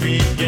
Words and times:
begin. 0.00 0.39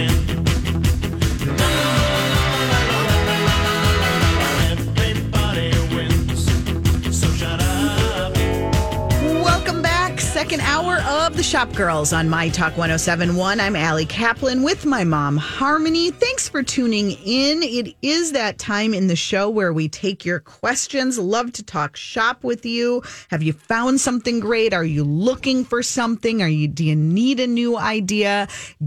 The 11.43 11.49
Shop 11.49 11.75
Girls 11.75 12.13
on 12.13 12.29
My 12.29 12.51
Talk 12.51 12.77
1071. 12.77 13.59
I'm 13.59 13.75
Allie 13.75 14.07
Kaplan 14.07 14.63
with 14.63 14.87
my 14.87 15.03
mom, 15.03 15.37
Harmony. 15.37 16.13
Thanks 16.13 16.49
for 16.49 16.63
tuning 16.63 17.11
in. 17.25 17.65
It 17.65 17.97
is 18.01 18.31
that 18.31 18.59
time 18.59 18.95
in 18.95 19.09
the 19.09 19.17
show 19.17 19.51
where 19.51 19.73
we 19.73 19.89
take 19.89 20.25
your 20.25 20.39
questions. 20.39 21.19
Love 21.19 21.53
to 21.55 21.65
talk 21.65 21.97
shop 21.97 22.45
with 22.45 22.65
you. 22.65 23.03
Have 23.31 23.43
you 23.43 23.55
found 23.55 24.01
something 24.01 24.39
great? 24.39 24.73
Are 24.73 24.85
you 24.85 25.03
looking 25.03 25.65
for 25.65 25.83
something? 25.83 26.43
Are 26.43 26.49
you 26.49 26.69
do 26.69 26.85
you 26.85 26.95
need 26.95 27.41
a 27.41 27.49
new 27.49 27.77
idea? 27.77 28.47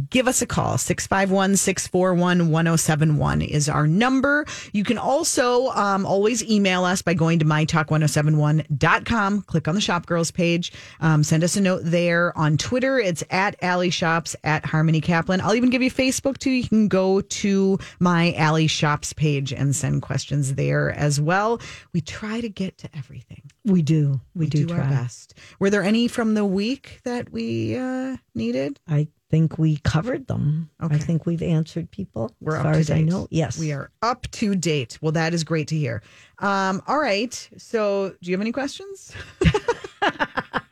Give 0.09 0.29
us 0.29 0.41
a 0.41 0.47
call. 0.47 0.77
651-641-1071 0.77 3.49
is 3.49 3.67
our 3.67 3.85
number. 3.85 4.45
You 4.71 4.85
can 4.85 4.97
also 4.97 5.71
um, 5.71 6.05
always 6.05 6.41
email 6.49 6.85
us 6.85 7.01
by 7.01 7.15
going 7.15 7.39
to 7.39 7.45
mytalk1071.com. 7.45 9.41
Click 9.41 9.67
on 9.67 9.75
the 9.75 9.81
Shop 9.81 10.05
Girls 10.05 10.31
page. 10.31 10.71
Um, 11.01 11.21
send 11.21 11.43
us 11.43 11.57
a 11.57 11.61
note 11.61 11.81
there 11.83 12.31
on 12.37 12.44
Twitter. 12.57 12.99
It's 12.99 13.23
at 13.29 13.55
Alley 13.61 13.89
Shops 13.89 14.35
at 14.43 14.65
Harmony 14.65 15.01
Kaplan. 15.01 15.41
I'll 15.41 15.55
even 15.55 15.69
give 15.69 15.81
you 15.81 15.91
Facebook 15.91 16.37
too. 16.37 16.51
You 16.51 16.67
can 16.67 16.87
go 16.87 17.21
to 17.21 17.79
my 17.99 18.33
Alley 18.33 18.67
Shops 18.67 19.11
page 19.13 19.51
and 19.51 19.75
send 19.75 20.01
questions 20.01 20.55
there 20.55 20.91
as 20.91 21.19
well. 21.19 21.59
We 21.93 22.01
try 22.01 22.41
to 22.41 22.49
get 22.49 22.77
to 22.79 22.89
everything. 22.95 23.41
We 23.65 23.81
do. 23.81 24.21
We, 24.35 24.47
do, 24.47 24.69
our 24.71 24.77
try. 24.81 24.89
best. 24.89 25.33
Were 25.59 25.69
there 25.69 25.83
any 25.83 26.07
from 26.07 26.35
the 26.35 26.45
week 26.45 27.01
that 27.03 27.31
we 27.31 27.75
uh, 27.75 28.17
needed? 28.35 28.79
I 28.87 29.07
think 29.31 29.57
we 29.57 29.77
covered 29.77 30.27
them. 30.27 30.69
Okay. 30.81 30.95
I 30.95 30.97
think 30.97 31.25
we've 31.25 31.41
answered 31.41 31.89
people 31.89 32.31
We're 32.39 32.55
as 32.55 32.59
up 32.59 32.63
far 32.63 32.73
to 32.73 32.79
as 32.79 32.91
I 32.91 33.01
know. 33.01 33.27
Yes. 33.31 33.57
We 33.57 33.71
are 33.71 33.89
up 34.01 34.29
to 34.31 34.55
date. 34.55 34.99
Well, 35.01 35.13
that 35.13 35.33
is 35.33 35.43
great 35.43 35.67
to 35.69 35.77
hear. 35.77 36.03
Um, 36.39 36.81
all 36.87 36.99
right. 36.99 37.49
So, 37.57 38.15
do 38.21 38.29
you 38.29 38.33
have 38.33 38.41
any 38.41 38.51
questions? 38.51 39.13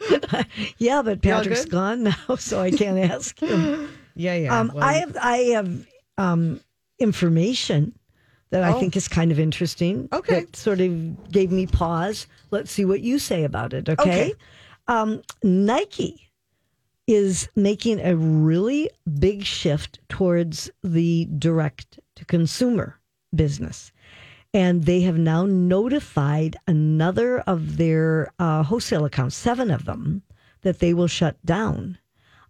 Yeah, 0.78 1.02
but 1.02 1.22
Patrick's 1.22 1.64
gone 1.66 2.02
now, 2.04 2.36
so 2.38 2.60
I 2.60 2.70
can't 2.70 2.98
ask 3.12 3.38
him. 3.38 3.88
Yeah, 4.14 4.34
yeah. 4.34 4.58
Um, 4.58 4.70
Well, 4.74 4.84
I 4.84 4.94
have 4.94 5.16
I 5.20 5.36
have 5.54 5.86
um, 6.18 6.60
information 6.98 7.94
that 8.50 8.62
I 8.64 8.72
Oh. 8.72 8.80
think 8.80 8.96
is 8.96 9.08
kind 9.08 9.30
of 9.32 9.38
interesting. 9.38 10.08
Okay. 10.12 10.40
That 10.40 10.56
sort 10.56 10.80
of 10.80 11.30
gave 11.30 11.52
me 11.52 11.66
pause. 11.66 12.26
Let's 12.50 12.70
see 12.72 12.84
what 12.84 13.00
you 13.00 13.18
say 13.18 13.44
about 13.44 13.72
it. 13.72 13.88
Okay. 13.88 14.02
Okay. 14.02 14.34
Um, 14.88 15.22
Nike 15.42 16.30
is 17.06 17.48
making 17.56 18.00
a 18.00 18.16
really 18.16 18.90
big 19.18 19.44
shift 19.44 20.00
towards 20.08 20.70
the 20.82 21.28
direct 21.38 21.98
to 22.16 22.24
consumer 22.24 22.98
business. 23.34 23.92
And 24.52 24.84
they 24.84 25.02
have 25.02 25.16
now 25.16 25.46
notified 25.46 26.56
another 26.66 27.38
of 27.40 27.76
their 27.76 28.32
uh, 28.38 28.64
wholesale 28.64 29.04
accounts, 29.04 29.36
seven 29.36 29.70
of 29.70 29.84
them, 29.84 30.22
that 30.62 30.80
they 30.80 30.92
will 30.92 31.06
shut 31.06 31.36
down. 31.46 31.98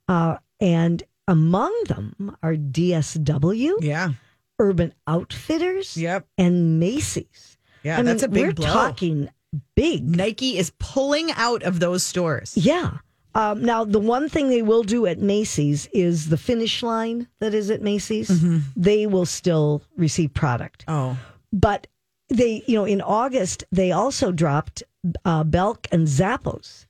Uh, 0.09 0.39
and 0.61 1.03
among 1.29 1.75
them 1.89 2.37
are 2.43 2.55
DSW, 2.55 3.75
yeah. 3.83 4.11
Urban 4.59 4.93
Outfitters, 5.07 5.97
Yep. 5.97 6.27
and 6.39 6.81
Macy's. 6.81 7.59
Yeah, 7.83 7.95
I 7.95 7.97
mean, 7.99 8.07
that's 8.07 8.23
a 8.23 8.29
big 8.29 8.47
we're 8.47 8.53
blow. 8.53 8.67
talking 8.73 9.29
big. 9.75 10.05
Nike 10.09 10.59
is 10.59 10.73
pulling 10.79 11.31
out 11.33 11.63
of 11.63 11.81
those 11.81 12.03
stores. 12.03 12.57
Yeah. 12.57 12.99
Um, 13.35 13.63
now, 13.65 13.85
the 13.85 14.01
one 14.01 14.29
thing 14.29 14.49
they 14.49 14.61
will 14.63 14.83
do 14.83 15.07
at 15.07 15.19
Macy's 15.21 15.87
is 15.93 16.29
the 16.31 16.37
finish 16.37 16.83
line 16.83 17.29
that 17.39 17.55
is 17.55 17.71
at 17.71 17.81
Macy's. 17.81 18.29
Mm-hmm. 18.29 18.59
They 18.77 19.07
will 19.07 19.25
still 19.27 19.83
receive 19.97 20.35
product. 20.35 20.85
Oh, 20.89 21.17
But 21.53 21.87
they, 22.29 22.63
you 22.67 22.77
know, 22.77 22.85
in 22.85 23.01
August, 23.01 23.65
they 23.73 23.93
also 23.93 24.33
dropped 24.33 24.83
uh, 25.25 25.45
Belk 25.45 25.87
and 25.91 26.07
Zappos. 26.07 26.87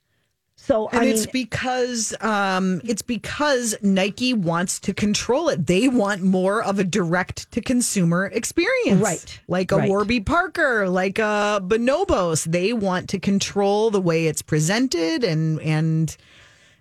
So, 0.55 0.89
and 0.89 1.01
I 1.01 1.05
it's 1.05 1.25
mean, 1.25 1.31
because 1.31 2.13
um, 2.21 2.81
it's 2.83 3.01
because 3.01 3.75
Nike 3.81 4.35
wants 4.35 4.79
to 4.81 4.93
control 4.93 5.49
it. 5.49 5.65
They 5.65 5.87
want 5.87 6.21
more 6.21 6.61
of 6.61 6.77
a 6.77 6.83
direct 6.83 7.51
to 7.53 7.61
consumer 7.61 8.27
experience, 8.27 9.01
Right. 9.01 9.39
Like 9.47 9.71
a 9.71 9.77
Right. 9.77 9.89
Warby 9.89 10.19
Parker, 10.19 10.87
like 10.87 11.17
a 11.17 11.59
Bonobos. 11.65 12.43
They 12.45 12.73
want 12.73 13.09
to 13.09 13.19
control 13.19 13.89
the 13.89 13.99
way 13.99 14.27
it's 14.27 14.43
presented 14.43 15.23
and 15.23 15.59
and 15.61 16.15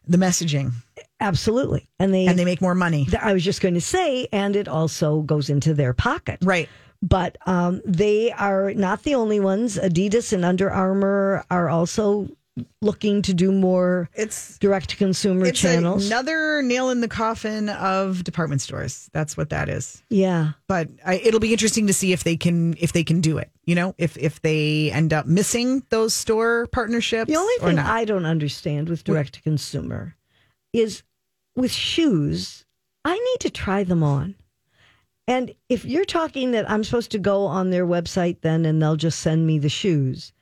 the 0.06 0.19
messaging, 0.19 0.72
absolutely. 1.21 1.88
And 1.99 2.12
they, 2.12 2.26
and 2.26 2.38
they 2.38 2.44
make 2.44 2.60
more 2.60 2.75
money. 2.75 3.09
I 3.19 3.32
was 3.32 3.43
just 3.43 3.62
going 3.62 3.75
to 3.75 3.81
say, 3.81 4.28
and 4.31 4.56
it 4.56 4.69
also 4.69 5.22
goes 5.22 5.49
into 5.49 5.72
their 5.72 5.94
pocket. 5.94 6.41
Right. 6.43 6.69
But 7.03 7.38
um, 7.47 7.81
they 7.84 8.31
are 8.33 8.75
not 8.75 9.03
the 9.05 9.15
only 9.15 9.41
ones. 9.41 9.78
Adidas 9.78 10.33
and 10.33 10.44
Under 10.44 10.71
Armour 10.71 11.44
are 11.50 11.69
also 11.69 12.28
looking 12.83 13.22
to 13.22 13.33
do 13.33 13.50
more 13.53 14.11
It's 14.15 14.59
direct 14.59 14.91
to 14.91 14.97
consumer 14.97 15.47
it's 15.47 15.59
channels. 15.59 16.06
another 16.09 16.61
nail 16.61 16.91
in 16.91 17.00
the 17.00 17.09
coffin 17.09 17.71
of 17.71 18.22
department 18.25 18.61
stores. 18.61 19.09
That's 19.15 19.34
what 19.37 19.49
that 19.50 19.71
is. 19.71 20.03
yeah. 20.11 20.53
but 20.66 20.88
I, 21.06 21.15
it'll 21.15 21.41
be 21.41 21.53
interesting 21.53 21.87
to 21.87 21.94
see 21.94 22.12
if 22.12 22.22
they 22.22 22.37
can 22.37 22.75
if 22.78 22.93
they 22.93 23.05
can 23.05 23.22
do 23.22 23.38
it. 23.38 23.50
You 23.65 23.77
know, 23.77 23.94
if 23.97 24.19
if 24.19 24.43
they 24.43 24.91
end 24.91 25.15
up 25.15 25.25
missing 25.27 25.84
those 25.88 26.12
store 26.12 26.67
partnerships. 26.67 27.31
The 27.31 27.37
only 27.38 27.55
or 27.62 27.69
thing. 27.71 27.78
I 27.78 28.05
don't 28.05 28.27
understand 28.27 28.88
with 28.91 29.05
direct 29.05 29.34
to 29.34 29.43
consumer 29.43 30.17
is 30.75 31.03
with 31.56 31.72
shoes, 31.72 32.67
I 33.06 33.15
need 33.15 33.41
to 33.41 33.50
try 33.50 33.84
them 33.84 34.03
on. 34.03 34.34
And 35.26 35.54
if 35.69 35.84
you're 35.84 36.04
talking 36.04 36.50
that 36.53 36.69
I'm 36.70 36.82
supposed 36.84 37.10
to 37.12 37.19
go 37.19 37.44
on 37.44 37.70
their 37.70 37.86
website 37.86 38.41
then 38.41 38.64
and 38.64 38.82
they'll 38.82 38.97
just 38.97 39.20
send 39.20 39.47
me 39.47 39.58
the 39.58 39.69
shoes, 39.69 40.32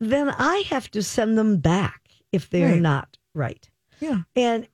then 0.00 0.30
I 0.30 0.64
have 0.68 0.90
to 0.92 1.02
send 1.02 1.38
them 1.38 1.58
back 1.58 2.08
if 2.32 2.48
they're 2.50 2.72
Right. 2.72 2.80
not 2.80 3.18
right. 3.34 3.68
yeah, 4.00 4.22
And 4.34 4.66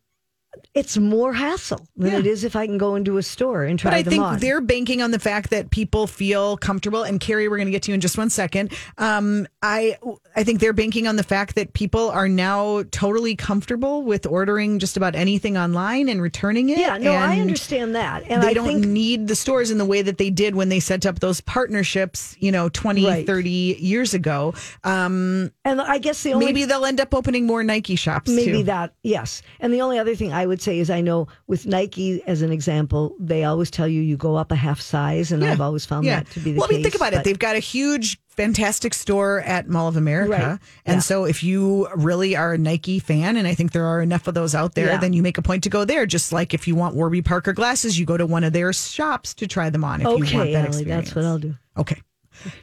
it's 0.74 0.96
more 0.96 1.32
hassle 1.32 1.86
than 1.96 2.12
Yeah. 2.12 2.18
it 2.18 2.26
is 2.26 2.44
if 2.44 2.54
I 2.56 2.66
can 2.66 2.78
go 2.78 2.94
into 2.96 3.16
a 3.18 3.22
store 3.22 3.64
and 3.64 3.78
try 3.78 3.90
but 3.90 3.96
I 3.98 4.02
think 4.02 4.22
on. 4.22 4.38
they're 4.38 4.60
banking 4.60 5.02
on 5.02 5.10
the 5.10 5.18
fact 5.18 5.50
that 5.50 5.70
people 5.70 6.06
feel 6.06 6.56
comfortable. 6.56 7.02
And 7.02 7.18
Carrie, 7.20 7.48
we're 7.48 7.56
going 7.56 7.66
to 7.68 7.72
get 7.72 7.82
to 7.84 7.90
you 7.90 7.94
in 7.94 8.00
just 8.00 8.18
one 8.18 8.30
second. 8.30 8.72
Um, 8.98 9.46
I 9.62 9.96
I 10.36 10.44
think 10.44 10.60
they're 10.60 10.72
banking 10.72 11.06
on 11.06 11.16
the 11.16 11.22
fact 11.22 11.54
that 11.54 11.72
people 11.72 12.10
are 12.10 12.28
now 12.28 12.82
totally 12.90 13.34
comfortable 13.36 14.02
with 14.02 14.26
ordering 14.26 14.78
just 14.78 14.96
about 14.96 15.14
anything 15.14 15.56
online 15.56 16.08
and 16.08 16.20
returning 16.20 16.68
it. 16.68 16.78
yeah, 16.78 16.98
no, 16.98 17.12
I 17.12 17.40
understand 17.40 17.94
that. 17.94 18.24
And 18.28 18.42
they 18.42 18.48
I 18.48 18.52
don't 18.54 18.66
think 18.66 18.84
need 18.86 19.28
the 19.28 19.34
stores 19.36 19.70
in 19.70 19.78
the 19.78 19.84
way 19.84 20.02
that 20.02 20.18
they 20.18 20.30
did 20.30 20.54
when 20.54 20.68
they 20.68 20.80
set 20.80 21.06
up 21.06 21.20
those 21.20 21.40
partnerships, 21.40 22.36
you 22.38 22.52
know, 22.52 22.68
20, 22.68 23.04
Right. 23.06 23.26
30 23.26 23.50
years 23.80 24.14
ago. 24.14 24.54
Um, 24.84 25.50
and 25.64 25.80
I 25.80 25.98
guess 25.98 26.22
the 26.22 26.32
only 26.34 26.46
maybe 26.46 26.64
they'll 26.64 26.84
end 26.84 27.00
up 27.00 27.14
opening 27.14 27.46
more 27.46 27.62
Nike 27.64 27.96
shops. 27.96 28.30
Maybe 28.30 28.58
too. 28.58 28.62
that, 28.64 28.94
yes. 29.02 29.42
And 29.60 29.72
the 29.72 29.80
only 29.82 29.98
other 29.98 30.14
thing 30.14 30.32
I 30.32 30.45
would 30.46 30.62
say 30.62 30.78
is 30.78 30.90
I 30.90 31.00
know 31.00 31.28
with 31.46 31.66
Nike, 31.66 32.22
as 32.26 32.42
an 32.42 32.50
example, 32.52 33.14
they 33.20 33.44
always 33.44 33.70
tell 33.70 33.86
you 33.88 34.00
you 34.00 34.16
go 34.16 34.36
up 34.36 34.50
a 34.52 34.56
half 34.56 34.80
size, 34.80 35.32
and 35.32 35.42
Yeah. 35.42 35.52
I've 35.52 35.60
always 35.60 35.84
found 35.84 36.06
that 36.06 36.30
to 36.30 36.40
be 36.40 36.52
the 36.52 36.58
well, 36.58 36.68
case. 36.68 36.74
I 36.74 36.78
mean, 36.78 36.82
think 36.84 36.94
about 36.94 37.12
it. 37.14 37.24
They've 37.24 37.38
got 37.38 37.56
a 37.56 37.60
huge, 37.60 38.18
fantastic 38.28 38.92
store 38.94 39.40
at 39.40 39.68
Mall 39.68 39.88
of 39.88 39.96
America. 39.96 40.30
Right. 40.30 40.58
And 40.84 40.96
Yeah. 40.96 41.00
so 41.00 41.24
if 41.24 41.42
you 41.42 41.88
really 41.96 42.36
are 42.36 42.54
a 42.54 42.58
Nike 42.58 42.98
fan, 42.98 43.36
and 43.36 43.46
I 43.46 43.54
think 43.54 43.72
there 43.72 43.86
are 43.86 44.00
enough 44.02 44.26
of 44.26 44.34
those 44.34 44.54
out 44.54 44.74
there, 44.74 44.86
Yeah. 44.86 44.98
then 44.98 45.12
you 45.12 45.22
make 45.22 45.38
a 45.38 45.42
point 45.42 45.62
to 45.64 45.70
go 45.70 45.84
there. 45.84 46.06
Just 46.06 46.32
like 46.32 46.52
if 46.54 46.68
you 46.68 46.74
want 46.74 46.94
Warby 46.94 47.22
Parker 47.22 47.52
glasses, 47.52 47.98
you 47.98 48.04
go 48.06 48.16
to 48.16 48.26
one 48.26 48.44
of 48.44 48.52
their 48.52 48.72
shops 48.72 49.34
to 49.34 49.46
try 49.46 49.70
them 49.70 49.84
on 49.84 50.00
if 50.00 50.04
you 50.06 50.10
want 50.12 50.22
okay, 50.28 50.52
that 50.52 50.58
Allie, 50.58 50.68
experience. 50.68 51.04
that's 51.06 51.16
what 51.16 51.24
I'll 51.24 51.38
do. 51.38 51.54
Okay. 51.76 52.00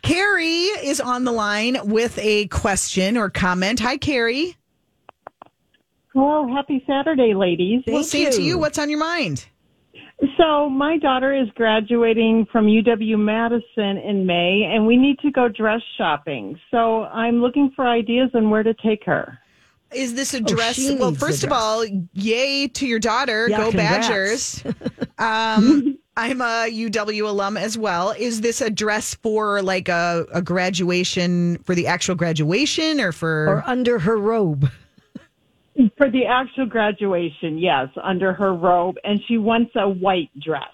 Carrie 0.04 0.44
is 0.84 1.02
on 1.02 1.24
the 1.24 1.32
line 1.32 1.78
with 1.86 2.18
a 2.20 2.46
question 2.48 3.18
or 3.18 3.30
comment. 3.32 3.80
Hi, 3.80 3.98
Carrie. 3.98 4.56
Hello, 6.14 6.48
happy 6.48 6.84
Saturday, 6.86 7.34
ladies. 7.34 7.82
we'll 7.88 7.98
Thank 7.98 8.08
say 8.08 8.24
it 8.24 8.34
to 8.34 8.42
you. 8.42 8.50
you. 8.50 8.58
What's 8.60 8.78
on 8.78 8.90
your 8.90 9.00
mind? 9.00 9.48
So, 10.38 10.70
my 10.70 10.98
daughter 11.00 11.34
is 11.34 11.50
graduating 11.56 12.46
from 12.52 12.68
UW 12.68 13.18
Madison 13.18 13.98
in 13.98 14.26
May, 14.26 14.72
and 14.72 14.86
we 14.86 14.96
need 14.96 15.18
to 15.20 15.32
go 15.32 15.50
dress 15.50 15.82
shopping. 15.98 16.58
So, 16.70 17.06
I'm 17.06 17.42
looking 17.42 17.72
for 17.76 17.88
ideas 17.88 18.30
on 18.36 18.52
where 18.52 18.62
to 18.62 18.76
take 18.76 19.04
her. 19.06 19.40
Is 19.92 20.14
this 20.14 20.34
a 20.36 20.42
dress? 20.42 20.76
she 20.76 20.96
well, 20.96 21.12
needs 21.12 21.22
a 21.22 21.26
first 21.26 21.44
of 21.44 21.52
all, 21.52 21.84
yay 22.14 22.68
to 22.68 22.88
your 22.88 23.00
daughter. 23.00 23.48
Yeah, 23.50 23.58
Go 23.58 23.72
congrats. 23.72 24.08
Badgers. 24.08 24.64
um, 25.18 25.98
I'm 26.16 26.42
a 26.42 26.70
UW 26.72 27.28
alum 27.28 27.58
as 27.58 27.76
well. 27.76 28.12
Is 28.12 28.42
this 28.42 28.62
a 28.62 28.70
dress 28.70 29.16
for 29.16 29.64
like 29.64 29.90
a, 29.90 30.28
a 30.32 30.44
graduation 30.44 31.58
for 31.64 31.74
the 31.74 31.88
actual 31.88 32.14
graduation 32.14 33.02
or 33.02 33.12
for? 33.12 33.48
Or 33.48 33.64
under 33.66 33.98
her 33.98 34.18
robe. 34.18 34.70
For 35.98 36.10
the 36.10 36.26
actual 36.26 36.68
graduation, 36.68 37.58
yes, 37.58 37.90
under 38.02 38.34
her 38.34 38.54
robe, 38.54 38.96
and 39.04 39.20
she 39.28 39.38
wants 39.38 39.72
a 39.76 39.90
white 39.90 40.30
dress. 40.40 40.70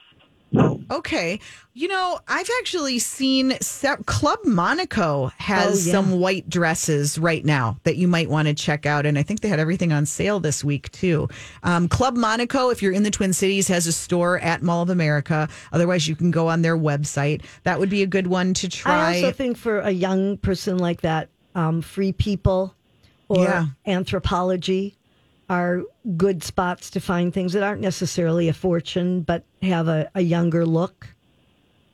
Okay. 0.91 1.39
You 1.75 1.87
know, 1.87 2.19
I've 2.27 2.49
actually 2.59 2.97
seen 2.97 3.55
se- 3.61 3.97
Club 4.07 4.39
Monaco 4.43 5.27
has 5.37 5.67
Oh, 5.67 5.87
yeah. 5.87 5.91
some 5.93 6.19
white 6.19 6.49
dresses 6.49 7.19
right 7.19 7.45
now 7.45 7.77
that 7.83 7.97
you 7.97 8.07
might 8.07 8.29
want 8.29 8.47
to 8.47 8.55
check 8.55 8.87
out. 8.87 9.05
And 9.05 9.17
I 9.19 9.21
think 9.23 9.41
they 9.41 9.47
had 9.47 9.59
everything 9.59 9.93
on 9.93 10.07
sale 10.07 10.39
this 10.39 10.63
week, 10.63 10.91
too. 10.91 11.29
Um, 11.61 11.87
Club 11.87 12.17
Monaco, 12.17 12.71
if 12.71 12.81
you're 12.81 12.91
in 12.91 13.03
the 13.03 13.11
Twin 13.11 13.31
Cities, 13.31 13.67
has 13.67 13.85
a 13.85 13.91
store 13.91 14.39
at 14.39 14.63
Mall 14.63 14.81
of 14.81 14.89
America. 14.89 15.47
Otherwise, 15.71 16.07
you 16.07 16.15
can 16.15 16.31
go 16.31 16.47
on 16.47 16.63
their 16.63 16.77
website. 16.77 17.43
That 17.63 17.79
would 17.79 17.89
be 17.91 18.01
a 18.01 18.07
good 18.07 18.25
one 18.25 18.55
to 18.55 18.67
try. 18.67 18.93
I 19.11 19.15
also 19.17 19.31
think 19.31 19.55
for 19.55 19.79
a 19.79 19.91
young 19.91 20.37
person 20.37 20.79
like 20.79 21.01
that, 21.01 21.29
um, 21.53 21.83
free 21.83 22.11
people 22.11 22.73
or 23.29 23.43
Yeah. 23.43 23.65
Anthropologie 23.87 24.95
are 25.49 25.83
good 26.17 26.43
spots 26.43 26.89
to 26.91 26.99
find 26.99 27.33
things 27.33 27.53
that 27.53 27.63
aren't 27.63 27.81
necessarily 27.81 28.49
a 28.49 28.53
fortune, 28.53 29.21
but 29.21 29.43
have 29.61 29.87
a, 29.87 30.09
a 30.13 30.21
younger 30.21 30.65
look. 30.65 31.15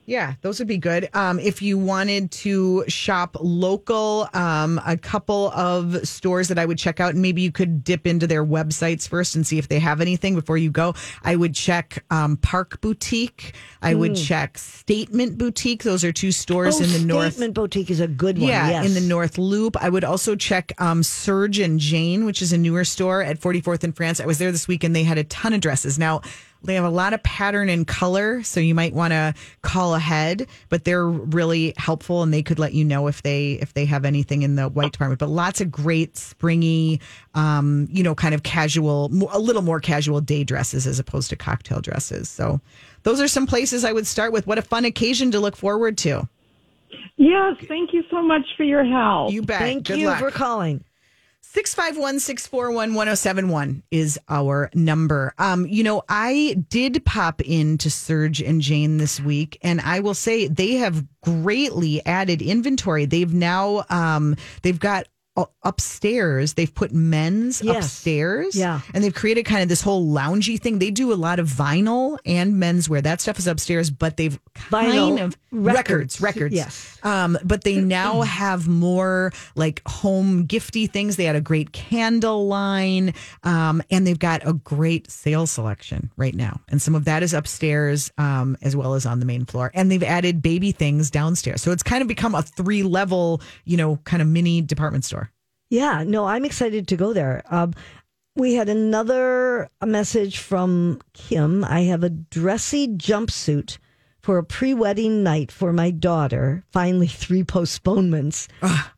Yeah, 0.08 0.36
those 0.42 0.60
would 0.60 0.68
be 0.68 0.78
good. 0.78 1.10
Um, 1.14 1.40
if 1.40 1.62
you 1.62 1.78
wanted 1.80 2.30
to 2.32 2.84
shop 2.88 3.36
local, 3.40 4.30
um, 4.34 4.80
a 4.86 4.96
couple 4.98 5.50
of 5.52 6.08
stores 6.08 6.48
that 6.50 6.60
I 6.60 6.66
would 6.66 6.78
check 6.78 7.00
out, 7.00 7.14
and 7.14 7.22
maybe 7.22 7.42
you 7.42 7.52
could 7.52 7.84
dip 7.84 8.06
into 8.06 8.28
their 8.28 8.46
websites 8.46 9.08
first 9.08 9.36
and 9.36 9.46
see 9.48 9.58
if 9.58 9.68
they 9.68 9.80
have 9.80 10.02
anything 10.02 10.36
before 10.36 10.58
you 10.58 10.70
go. 10.70 10.94
I 11.24 11.36
would 11.36 11.56
check 11.56 12.04
um, 12.12 12.38
Park 12.38 12.82
Boutique. 12.82 13.56
I 13.82 13.96
would 13.96 14.16
check 14.16 14.58
Statement 14.58 15.38
Boutique. 15.38 15.84
Those 15.84 16.04
are 16.04 16.12
two 16.12 16.32
stores 16.32 16.78
Hmm. 16.78 16.84
oh, 16.84 16.86
in 16.88 16.94
the 16.94 17.08
north. 17.08 17.34
Statement 17.34 17.54
Boutique 17.56 17.90
is 17.90 18.00
a 18.00 18.08
good 18.08 18.38
one. 18.38 18.48
Yeah, 18.50 18.70
yes. 18.70 18.86
in 18.86 18.94
the 18.94 19.02
North 19.02 19.38
Loop. 19.38 19.76
I 19.82 19.90
would 19.90 20.04
also 20.04 20.36
check 20.36 20.72
um, 20.80 21.02
Serge 21.04 21.60
and 21.60 21.80
Jane, 21.80 22.26
which 22.26 22.42
is 22.42 22.54
a 22.54 22.58
newer 22.58 22.84
store 22.86 23.24
at 23.24 23.40
44th 23.40 23.84
in 23.84 23.92
France. 23.92 24.20
I 24.20 24.26
was 24.26 24.38
there 24.38 24.52
this 24.52 24.68
week 24.68 24.84
and 24.84 24.96
they 24.96 25.04
had 25.04 25.18
a 25.18 25.24
ton 25.24 25.54
of 25.54 25.62
dresses. 25.62 25.98
Now, 25.98 26.22
they 26.66 26.76
have 26.76 26.86
a 26.86 26.90
lot 26.90 27.14
of 27.14 27.24
pattern 27.24 27.70
and 27.70 27.88
color, 27.88 28.44
so 28.44 28.60
you 28.60 28.76
might 28.76 28.94
want 28.94 29.12
to 29.12 29.34
call 29.62 29.96
ahead, 29.96 30.48
but 30.70 30.84
they're 30.84 31.08
really 31.08 31.74
helpful 31.78 32.24
and 32.24 32.34
they 32.34 32.44
could 32.44 32.60
let 32.60 32.74
you 32.74 32.84
know 32.84 33.08
if 33.08 33.22
they 33.22 33.54
if 33.54 33.74
they 33.74 33.86
have 33.86 34.06
anything 34.06 34.42
in 34.42 34.56
the 34.56 34.68
white 34.70 34.92
department. 34.92 35.20
But 35.20 35.30
lots 35.30 35.62
of 35.62 35.72
great 35.72 36.18
springy, 36.18 37.00
um, 37.34 37.88
you 37.90 38.04
know, 38.04 38.16
kind 38.16 38.36
of 38.36 38.44
casual, 38.44 39.06
a 39.32 39.40
little 39.40 39.62
more 39.62 39.80
casual 39.80 40.22
day 40.22 40.44
dresses 40.44 40.88
as 40.88 41.00
opposed 41.00 41.30
to 41.30 41.36
cocktail 41.36 41.82
dresses. 41.82 42.30
So 42.30 42.60
those 43.04 43.22
are 43.22 43.28
some 43.28 43.48
places 43.48 43.86
I 43.86 43.94
would 43.94 44.08
start 44.08 44.34
with. 44.34 44.48
What 44.48 44.58
a 44.58 44.64
fun 44.64 44.86
occasion 44.86 45.32
to 45.32 45.40
look 45.40 45.56
forward 45.56 45.98
to. 46.00 46.28
Yes, 47.18 47.56
thank 47.68 47.94
you 47.94 48.04
so 48.10 48.22
much 48.22 48.46
for 48.58 48.64
your 48.64 48.84
help. 48.84 49.32
You 49.32 49.42
bet. 49.42 49.60
Thank 49.60 49.88
Good 49.88 50.00
you 50.00 50.08
luck. 50.08 50.20
for 50.20 50.32
calling. 50.32 50.84
651 51.56 52.20
641 52.20 52.96
1071 52.96 53.84
is 53.90 54.20
our 54.28 54.70
number. 54.74 55.34
Um, 55.38 55.66
you 55.66 55.86
know, 55.86 56.04
I 56.10 56.58
did 56.68 57.06
pop 57.06 57.40
in 57.40 57.78
to 57.78 57.90
Serge 57.90 58.42
and 58.42 58.60
Jane 58.60 58.98
this 58.98 59.22
week, 59.22 59.58
and 59.62 59.80
I 59.80 60.02
will 60.02 60.16
say 60.16 60.50
they 60.50 60.74
have 60.74 61.06
greatly 61.22 62.06
added 62.06 62.42
inventory. 62.42 63.06
They've 63.06 63.34
now, 63.34 63.86
um, 63.90 64.36
they've 64.64 64.78
got 64.78 65.08
upstairs, 65.64 66.54
they've 66.54 66.74
put 66.74 66.94
men's 66.94 67.62
Yes. 67.62 67.86
upstairs. 67.86 68.56
Yeah. 68.56 68.82
And 68.94 69.04
they've 69.04 69.14
created 69.14 69.44
kind 69.44 69.62
of 69.64 69.70
this 69.70 69.82
whole 69.82 70.06
loungy 70.08 70.60
thing. 70.60 70.80
They 70.80 70.92
do 70.92 71.12
a 71.12 71.16
lot 71.16 71.40
of 71.40 71.48
vinyl 71.50 72.18
and 72.26 72.54
menswear. 72.56 73.04
That 73.04 73.20
stuff 73.22 73.38
is 73.40 73.48
upstairs, 73.48 73.90
but 73.90 74.18
they've 74.18 74.40
kind 74.54 74.94
Vinyl 74.94 75.22
of 75.26 75.38
records. 75.52 75.76
records, 75.76 76.22
records. 76.22 76.56
Yes. 76.56 76.98
Um, 77.04 77.38
but 77.44 77.64
they 77.64 77.76
now 77.82 78.22
have 78.22 78.68
more 78.68 79.32
like 79.56 79.82
home 79.88 80.48
gifty 80.48 80.90
things. 80.90 81.16
They 81.18 81.26
had 81.26 81.36
a 81.36 81.42
great 81.42 81.72
candle 81.74 82.48
line, 82.48 83.14
um, 83.44 83.82
and 83.92 84.06
they've 84.08 84.18
got 84.20 84.48
a 84.48 84.54
great 84.54 85.10
sales 85.12 85.52
selection 85.52 86.12
right 86.18 86.36
now. 86.36 86.62
And 86.70 86.82
some 86.82 86.96
of 86.96 87.06
that 87.06 87.24
is 87.24 87.34
upstairs 87.34 88.12
um, 88.18 88.58
as 88.62 88.76
well 88.76 88.94
as 88.94 89.06
on 89.06 89.20
the 89.20 89.26
main 89.26 89.46
floor. 89.46 89.72
And 89.74 89.92
they've 89.92 90.04
added 90.04 90.42
baby 90.42 90.72
things 90.72 91.10
downstairs. 91.10 91.62
So 91.62 91.72
it's 91.72 91.84
kind 91.84 92.02
of 92.02 92.08
become 92.08 92.36
a 92.36 92.42
three 92.42 92.84
level, 92.84 93.42
you 93.66 93.76
know, 93.78 93.98
kind 94.06 94.22
of 94.22 94.28
mini 94.28 94.62
department 94.62 95.04
store. 95.06 95.25
Yeah, 95.76 96.04
no, 96.08 96.26
I'm 96.26 96.46
excited 96.46 96.88
to 96.88 96.96
go 96.96 97.12
there. 97.14 97.44
Um, 97.50 97.74
we 98.36 98.54
had 98.56 98.70
another 98.70 99.70
message 99.86 100.38
from 100.40 101.02
Kim. 101.14 101.64
I 101.66 101.82
have 101.82 102.04
a 102.04 102.10
dressy 102.10 102.88
jumpsuit 102.88 103.78
for 104.22 104.38
a 104.38 104.44
pre-wedding 104.44 105.22
night 105.24 105.52
for 105.52 105.74
my 105.74 105.92
daughter. 105.92 106.64
Finally, 106.72 107.08
three 107.24 107.44
postponements. 107.44 108.48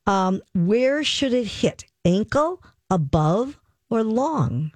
Um, 0.05 0.41
where 0.53 1.03
should 1.03 1.33
it 1.33 1.47
hit? 1.47 1.83
Ankle, 2.05 2.61
above, 2.89 3.59
or 3.89 4.03
long? 4.03 4.71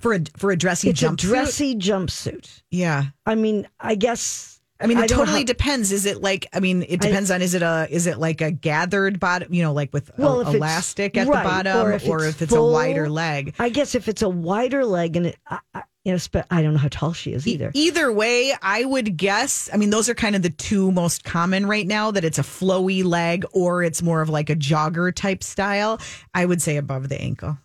For 0.00 0.14
a 0.14 0.20
for 0.36 0.50
a 0.50 0.56
dressy 0.56 0.90
It's 0.90 1.00
jumpsuit. 1.00 1.12
a 1.12 1.26
dressy 1.28 1.74
jumpsuit. 1.76 2.62
yeah. 2.70 3.04
I 3.24 3.34
mean, 3.36 3.66
I 3.80 3.94
guess. 3.94 4.57
I 4.80 4.86
mean, 4.86 4.98
it 4.98 5.08
don't 5.08 5.18
totally 5.18 5.40
how- 5.40 5.44
depends. 5.44 5.90
Is 5.90 6.06
it 6.06 6.22
like? 6.22 6.46
I 6.52 6.60
mean, 6.60 6.84
it 6.88 7.00
depends 7.00 7.30
on. 7.30 7.42
Is 7.42 7.54
it 7.54 7.62
a? 7.62 7.88
Is 7.90 8.06
it 8.06 8.18
like 8.18 8.40
a 8.40 8.50
gathered 8.52 9.18
bottom? 9.18 9.52
You 9.52 9.62
know, 9.62 9.72
like 9.72 9.92
with 9.92 10.10
Well, 10.16 10.42
a, 10.46 10.50
elastic 10.54 11.16
at 11.16 11.26
right, 11.26 11.42
the 11.42 11.48
bottom, 11.48 11.76
or 11.78 11.90
or 11.90 11.94
if 11.94 12.04
if, 12.06 12.28
it's 12.34 12.42
it's 12.42 12.52
full- 12.52 12.70
a 12.70 12.72
wider 12.72 13.08
leg. 13.08 13.54
I 13.58 13.70
guess 13.70 13.94
if 13.94 14.08
it's 14.08 14.22
a 14.22 14.28
wider 14.28 14.84
leg 14.84 15.16
and 15.16 15.26
it, 15.26 15.36
I, 15.48 15.58
I, 15.74 15.82
you 16.04 16.12
know, 16.12 16.18
spe- 16.18 16.46
I 16.50 16.62
don't 16.62 16.74
know 16.74 16.78
how 16.78 16.88
tall 16.90 17.12
she 17.12 17.32
is 17.32 17.46
either. 17.48 17.72
Either 17.74 18.12
way, 18.12 18.54
I 18.62 18.84
would 18.84 19.16
guess. 19.16 19.68
I 19.72 19.76
mean, 19.78 19.90
those 19.90 20.08
are 20.08 20.14
kind 20.14 20.36
of 20.36 20.42
the 20.42 20.50
two 20.50 20.92
most 20.92 21.24
common 21.24 21.66
right 21.66 21.86
now. 21.86 22.12
That 22.12 22.24
it's 22.24 22.38
a 22.38 22.42
flowy 22.42 23.04
leg, 23.04 23.44
or 23.52 23.82
it's 23.82 24.00
more 24.00 24.20
of 24.22 24.28
like 24.28 24.48
a 24.48 24.54
jogger 24.56 25.12
type 25.12 25.42
style. 25.42 26.00
I 26.34 26.46
would 26.46 26.62
say 26.62 26.76
above 26.76 27.08
the 27.08 27.20
ankle. 27.20 27.58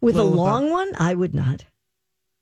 With 0.00 0.16
a 0.16 0.20
above. 0.20 0.34
long 0.34 0.70
one, 0.70 0.92
I 0.98 1.12
would 1.14 1.34
not. 1.34 1.64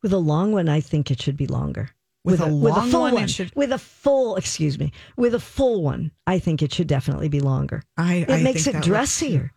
With 0.03 0.13
a 0.13 0.19
long 0.19 0.53
one, 0.53 0.69
I 0.69 0.81
think 0.81 1.11
it 1.11 1.23
should 1.23 1.39
be 1.39 1.47
longer. 1.47 1.89
With 2.25 2.41
a 2.41 2.47
long 2.47 2.91
full 2.91 3.03
one, 3.03 3.19
it 3.19 3.31
should- 3.31 3.55
With 3.55 3.71
a 3.71 3.79
full, 3.79 4.37
excuse 4.37 4.79
me, 4.79 4.93
with 5.17 5.35
a 5.35 5.41
full 5.41 5.83
one, 5.83 6.11
I 6.27 6.39
think 6.39 6.63
it 6.63 6.73
should 6.73 6.87
definitely 6.87 7.29
be 7.29 7.41
longer. 7.41 7.83
I. 7.99 8.15
It 8.15 8.31
I 8.31 8.43
makes 8.43 8.67
it 8.67 8.75
looks- 8.75 8.87
dressier. 8.87 9.53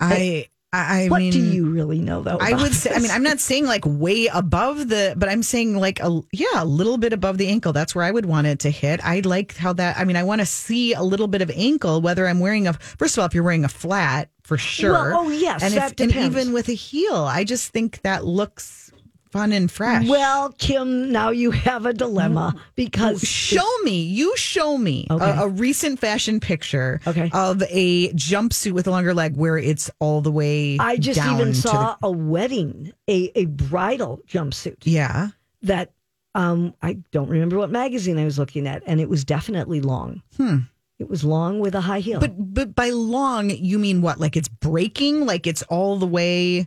I. 0.00 0.48
I, 0.70 1.04
I 1.04 1.08
what 1.08 1.20
mean, 1.20 1.32
do 1.32 1.40
you 1.40 1.70
really 1.70 1.98
know, 1.98 2.20
though? 2.20 2.36
I 2.38 2.52
would 2.52 2.74
say. 2.74 2.90
I 2.94 2.98
mean. 2.98 3.10
I'm 3.10 3.22
not 3.22 3.40
saying 3.40 3.64
like 3.64 3.84
way 3.86 4.26
above 4.26 4.90
the, 4.90 5.14
but 5.16 5.30
I'm 5.30 5.42
saying 5.42 5.78
like 5.78 5.98
a 6.00 6.20
yeah, 6.30 6.46
a 6.56 6.64
little 6.66 6.98
bit 6.98 7.14
above 7.14 7.38
the 7.38 7.48
ankle. 7.48 7.72
That's 7.72 7.94
where 7.94 8.04
I 8.04 8.10
would 8.10 8.26
want 8.26 8.48
it 8.48 8.58
to 8.60 8.70
hit. 8.70 9.00
I 9.02 9.20
like 9.20 9.56
how 9.56 9.72
that. 9.72 9.96
I 9.96 10.04
mean, 10.04 10.16
I 10.16 10.24
want 10.24 10.42
to 10.42 10.46
see 10.46 10.92
a 10.92 11.02
little 11.02 11.26
bit 11.26 11.40
of 11.40 11.50
ankle. 11.54 12.02
Whether 12.02 12.28
I'm 12.28 12.38
wearing 12.38 12.66
a 12.66 12.74
first 12.74 13.16
of 13.16 13.22
all, 13.22 13.26
if 13.26 13.32
you're 13.32 13.44
wearing 13.44 13.64
a 13.64 13.68
flat 13.70 14.28
for 14.42 14.58
sure. 14.58 14.92
Well, 14.92 15.20
oh, 15.20 15.30
yes, 15.30 15.62
and 15.62 15.72
that 15.72 15.98
and 16.00 16.14
even 16.14 16.52
with 16.52 16.68
a 16.68 16.74
heel, 16.74 17.16
I 17.16 17.44
just 17.44 17.72
think 17.72 18.02
that 18.02 18.26
looks 18.26 18.87
fun 19.30 19.52
and 19.52 19.70
fresh. 19.70 20.08
Well, 20.08 20.52
Kim, 20.58 21.12
now 21.12 21.30
you 21.30 21.50
have 21.50 21.86
a 21.86 21.92
dilemma 21.92 22.54
because 22.74 23.22
Show 23.22 23.68
me, 23.82 24.02
you 24.02 24.36
show 24.36 24.76
me 24.78 25.06
Okay. 25.10 25.24
a, 25.30 25.42
a 25.42 25.48
recent 25.48 25.98
fashion 25.98 26.40
picture 26.40 27.00
Okay. 27.06 27.30
of 27.32 27.62
a 27.68 28.10
jumpsuit 28.12 28.72
with 28.72 28.86
a 28.86 28.90
longer 28.90 29.14
leg 29.14 29.36
where 29.36 29.58
it's 29.58 29.90
all 30.00 30.20
the 30.20 30.32
way. 30.32 30.76
I 30.78 30.96
just 30.96 31.20
even 31.20 31.54
saw 31.54 31.96
a 32.02 32.10
wedding, 32.10 32.92
a, 33.08 33.30
a 33.34 33.44
bridal 33.46 34.20
jumpsuit 34.28 34.76
yeah. 34.82 35.28
that 35.62 35.92
um, 36.34 36.74
I 36.82 36.98
don't 37.10 37.28
remember 37.28 37.58
what 37.58 37.70
magazine 37.70 38.18
I 38.18 38.24
was 38.24 38.38
looking 38.38 38.66
at, 38.66 38.82
and 38.86 39.00
it 39.00 39.08
was 39.08 39.24
definitely 39.24 39.80
long. 39.80 40.22
Hmm. 40.36 40.58
It 40.98 41.08
was 41.08 41.22
long 41.24 41.60
with 41.60 41.74
a 41.76 41.80
high 41.80 42.00
heel. 42.00 42.18
But 42.20 42.32
but 42.54 42.74
by 42.74 42.90
long, 42.90 43.50
you 43.50 43.78
mean 43.78 44.02
what? 44.02 44.18
Like 44.18 44.36
it's 44.36 44.48
breaking? 44.48 45.26
Like 45.26 45.46
it's 45.46 45.62
all 45.64 45.96
the 45.98 46.06
way, 46.06 46.66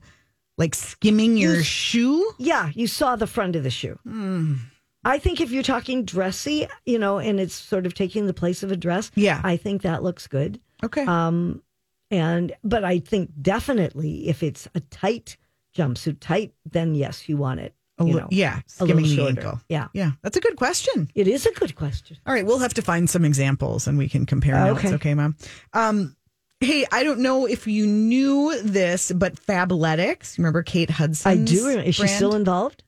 like 0.61 0.75
skimming 0.75 1.35
your 1.37 1.55
You- 1.57 1.63
shoe? 1.63 2.31
Yeah, 2.37 2.69
you 2.73 2.87
saw 2.87 3.15
the 3.17 3.27
front 3.27 3.55
of 3.57 3.63
the 3.63 3.69
shoe. 3.71 3.97
Hmm. 4.03 4.55
I 5.03 5.17
think 5.17 5.41
if 5.41 5.49
you're 5.51 5.63
talking 5.63 6.05
dressy, 6.05 6.67
you 6.85 6.99
know, 6.99 7.17
and 7.17 7.39
it's 7.39 7.55
sort 7.55 7.85
of 7.87 7.93
taking 7.95 8.27
the 8.27 8.33
place 8.35 8.61
of 8.63 8.71
a 8.71 8.77
dress, 8.77 9.09
Yeah. 9.15 9.41
I 9.43 9.57
think 9.57 9.81
that 9.81 10.03
looks 10.03 10.27
good. 10.27 10.59
Okay. 10.83 11.03
Um, 11.05 11.63
and 12.11 12.53
but 12.63 12.83
I 12.83 12.99
think 12.99 13.31
definitely 13.41 14.27
if 14.27 14.43
it's 14.43 14.67
a 14.75 14.79
tight 14.79 15.37
jumpsuit, 15.75 16.17
tight, 16.19 16.53
then 16.69 16.93
yes, 16.95 17.27
you 17.27 17.37
want 17.37 17.61
it. 17.61 17.73
A 17.97 18.05
You 18.05 18.15
know, 18.15 18.27
yeah, 18.31 18.61
skimming 18.67 19.05
the 19.05 19.27
ankle. 19.27 19.59
Yeah, 19.69 19.87
Yeah, 19.93 20.11
that's 20.21 20.37
a 20.37 20.39
good 20.41 20.55
question. 20.55 21.09
it 21.15 21.27
is 21.27 21.45
a 21.45 21.51
good 21.51 21.75
question. 21.75 22.17
All 22.25 22.33
right, 22.33 22.45
we'll 22.45 22.59
have 22.59 22.73
to 22.75 22.81
find 22.81 23.09
some 23.09 23.25
examples 23.25 23.87
and 23.87 23.97
we 23.97 24.07
can 24.09 24.25
compare 24.25 24.55
notes. 24.55 24.85
Okay. 24.85 24.93
Okay, 24.95 25.13
mom. 25.13 25.35
Um, 25.73 26.15
hey, 26.61 26.85
I 26.91 27.03
don't 27.03 27.19
know 27.19 27.45
if 27.47 27.67
you 27.67 27.85
knew 27.85 28.61
this, 28.61 29.11
but 29.11 29.35
Fabletics. 29.35 30.37
Remember 30.37 30.63
Kate 30.63 30.89
Hudson? 30.89 31.31
I 31.31 31.35
do. 31.35 31.67
Is 31.67 31.95
she 31.95 32.07
still 32.07 32.35
involved? 32.35 32.83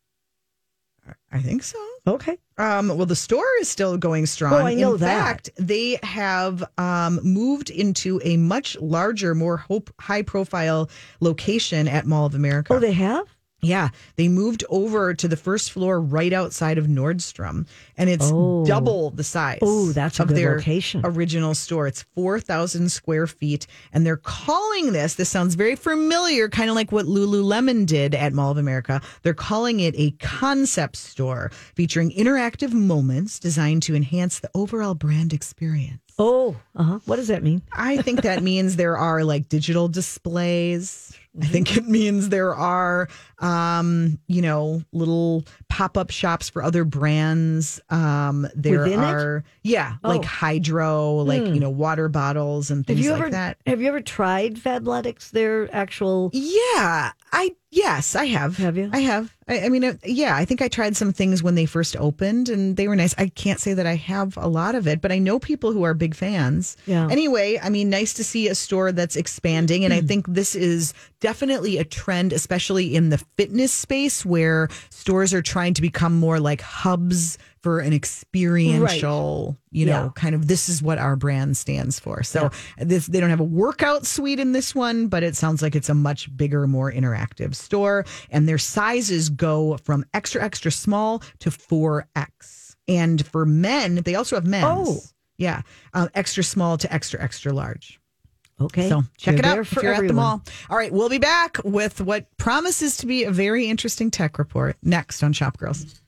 I 1.32 1.39
think 1.39 1.63
so. 1.63 1.77
Okay. 2.08 2.38
Um, 2.58 2.89
well, 2.89 3.06
the 3.08 3.15
store 3.15 3.44
is 3.60 3.68
still 3.68 3.98
going 3.98 4.25
strong. 4.27 4.53
Oh, 4.53 4.65
I 4.65 4.75
know 4.75 4.94
In 4.94 5.00
that. 5.01 5.25
fact, 5.25 5.50
they 5.58 6.00
have 6.03 6.63
um, 6.77 7.20
moved 7.24 7.72
into 7.72 8.22
a 8.24 8.38
much 8.38 8.77
larger, 8.80 9.34
more 9.34 9.58
hope, 9.58 9.92
high-profile 10.00 10.89
location 11.20 11.88
at 11.88 12.06
Mall 12.06 12.25
of 12.27 12.36
America. 12.36 12.74
Oh, 12.74 12.80
they 12.80 12.92
have. 12.94 13.25
Yeah, 13.63 13.89
they 14.17 14.27
moved 14.27 14.63
over 14.70 15.13
to 15.13 15.27
the 15.27 15.38
first 15.38 15.72
floor 15.72 16.00
right 16.00 16.32
outside 16.34 16.77
of 16.77 16.86
Nordstrom, 16.88 17.65
and 17.98 18.10
it's 18.10 18.29
Oh. 18.32 18.65
double 18.65 19.10
the 19.12 19.24
size. 19.24 19.60
Oh, 19.62 19.91
that's 19.93 20.20
a 20.20 20.24
of 20.24 20.27
good 20.29 20.38
their 20.38 20.58
location. 20.58 21.01
original 21.03 21.55
store. 21.55 21.88
It's 21.88 22.03
four 22.13 22.39
thousand 22.39 22.91
square 22.91 23.25
feet, 23.25 23.65
and 23.93 24.05
they're 24.05 24.17
calling 24.17 24.91
this. 24.93 25.15
This 25.15 25.29
sounds 25.29 25.55
very 25.55 25.75
familiar, 25.75 26.50
kind 26.50 26.70
of 26.70 26.75
like 26.75 26.91
what 26.91 27.05
Lululemon 27.05 27.86
did 27.86 28.13
at 28.13 28.34
Mall 28.34 28.51
of 28.51 28.58
America. 28.58 29.01
They're 29.22 29.34
calling 29.34 29.79
it 29.79 29.96
a 29.98 30.12
concept 30.20 30.98
store 30.98 31.50
featuring 31.75 32.12
interactive 32.12 32.74
moments 32.74 33.39
designed 33.39 33.84
to 33.84 33.96
enhance 33.96 34.39
the 34.39 34.50
overall 34.53 34.93
brand 34.96 35.34
experience. 35.34 36.00
Oh, 36.20 36.55
uh-huh. 36.75 37.00
what 37.05 37.15
does 37.15 37.29
that 37.29 37.41
mean? 37.43 37.62
I 37.72 37.98
think 37.98 38.22
that 38.22 38.43
means 38.51 38.75
there 38.75 38.98
are 38.98 39.24
like 39.24 39.50
digital 39.50 39.88
displays. 39.88 41.17
I 41.42 41.46
think 41.48 41.75
it 41.78 41.88
means 41.88 42.30
there 42.30 42.54
are, 42.56 43.10
um, 43.40 44.20
you 44.28 44.42
know, 44.42 44.84
little 44.92 45.46
pop 45.74 45.98
up 45.98 46.12
shops 46.12 46.50
for 46.50 46.62
other 46.62 46.84
brands. 46.84 47.82
Um, 47.89 48.48
there 48.56 48.84
Within 48.84 49.00
it? 49.00 49.03
are, 49.03 49.44
yeah, 49.63 49.96
Oh. 50.03 50.10
like 50.10 50.24
hydro, 50.24 51.15
like, 51.24 51.42
you 51.42 51.60
know, 51.60 51.72
water 51.72 52.10
bottles 52.10 52.70
and 52.70 52.86
things 52.86 53.08
like 53.10 53.20
ever 53.20 53.30
that. 53.32 53.58
have 53.65 53.82
you 53.82 53.88
ever 53.88 54.00
tried 54.00 54.53
Fabletics? 54.56 55.32
Their 55.32 55.74
actual 55.75 56.30
Yeah, 56.32 57.12
I, 57.32 57.56
yes, 57.72 58.15
I 58.15 58.25
have. 58.25 58.58
Have 58.58 58.77
you? 58.77 58.92
I 58.94 59.00
have. 59.00 59.36
I, 59.48 59.62
I 59.65 59.70
mean, 59.70 59.84
uh, 59.84 59.94
yeah, 60.06 60.36
I 60.36 60.46
think 60.46 60.62
I 60.62 60.68
tried 60.68 60.96
some 60.96 61.12
things 61.12 61.42
when 61.42 61.56
they 61.56 61.65
first 61.65 61.98
opened 61.98 62.48
and 62.50 62.77
they 62.77 62.88
were 62.88 62.96
nice. 62.96 63.15
I 63.18 63.27
can't 63.30 63.60
say 63.60 63.74
that 63.74 63.88
I 63.88 63.96
have 63.96 64.38
a 64.38 64.48
lot 64.48 64.75
of 64.75 64.88
it, 64.88 65.01
but 65.01 65.12
I 65.12 65.18
know 65.18 65.39
people 65.39 65.74
who 65.74 65.82
are 65.84 65.94
big 65.96 66.13
fans. 66.15 66.77
Yeah. 66.86 67.08
Anyway, 67.10 67.60
I 67.62 67.70
mean, 67.70 67.89
nice 67.89 68.13
to 68.13 68.24
see 68.24 68.48
a 68.48 68.56
store 68.56 68.92
that's 68.92 69.15
expanding. 69.15 69.84
And 69.84 69.94
I 69.94 70.00
think 70.01 70.27
this 70.27 70.53
is 70.56 70.94
definitely 71.20 71.77
a 71.80 71.84
trend, 71.84 72.32
especially 72.32 72.96
in 72.96 73.10
the 73.10 73.18
fitness 73.38 73.74
space 73.74 74.24
where 74.25 74.70
stores 74.92 75.34
are 75.34 75.42
trying 75.42 75.62
to 75.72 75.82
become 75.82 76.20
more 76.20 76.39
like 76.39 76.62
hubs 76.62 77.38
for 77.62 77.79
an 77.79 77.93
experiential, 77.93 79.58
you 79.72 79.86
know, 79.86 80.03
Yeah. 80.05 80.10
kind 80.15 80.36
of 80.36 80.48
this 80.48 80.67
is 80.70 80.82
what 80.82 80.98
our 80.98 81.15
brand 81.15 81.55
stands 81.58 82.00
for. 82.00 82.24
So 82.24 82.51
this 82.77 83.08
they 83.08 83.20
don't 83.20 83.29
have 83.29 83.39
a 83.39 83.43
workout 83.46 84.05
suite 84.05 84.39
in 84.39 84.51
this 84.51 84.75
one, 84.75 85.08
but 85.08 85.24
it 85.24 85.36
sounds 85.36 85.62
like 85.62 85.75
it's 85.75 85.89
a 85.89 85.93
much 85.93 86.36
bigger, 86.36 86.67
more 86.67 86.91
interactive 86.91 87.55
store. 87.55 88.05
And 88.29 88.48
their 88.50 88.58
sizes 88.58 89.29
go 89.29 89.77
from 89.84 90.05
extra, 90.13 90.43
extra 90.43 90.72
small 90.72 91.24
to 91.39 91.50
4X. 91.51 92.75
And 92.88 93.25
for 93.25 93.46
men, 93.46 93.96
they 94.03 94.15
also 94.15 94.36
have 94.36 94.46
men's. 94.46 94.65
Oh. 94.67 95.00
Yeah. 95.38 95.62
Um, 95.93 96.10
extra 96.13 96.43
small 96.43 96.77
to 96.77 96.93
extra, 96.93 97.22
extra 97.22 97.53
large. 97.53 98.00
Okay. 98.60 98.90
So 98.90 99.04
check 99.18 99.40
it 99.40 99.46
out 99.46 99.60
if 99.60 99.68
for 99.68 99.82
you're 99.84 99.94
at 99.94 100.08
the 100.08 100.14
mall. 100.14 100.42
All 100.70 100.78
right, 100.78 100.92
we'll 100.92 101.10
be 101.10 101.18
back 101.18 101.58
with 101.64 102.02
what 102.02 102.26
promises 102.38 102.98
to 102.98 103.06
be 103.06 103.24
a 103.24 103.32
very 103.32 103.68
interesting 103.68 104.12
tech 104.12 104.38
report 104.38 104.78
next 104.84 105.24
on 105.24 105.34
Shop 105.34 105.58
Girls. 105.58 106.02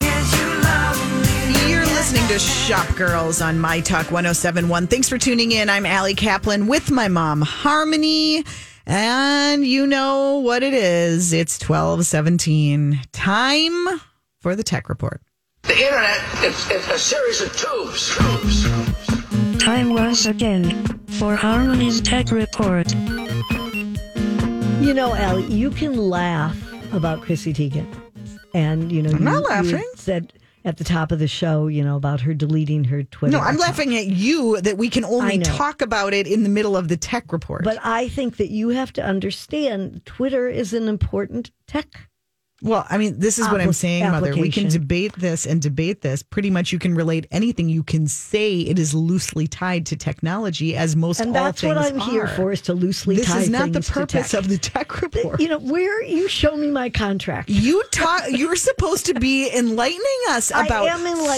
You're 0.00 1.84
listening 1.84 2.26
to 2.28 2.38
Shop 2.38 2.94
Girls 2.96 3.40
on 3.40 3.58
My 3.58 3.80
Talk 3.80 4.10
1071. 4.10 4.86
Thanks 4.86 5.08
for 5.08 5.18
tuning 5.18 5.52
in. 5.52 5.68
I'm 5.68 5.86
Allie 5.86 6.14
Kaplan 6.14 6.66
with 6.66 6.90
my 6.90 7.08
mom, 7.08 7.42
Harmony. 7.42 8.44
And 8.86 9.66
you 9.66 9.86
know 9.86 10.38
what 10.38 10.62
it 10.62 10.72
is. 10.72 11.32
It's 11.32 11.58
1217. 11.60 13.00
Time 13.12 14.00
for 14.40 14.54
the 14.54 14.62
tech 14.62 14.88
report. 14.88 15.20
The 15.62 15.76
internet 15.76 16.44
is, 16.44 16.70
is 16.70 16.88
a 16.88 16.98
series 16.98 17.40
of 17.40 17.56
tubes. 17.56 18.16
tubes. 18.16 18.65
Time 19.66 19.94
once 19.94 20.26
again 20.26 20.86
for 21.18 21.34
Harmony's 21.34 22.00
Tech 22.00 22.30
Report. 22.30 22.88
You 24.80 24.94
know, 24.94 25.12
Allie, 25.16 25.46
you 25.46 25.72
can 25.72 25.96
laugh 25.96 26.56
about 26.92 27.20
Chrissy 27.22 27.52
Teigen. 27.52 27.84
And, 28.54 28.92
you 28.92 29.02
know, 29.02 29.10
I'm 29.10 29.18
you, 29.18 29.24
not 29.24 29.42
you 29.42 29.48
laughing. 29.48 29.90
said 29.96 30.32
at 30.64 30.76
the 30.76 30.84
top 30.84 31.10
of 31.10 31.18
the 31.18 31.26
show, 31.26 31.66
you 31.66 31.82
know, 31.82 31.96
about 31.96 32.20
her 32.20 32.32
deleting 32.32 32.84
her 32.84 33.02
Twitter. 33.02 33.32
No, 33.32 33.40
I'm 33.40 33.56
account. 33.56 33.60
laughing 33.60 33.96
at 33.96 34.06
you 34.06 34.60
that 34.60 34.78
we 34.78 34.88
can 34.88 35.04
only 35.04 35.40
talk 35.40 35.82
about 35.82 36.14
it 36.14 36.28
in 36.28 36.44
the 36.44 36.48
middle 36.48 36.76
of 36.76 36.86
the 36.86 36.96
tech 36.96 37.32
report. 37.32 37.64
But 37.64 37.80
I 37.82 38.06
think 38.06 38.36
that 38.36 38.50
you 38.50 38.68
have 38.68 38.92
to 38.92 39.04
understand 39.04 40.06
Twitter 40.06 40.48
is 40.48 40.74
an 40.74 40.86
important 40.86 41.50
tech. 41.66 42.08
Well, 42.62 42.86
I 42.88 42.96
mean, 42.96 43.18
this 43.20 43.38
is 43.38 43.46
what 43.50 43.60
I'm 43.60 43.74
saying, 43.74 44.10
Mother. 44.10 44.34
We 44.34 44.50
can 44.50 44.68
debate 44.68 45.12
this 45.16 45.44
and 45.46 45.60
debate 45.60 46.00
this. 46.00 46.22
Pretty 46.22 46.48
much, 46.50 46.72
you 46.72 46.78
can 46.78 46.94
relate 46.94 47.26
anything. 47.30 47.68
You 47.68 47.82
can 47.82 48.06
say 48.08 48.60
it 48.60 48.78
is 48.78 48.94
loosely 48.94 49.46
tied 49.46 49.84
to 49.86 49.96
technology, 49.96 50.74
as 50.74 50.96
most 50.96 51.20
And 51.20 51.28
all 51.36 51.44
that's 51.44 51.62
what 51.62 51.76
I'm 51.76 51.98
here 51.98 52.26
for 52.28 52.52
is 52.52 52.62
to 52.62 52.72
loosely 52.72 53.16
tie. 53.16 53.34
This 53.34 53.44
is 53.44 53.50
not 53.50 53.72
the 53.72 53.82
purpose 53.82 54.32
of 54.32 54.48
the 54.48 54.56
tech 54.56 55.02
report. 55.02 55.38
You 55.40 55.48
know, 55.48 55.58
where 55.58 56.02
you 56.02 56.28
show 56.28 56.56
me 56.56 56.68
my 56.70 56.88
contract. 56.88 57.50
You 57.50 57.82
talk. 57.90 58.22
You're 58.30 58.56
supposed 58.56 59.04
to 59.06 59.14
be 59.20 59.54
enlightening 59.54 60.00
us 60.30 60.50
about 60.50 60.88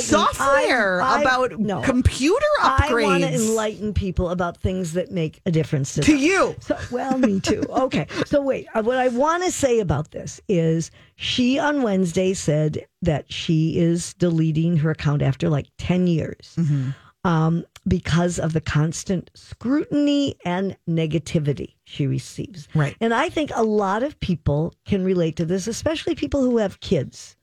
software, 0.03 1.03
I- 1.03 1.17
I- 1.17 1.21
about 1.21 1.59
no. 1.59 1.83
computer 1.83 2.45
I 2.63 2.89
want 3.03 3.23
to 3.25 3.29
upgrades. 3.31 3.49
enlighten 3.49 3.93
people 3.93 4.31
about 4.31 4.57
things 4.59 4.93
that 4.93 5.11
make 5.11 5.41
a 5.47 5.51
difference 5.51 5.95
to, 5.95 6.03
To 6.03 6.17
you. 6.17 6.55
So, 6.61 6.79
well, 6.91 7.19
me 7.19 7.41
too. 7.41 7.63
Okay. 7.69 8.07
So 8.27 8.41
wait, 8.43 8.67
uh, 8.75 8.83
what 8.83 8.99
I 8.99 9.09
want 9.09 9.45
to 9.45 9.51
say 9.53 9.81
about 9.81 10.11
this 10.13 10.41
is 10.49 10.91
she 11.21 11.59
on 11.59 11.83
Wednesday 11.83 12.33
said 12.33 12.87
that 13.03 13.31
she 13.33 13.77
is 13.77 14.15
deleting 14.15 14.77
her 14.77 14.91
account 14.91 15.21
after 15.21 15.49
like 15.49 15.67
10 15.79 16.07
years 16.07 16.55
Mm-hmm. 16.57 16.91
um, 17.25 17.65
because 17.89 18.39
of 18.39 18.53
the 18.53 18.61
constant 18.61 19.29
scrutiny 19.35 20.37
and 20.45 20.77
negativity 20.89 21.75
she 21.85 22.07
receives. 22.07 22.69
Right. 22.73 22.97
And 23.01 23.13
I 23.13 23.31
think 23.31 23.51
a 23.55 23.65
lot 23.65 24.05
of 24.05 24.21
people 24.21 24.75
can 24.87 25.03
relate 25.05 25.35
to 25.37 25.45
this, 25.45 25.67
especially 25.67 26.15
people 26.15 26.43
who 26.43 26.59
have 26.59 26.79
kids. 26.81 27.37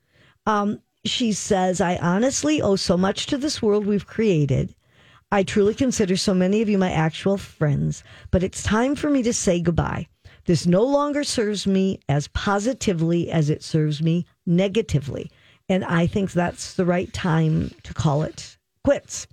Um, 0.46 0.79
she 1.03 1.34
says, 1.34 1.82
I 1.82 1.98
honestly 1.98 2.62
owe 2.62 2.77
so 2.77 2.96
much 2.96 3.25
to 3.27 3.38
this 3.38 3.62
world 3.62 3.86
we've 3.86 4.08
created. 4.08 4.74
I 5.34 5.44
truly 5.44 5.74
consider 5.74 6.15
so 6.15 6.34
many 6.34 6.62
of 6.62 6.70
you 6.70 6.77
my 6.77 6.91
actual 6.91 7.38
friends, 7.38 8.03
but 8.32 8.41
it's 8.41 8.63
time 8.63 8.96
for 8.96 9.10
me 9.10 9.22
to 9.24 9.34
say 9.34 9.60
goodbye. 9.60 10.08
This 10.46 10.66
no 10.68 10.84
longer 10.84 11.24
serves 11.24 11.66
me 11.66 12.00
as 12.08 12.28
positively 12.30 13.32
as 13.32 13.50
it 13.50 13.64
serves 13.64 14.02
me 14.02 14.25
negatively. 14.46 15.32
And 15.68 15.84
I 15.84 16.06
think 16.08 16.32
that's 16.32 16.75
the 16.75 16.86
right 16.86 17.12
time 17.14 17.72
to 17.84 17.94
call 17.94 18.24
it 18.24 18.58
quits. 18.84 19.28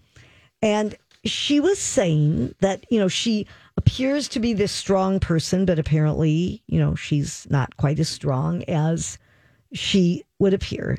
And 0.63 0.95
she 1.25 1.61
was 1.61 1.79
saying 1.79 2.55
that, 2.61 2.85
you 2.91 2.99
know, 2.99 3.09
she 3.09 3.47
appears 3.77 4.29
to 4.29 4.41
be 4.41 4.53
this 4.55 4.73
strong 4.73 5.21
person, 5.21 5.65
but 5.65 5.79
apparently, 5.79 6.63
you 6.67 6.79
know, 6.79 6.95
she's 6.95 7.47
not 7.51 7.77
quite 7.77 7.99
as 7.99 8.09
strong 8.09 8.65
as 8.65 9.19
she 9.73 10.25
would 10.39 10.55
appear. 10.55 10.99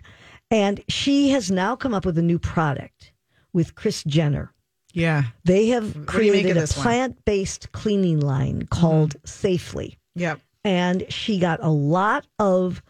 And 0.52 0.84
she 0.88 1.30
has 1.30 1.50
now 1.50 1.76
come 1.76 1.94
up 1.94 2.06
with 2.06 2.18
a 2.18 2.22
new 2.22 2.40
product 2.40 3.12
with 3.54 3.76
Kris 3.76 4.04
Jenner. 4.04 4.54
yeah. 4.94 5.24
They 5.44 5.68
have 5.68 5.94
do 5.94 6.00
you 6.00 6.06
make 6.06 6.08
created 6.08 6.58
a 6.58 6.68
plant 6.68 7.26
based 7.26 7.72
cleaning 7.72 8.20
line 8.20 8.68
called 8.68 9.16
mm-hmm. 9.16 9.28
Safely. 9.28 9.98
Yep. 10.16 10.40
And 10.64 11.06
she 11.10 11.40
got 11.40 11.62
a 11.62 11.70
lot 11.70 12.26
of 12.40 12.82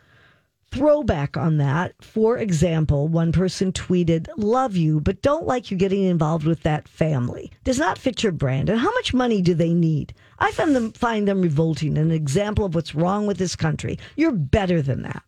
throwback 0.74 1.38
on 1.38 1.58
that. 1.58 1.94
For 2.02 2.38
example, 2.38 3.08
one 3.08 3.32
person 3.32 3.72
tweeted, 3.72 4.28
Love 4.38 4.76
you, 4.76 5.00
but 5.00 5.22
don't 5.22 5.46
like 5.46 5.70
you 5.70 5.78
getting 5.78 6.04
involved 6.04 6.46
with 6.46 6.64
that 6.64 6.88
family. 6.88 7.52
Does 7.64 7.80
not 7.80 7.98
fit 7.98 8.24
your 8.24 8.32
brand. 8.32 8.70
And 8.70 8.80
how 8.80 8.92
much 8.94 9.14
money 9.14 9.42
do 9.42 9.54
they 9.54 9.74
need? 9.74 10.14
I 10.40 10.52
find 10.52 10.76
them 10.76 10.92
find 10.92 11.28
them 11.28 11.42
revolting, 11.42 11.98
an 11.98 12.12
example 12.12 12.66
of 12.66 12.76
what's 12.76 12.96
wrong 12.96 13.28
with 13.28 13.38
this 13.38 13.56
country. 13.56 14.00
You're 14.16 14.32
better 14.32 14.82
than 14.82 15.04
that. 15.04 15.24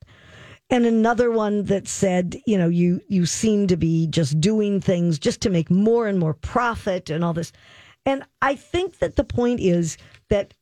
And 0.72 0.86
another 0.88 1.30
one 1.30 1.66
that 1.66 1.88
said, 1.88 2.42
you 2.48 2.58
know, 2.58 2.68
you 2.68 3.02
you 3.08 3.28
seem 3.28 3.68
to 3.68 3.78
be 3.78 4.08
just 4.08 4.42
doing 4.42 4.82
things 4.82 5.20
just 5.20 5.42
to 5.42 5.50
make 5.52 5.70
more 5.70 6.08
and 6.08 6.20
more 6.20 6.34
profit 6.34 7.10
and 7.12 7.24
all 7.24 7.34
this. 7.34 7.52
And 8.06 8.24
I 8.42 8.56
think 8.56 9.00
that 9.00 9.16
the 9.16 9.24
point 9.24 9.60
is 9.60 9.98
that 10.30 10.54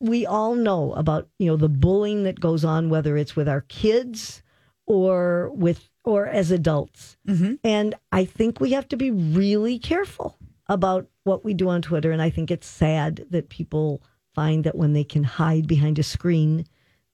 we 0.00 0.26
all 0.26 0.54
know 0.54 0.92
about, 0.94 1.28
you 1.38 1.46
know, 1.46 1.56
the 1.56 1.68
bullying 1.68 2.24
that 2.24 2.40
goes 2.40 2.64
on 2.64 2.90
whether 2.90 3.16
it's 3.16 3.36
with 3.36 3.48
our 3.48 3.60
kids 3.62 4.42
or 4.86 5.50
with 5.54 5.88
or 6.04 6.26
as 6.26 6.50
adults. 6.50 7.16
Mm-hmm. 7.28 7.54
And 7.62 7.94
I 8.10 8.24
think 8.24 8.58
we 8.58 8.72
have 8.72 8.88
to 8.88 8.96
be 8.96 9.10
really 9.10 9.78
careful 9.78 10.38
about 10.68 11.06
what 11.24 11.44
we 11.44 11.52
do 11.52 11.68
on 11.68 11.82
Twitter. 11.82 12.10
And 12.10 12.22
I 12.22 12.30
think 12.30 12.50
it's 12.50 12.66
sad 12.66 13.26
that 13.30 13.50
people 13.50 14.02
find 14.34 14.64
that 14.64 14.76
when 14.76 14.94
they 14.94 15.04
can 15.04 15.24
hide 15.24 15.66
behind 15.66 15.98
a 15.98 16.02
screen, 16.02 16.64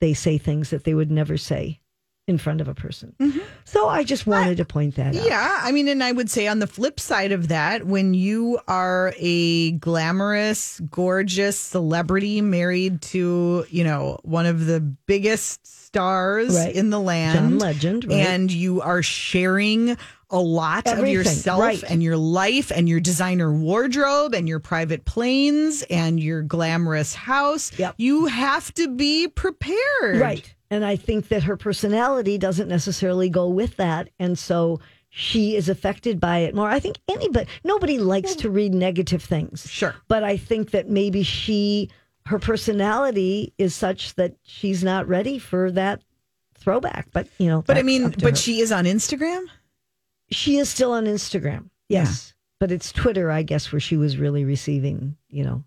they 0.01 0.15
say 0.15 0.39
things 0.39 0.71
that 0.71 0.85
they 0.85 0.95
would 0.95 1.11
never 1.11 1.37
say 1.37 1.81
in 2.27 2.39
front 2.39 2.61
of 2.61 2.67
a 2.67 2.75
person. 2.75 3.15
Mm-hmm. 3.21 3.39
So 3.65 3.89
I 3.89 4.03
just 4.03 4.27
wanted 4.27 4.57
to 4.57 4.65
point 4.65 4.97
that 4.97 5.15
out. 5.15 5.25
Yeah, 5.25 5.61
I 5.63 5.71
mean, 5.71 5.87
and 5.87 6.03
I 6.03 6.11
would 6.11 6.29
say 6.29 6.49
on 6.49 6.59
the 6.59 6.67
flip 6.67 6.99
side 6.99 7.31
of 7.31 7.49
that, 7.49 7.87
when 7.87 8.15
you 8.15 8.59
are 8.67 9.15
a 9.17 9.73
glamorous, 9.73 10.81
gorgeous 10.91 11.59
celebrity 11.59 12.41
married 12.41 13.01
to, 13.03 13.65
you 13.71 13.85
know, 13.85 14.19
one 14.23 14.47
of 14.47 14.67
the 14.67 14.81
biggest 14.81 15.65
stars 15.67 16.55
Right. 16.57 16.75
in 16.75 16.91
the 16.91 17.01
land, 17.01 17.39
John 17.39 17.59
Legend, 17.59 18.05
right. 18.07 18.15
and 18.27 18.51
you 18.51 18.81
are 18.83 19.03
sharing 19.03 19.97
a 20.29 20.41
lot 20.41 20.89
Everything, 20.89 21.05
of 21.17 21.25
yourself 21.27 21.61
right. 21.61 21.83
and 21.85 22.03
your 22.03 22.17
life 22.17 22.73
and 22.75 22.89
your 22.89 22.99
designer 22.99 23.53
wardrobe 23.53 24.35
and 24.35 24.49
your 24.49 24.59
private 24.59 25.05
planes 25.05 25.85
and 25.89 26.19
your 26.19 26.43
glamorous 26.43 27.15
house, 27.15 27.71
Yep. 27.79 27.95
you 27.99 28.27
have 28.27 28.75
to 28.75 28.89
be 28.89 29.29
prepared. 29.29 30.21
Right. 30.21 30.53
And 30.71 30.85
I 30.85 30.97
think 30.97 31.29
that 31.29 31.45
her 31.45 31.57
personality 31.57 32.39
doesn't 32.39 32.69
necessarily 32.69 33.29
go 33.29 33.49
with 33.49 33.77
that. 33.77 34.09
And 34.19 34.39
so 34.39 34.81
she 35.09 35.55
is 35.57 35.69
affected 35.69 36.21
by 36.21 36.39
it 36.39 36.55
more. 36.55 36.69
I 36.69 36.81
think 36.81 36.99
anybody, 37.09 37.49
nobody 37.65 37.99
likes 37.99 38.35
to 38.37 38.51
read 38.51 38.75
negative 38.75 39.23
things. 39.23 39.71
Sure. 39.71 39.95
But 40.09 40.25
I 40.25 40.37
think 40.37 40.73
that 40.73 40.89
maybe 40.91 41.23
she, 41.23 41.89
her 42.27 42.39
personality 42.39 43.53
is 43.59 43.75
such 43.75 44.15
that 44.17 44.35
she's 44.43 44.83
not 44.83 45.07
ready 45.09 45.39
for 45.39 45.71
that 45.73 46.03
throwback. 46.55 47.09
But, 47.13 47.29
you 47.39 47.47
know, 47.49 47.63
But 47.63 47.79
I 47.79 47.83
mean, 47.83 48.11
but 48.11 48.31
her. 48.31 48.37
she 48.37 48.61
is 48.61 48.73
on 48.73 48.85
Instagram. 48.85 49.47
she 50.31 50.59
is 50.59 50.69
still 50.69 50.93
on 50.93 51.05
Instagram. 51.07 51.71
Yes. 51.89 52.35
But 52.59 52.73
it's 52.73 52.91
Twitter, 52.91 53.31
I 53.31 53.43
guess, 53.43 53.71
where 53.71 53.81
she 53.81 53.97
was 53.97 54.17
really 54.17 54.45
receiving, 54.45 55.17
you 55.29 55.45
know, 55.45 55.63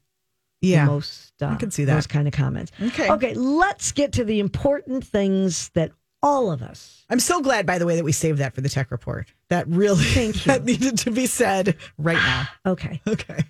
Yeah. 0.61 0.85
the 0.85 0.91
most 0.91 1.33
uh, 1.41 1.47
I 1.47 1.55
can 1.55 1.71
see 1.71 1.85
that. 1.85 1.93
those 1.93 2.07
kind 2.07 2.27
of 2.27 2.33
comments. 2.33 2.71
Okay. 2.81 3.09
Okay, 3.09 3.33
let's 3.33 3.91
get 3.91 4.13
to 4.13 4.23
the 4.23 4.39
important 4.39 5.05
things 5.05 5.69
that 5.69 5.91
all 6.21 6.51
of 6.51 6.61
us 6.61 6.99
I'm 7.09 7.19
so 7.19 7.41
glad, 7.41 7.65
by 7.65 7.79
the 7.79 7.85
way, 7.85 7.95
that 7.95 8.03
we 8.03 8.11
saved 8.11 8.37
that 8.37 8.53
for 8.53 8.61
the 8.61 8.69
tech 8.69 8.91
report. 8.91 9.33
That 9.49 9.67
really 9.67 10.03
Thank 10.03 10.35
you. 10.45 10.51
that 10.51 10.63
needed 10.63 10.97
to 10.99 11.11
be 11.11 11.25
said 11.25 11.75
right 11.97 12.17
now. 12.17 12.47
okay. 12.73 13.01
Okay. 13.07 13.43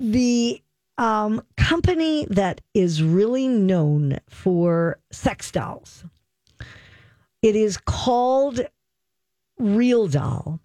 The 0.00 0.62
um, 0.96 1.42
company 1.56 2.26
that 2.30 2.60
is 2.72 3.02
really 3.02 3.48
known 3.48 4.18
for 4.28 4.98
sex 5.10 5.50
dolls. 5.50 6.04
It 7.42 7.54
is 7.54 7.76
called 7.76 8.60
Real 9.58 10.06
Doll. 10.06 10.60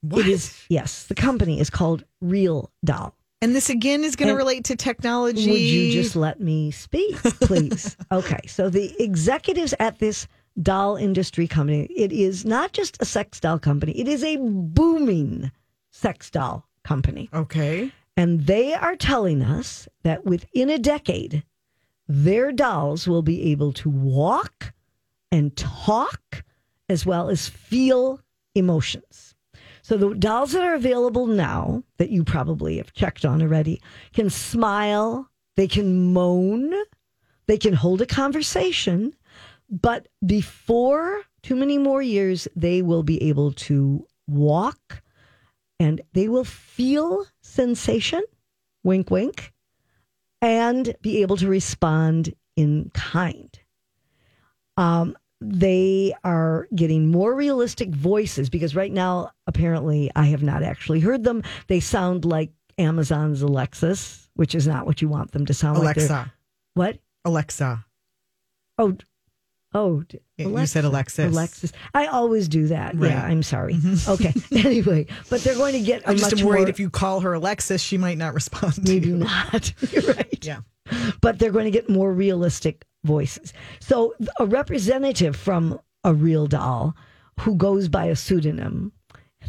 What? 0.00 0.20
It 0.22 0.26
is 0.26 0.64
yes, 0.68 1.04
the 1.06 1.14
company 1.14 1.60
is 1.60 1.70
called 1.70 2.04
Real 2.20 2.72
Doll. 2.84 3.14
And 3.42 3.56
this 3.56 3.68
again 3.68 4.04
is 4.04 4.16
going 4.16 4.28
to 4.28 4.36
relate 4.36 4.64
to 4.66 4.76
technology. 4.76 5.50
Would 5.50 5.60
you 5.60 5.92
just 5.92 6.14
let 6.14 6.40
me 6.40 6.70
speak, 6.70 7.16
please? 7.16 7.96
okay. 8.12 8.40
So 8.46 8.70
the 8.70 8.94
executives 9.02 9.74
at 9.80 9.98
this 9.98 10.28
doll 10.62 10.96
industry 10.96 11.48
company, 11.48 11.86
it 11.94 12.12
is 12.12 12.44
not 12.44 12.72
just 12.72 12.96
a 13.02 13.04
sex 13.04 13.40
doll 13.40 13.58
company, 13.58 13.98
it 13.98 14.06
is 14.06 14.22
a 14.22 14.36
booming 14.38 15.50
sex 15.90 16.30
doll 16.30 16.68
company. 16.84 17.28
Okay. 17.34 17.92
And 18.16 18.46
they 18.46 18.74
are 18.74 18.94
telling 18.94 19.42
us 19.42 19.88
that 20.04 20.24
within 20.24 20.70
a 20.70 20.78
decade, 20.78 21.42
their 22.06 22.52
dolls 22.52 23.08
will 23.08 23.22
be 23.22 23.50
able 23.50 23.72
to 23.72 23.90
walk 23.90 24.72
and 25.32 25.56
talk 25.56 26.44
as 26.88 27.04
well 27.04 27.28
as 27.28 27.48
feel 27.48 28.20
emotions. 28.54 29.31
So 29.82 29.96
the 29.96 30.14
dolls 30.14 30.52
that 30.52 30.62
are 30.62 30.74
available 30.74 31.26
now 31.26 31.82
that 31.98 32.10
you 32.10 32.22
probably 32.24 32.76
have 32.76 32.92
checked 32.92 33.24
on 33.24 33.42
already 33.42 33.82
can 34.12 34.30
smile, 34.30 35.28
they 35.56 35.66
can 35.66 36.12
moan, 36.12 36.72
they 37.46 37.58
can 37.58 37.74
hold 37.74 38.00
a 38.00 38.06
conversation, 38.06 39.12
but 39.68 40.06
before 40.24 41.22
too 41.42 41.56
many 41.56 41.78
more 41.78 42.00
years, 42.00 42.46
they 42.54 42.80
will 42.80 43.02
be 43.02 43.20
able 43.24 43.52
to 43.52 44.06
walk 44.28 45.02
and 45.80 46.00
they 46.12 46.28
will 46.28 46.44
feel 46.44 47.26
sensation, 47.40 48.22
wink, 48.84 49.10
wink, 49.10 49.52
and 50.40 50.94
be 51.02 51.22
able 51.22 51.36
to 51.36 51.48
respond 51.48 52.34
in 52.54 52.90
kind. 52.94 53.58
Um, 54.76 55.16
they 55.44 56.14
are 56.24 56.68
getting 56.74 57.08
more 57.08 57.34
realistic 57.34 57.90
voices 57.90 58.48
because 58.50 58.74
right 58.76 58.92
now, 58.92 59.30
apparently, 59.46 60.10
I 60.16 60.26
have 60.26 60.42
not 60.42 60.62
actually 60.62 61.00
heard 61.00 61.24
them. 61.24 61.42
They 61.68 61.80
sound 61.80 62.24
like 62.24 62.50
Amazon's 62.78 63.42
Alexis, 63.42 64.28
which 64.34 64.54
is 64.54 64.66
not 64.66 64.86
what 64.86 65.02
you 65.02 65.08
want 65.08 65.32
them 65.32 65.46
to 65.46 65.54
sound 65.54 65.78
like. 65.78 65.96
Alexa. 65.96 66.32
What? 66.74 66.98
Alexa. 67.24 67.84
Oh, 68.78 68.96
oh, 69.74 70.02
Yeah, 70.38 70.48
you 70.48 70.66
said 70.66 70.84
Alexis. 70.84 71.32
Alexis. 71.32 71.72
I 71.94 72.06
always 72.06 72.48
do 72.48 72.68
that. 72.68 72.94
Right. 72.96 73.10
Yeah, 73.10 73.22
I'm 73.24 73.42
sorry. 73.42 73.74
Mm-hmm. 73.74 74.10
Okay. 74.12 74.32
anyway, 74.66 75.06
but 75.30 75.42
they're 75.42 75.54
going 75.54 75.74
to 75.74 75.80
get. 75.80 76.08
I 76.08 76.14
just 76.14 76.32
am 76.40 76.46
worried 76.46 76.60
more- 76.60 76.68
if 76.68 76.80
you 76.80 76.90
call 76.90 77.20
her 77.20 77.34
Alexis, 77.34 77.80
she 77.82 77.98
might 77.98 78.18
not 78.18 78.34
respond. 78.34 78.78
Maybe 78.86 79.10
not. 79.12 79.72
You're 79.92 80.02
right. 80.14 80.38
Yeah. 80.44 80.60
But 81.20 81.38
they're 81.38 81.52
going 81.52 81.66
to 81.66 81.70
get 81.70 81.88
more 81.88 82.12
realistic 82.12 82.84
voices. 83.04 83.52
So 83.80 84.14
a 84.38 84.46
representative 84.46 85.36
from 85.36 85.80
a 86.04 86.14
real 86.14 86.46
doll 86.46 86.94
who 87.40 87.54
goes 87.56 87.88
by 87.88 88.06
a 88.06 88.16
pseudonym. 88.16 88.92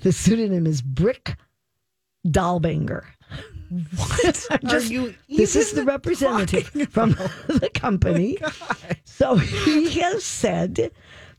The 0.02 0.12
pseudonym 0.12 0.66
is 0.66 0.82
Brick 0.82 1.36
Dollbanger. 2.28 3.04
What 3.96 4.48
you? 4.90 5.14
This 5.28 5.56
is 5.56 5.72
the 5.72 5.84
representative 5.84 6.70
from 6.92 7.12
the 7.48 7.70
company. 7.74 8.38
So 9.04 9.36
he 9.36 10.00
has 10.00 10.24
said 10.24 10.92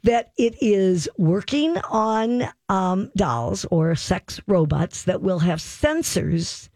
that 0.02 0.32
it 0.36 0.56
is 0.60 1.08
working 1.16 1.78
on 1.90 2.48
um, 2.68 3.10
dolls 3.16 3.64
or 3.70 3.94
sex 3.94 4.40
robots 4.46 5.04
that 5.04 5.22
will 5.22 5.38
have 5.38 5.58
sensors 5.60 6.68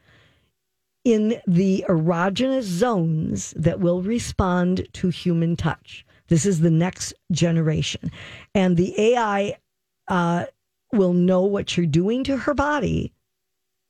in 1.09 1.40
the 1.47 1.87
erogenous 1.88 2.64
zones 2.64 3.55
that 3.57 3.81
will 3.81 4.03
respond 4.03 4.87
to 4.92 5.09
human 5.09 5.57
touch. 5.57 6.05
This 6.29 6.44
is 6.44 6.61
the 6.61 6.71
next 6.71 7.14
generation. 7.33 8.12
And 8.55 8.77
the 8.77 8.92
AI 9.01 9.57
uh, 10.09 10.44
will 10.92 11.14
know 11.14 11.44
what 11.44 11.79
you're 11.79 11.87
doing 11.87 12.25
to 12.25 12.37
her 12.37 12.53
body 12.53 13.14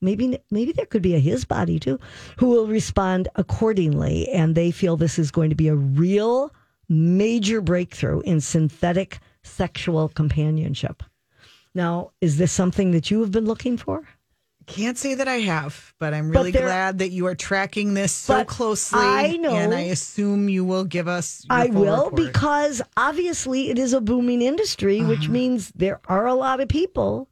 maybe 0.00 0.38
maybe 0.52 0.70
there 0.70 0.86
could 0.86 1.02
be 1.02 1.16
a 1.16 1.18
his 1.18 1.44
body 1.44 1.80
too 1.80 1.98
who 2.36 2.46
will 2.46 2.68
respond 2.68 3.26
accordingly 3.34 4.28
and 4.28 4.54
they 4.54 4.70
feel 4.70 4.96
this 4.96 5.18
is 5.18 5.32
going 5.32 5.50
to 5.50 5.56
be 5.56 5.66
a 5.66 5.74
real 5.74 6.52
major 6.88 7.60
breakthrough 7.60 8.20
in 8.20 8.40
synthetic 8.40 9.18
sexual 9.42 10.08
companionship 10.08 11.02
now 11.74 12.12
is 12.20 12.36
this 12.36 12.52
something 12.52 12.92
that 12.92 13.10
you 13.10 13.20
have 13.20 13.32
been 13.32 13.44
looking 13.44 13.76
for 13.76 14.06
Can't 14.68 14.98
say 14.98 15.14
that 15.14 15.26
I 15.26 15.36
have, 15.40 15.94
but 15.98 16.12
I'm 16.14 16.30
really 16.30 16.50
there- 16.50 16.62
glad 16.62 16.98
that 16.98 17.08
you 17.10 17.26
are 17.26 17.34
tracking 17.34 17.94
this 17.94 18.12
so 18.12 18.44
closely. 18.44 19.00
I 19.00 19.36
know- 19.38 19.54
and 19.56 19.74
I 19.74 19.80
assume 19.80 20.48
you 20.48 20.64
will 20.64 20.84
give 20.84 21.08
us. 21.08 21.44
I 21.50 21.66
will 21.66 22.10
report. 22.10 22.16
because 22.16 22.82
obviously 22.96 23.70
it 23.70 23.78
is 23.78 23.92
a 23.94 24.00
booming 24.00 24.42
industry 24.42 25.00
which 25.02 25.20
Uh-huh. 25.24 25.32
means 25.32 25.72
there 25.74 26.00
are 26.06 26.26
a 26.26 26.34
lot 26.34 26.60
of 26.60 26.68
people 26.68 27.28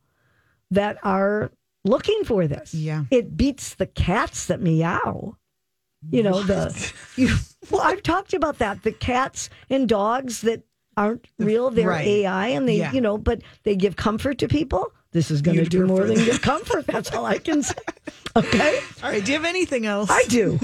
that 0.70 0.96
are 1.04 1.50
looking 1.84 2.24
for 2.24 2.46
this 2.48 2.74
Yeah. 2.74 3.04
it 3.10 3.36
beats 3.36 3.74
the 3.74 3.86
cats 3.86 4.46
that 4.46 4.60
meow 4.60 5.36
you 6.10 6.22
know 6.22 6.42
the 6.42 6.74
you, 7.16 7.28
well 7.70 7.82
i've 7.82 8.02
talked 8.02 8.34
about 8.34 8.58
that 8.58 8.82
the 8.82 8.90
cats 8.92 9.48
and 9.70 9.88
dogs 9.88 10.40
that 10.40 10.62
aren't 10.96 11.26
real 11.38 11.70
they're 11.70 11.88
right. 11.90 12.06
ai 12.06 12.48
and 12.48 12.68
they 12.68 12.78
Yeah. 12.78 12.92
you 12.92 13.00
know 13.00 13.16
but 13.18 13.40
they 13.62 13.76
give 13.76 13.94
comfort 13.94 14.38
to 14.38 14.48
people 14.48 14.92
this 15.16 15.30
is 15.30 15.42
going 15.42 15.56
to 15.56 15.64
do 15.64 15.86
more 15.86 16.04
than 16.04 16.16
give 16.16 16.40
comfort 16.42 16.86
that's 16.86 17.12
all 17.12 17.24
i 17.24 17.38
can 17.38 17.62
say 17.62 17.74
okay 18.36 18.80
All 19.02 19.10
right. 19.10 19.24
Do 19.24 19.32
you 19.32 19.38
have 19.38 19.46
anything 19.46 19.86
else? 19.86 20.10
I 20.10 20.24
do. 20.24 20.58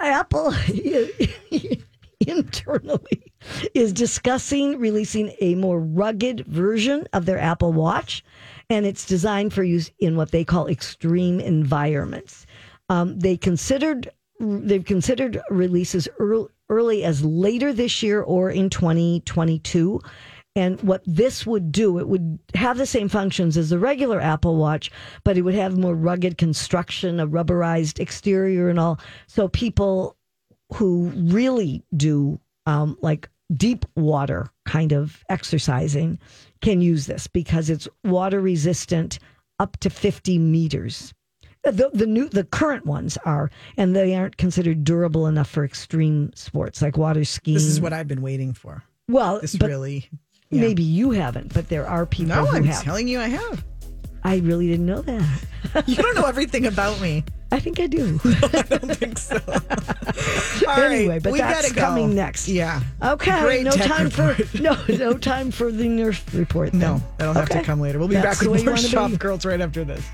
Apple 0.00 0.52
internally 2.26 3.32
is 3.74 3.92
discussing 3.92 4.78
releasing 4.78 5.32
a 5.40 5.54
more 5.54 5.80
rugged 5.80 6.46
version 6.46 7.06
of 7.12 7.26
their 7.26 7.38
Apple 7.38 7.72
Watch, 7.72 8.24
and 8.68 8.84
it's 8.84 9.06
designed 9.06 9.52
for 9.52 9.62
use 9.62 9.90
in 9.98 10.16
what 10.16 10.30
they 10.32 10.44
call 10.44 10.66
extreme 10.66 11.40
environments. 11.40 12.46
Um, 12.88 13.18
they 13.18 13.36
considered 13.36 14.10
they've 14.40 14.84
considered 14.84 15.40
releases 15.50 16.08
early, 16.18 16.48
early 16.68 17.04
as 17.04 17.24
later 17.24 17.72
this 17.72 18.02
year 18.02 18.20
or 18.20 18.50
in 18.50 18.68
2022. 18.68 20.00
And 20.56 20.80
what 20.80 21.02
this 21.04 21.46
would 21.46 21.70
do, 21.70 21.98
it 21.98 22.08
would 22.08 22.38
have 22.54 22.78
the 22.78 22.86
same 22.86 23.10
functions 23.10 23.58
as 23.58 23.68
the 23.68 23.78
regular 23.78 24.20
Apple 24.20 24.56
Watch, 24.56 24.90
but 25.22 25.36
it 25.36 25.42
would 25.42 25.54
have 25.54 25.76
more 25.76 25.94
rugged 25.94 26.38
construction, 26.38 27.20
a 27.20 27.26
rubberized 27.26 28.00
exterior, 28.00 28.70
and 28.70 28.80
all. 28.80 28.98
So 29.26 29.48
people 29.48 30.16
who 30.72 31.12
really 31.14 31.84
do 31.94 32.40
um, 32.64 32.96
like 33.02 33.28
deep 33.52 33.84
water 33.96 34.48
kind 34.64 34.92
of 34.92 35.22
exercising 35.28 36.18
can 36.62 36.80
use 36.80 37.06
this 37.06 37.26
because 37.26 37.68
it's 37.68 37.86
water 38.02 38.40
resistant 38.40 39.18
up 39.58 39.76
to 39.80 39.90
50 39.90 40.38
meters. 40.38 41.12
The, 41.64 41.90
the 41.92 42.06
new 42.06 42.28
the 42.28 42.44
current 42.44 42.86
ones 42.86 43.18
are, 43.24 43.50
and 43.76 43.94
they 43.94 44.14
aren't 44.14 44.36
considered 44.36 44.84
durable 44.84 45.26
enough 45.26 45.50
for 45.50 45.64
extreme 45.64 46.30
sports 46.34 46.80
like 46.80 46.96
water 46.96 47.24
skiing. 47.24 47.56
This 47.56 47.64
is 47.64 47.80
what 47.80 47.92
I've 47.92 48.08
been 48.08 48.22
waiting 48.22 48.54
for. 48.54 48.84
well, 49.08 49.40
This 49.40 49.56
really. 49.60 50.08
Yeah. 50.50 50.60
maybe 50.60 50.82
you 50.82 51.10
haven't, 51.12 51.52
but 51.54 51.68
there 51.68 51.86
are 51.86 52.06
people 52.06 52.34
No, 52.36 52.46
I'm 52.48 52.64
have. 52.64 52.82
telling 52.82 53.08
you, 53.08 53.20
I 53.20 53.28
have. 53.28 53.64
I 54.24 54.38
really 54.38 54.66
didn't 54.68 54.86
know 54.86 55.02
that. 55.02 55.44
You 55.86 55.96
don't 55.96 56.14
know 56.14 56.24
everything 56.26 56.64
about 56.66 57.00
me. 57.00 57.24
I 57.50 57.58
think 57.58 57.80
I 57.80 57.86
do. 57.88 58.20
I 58.24 58.62
don't 58.62 58.94
think 58.96 59.18
so. 59.18 59.38
Right, 60.66 60.92
anyway, 60.92 61.18
but 61.18 61.32
we 61.32 61.38
that's 61.38 61.70
go. 61.72 61.80
coming 61.80 62.14
next. 62.14 62.48
Yeah. 62.48 62.80
Okay, 63.02 63.40
Great 63.42 63.64
no 63.64 63.70
time 63.72 64.06
report. 64.06 64.36
for 64.48 64.62
no 64.62 64.76
no 64.88 65.12
time 65.14 65.50
for 65.50 65.70
the 65.70 65.88
nurse 65.88 66.22
report. 66.32 66.70
then. 66.72 66.80
No, 66.80 67.02
that'll 67.18 67.34
have 67.34 67.50
Okay. 67.50 67.60
to 67.60 67.64
come 67.64 67.80
later. 67.80 67.98
We'll 67.98 68.08
be 68.08 68.14
That's 68.14 68.40
back 68.40 68.48
with 68.50 68.64
more 68.64 68.76
Shop. 68.76 69.10
Girls 69.18 69.44
right 69.44 69.60
after 69.60 69.84
this. 69.84 70.04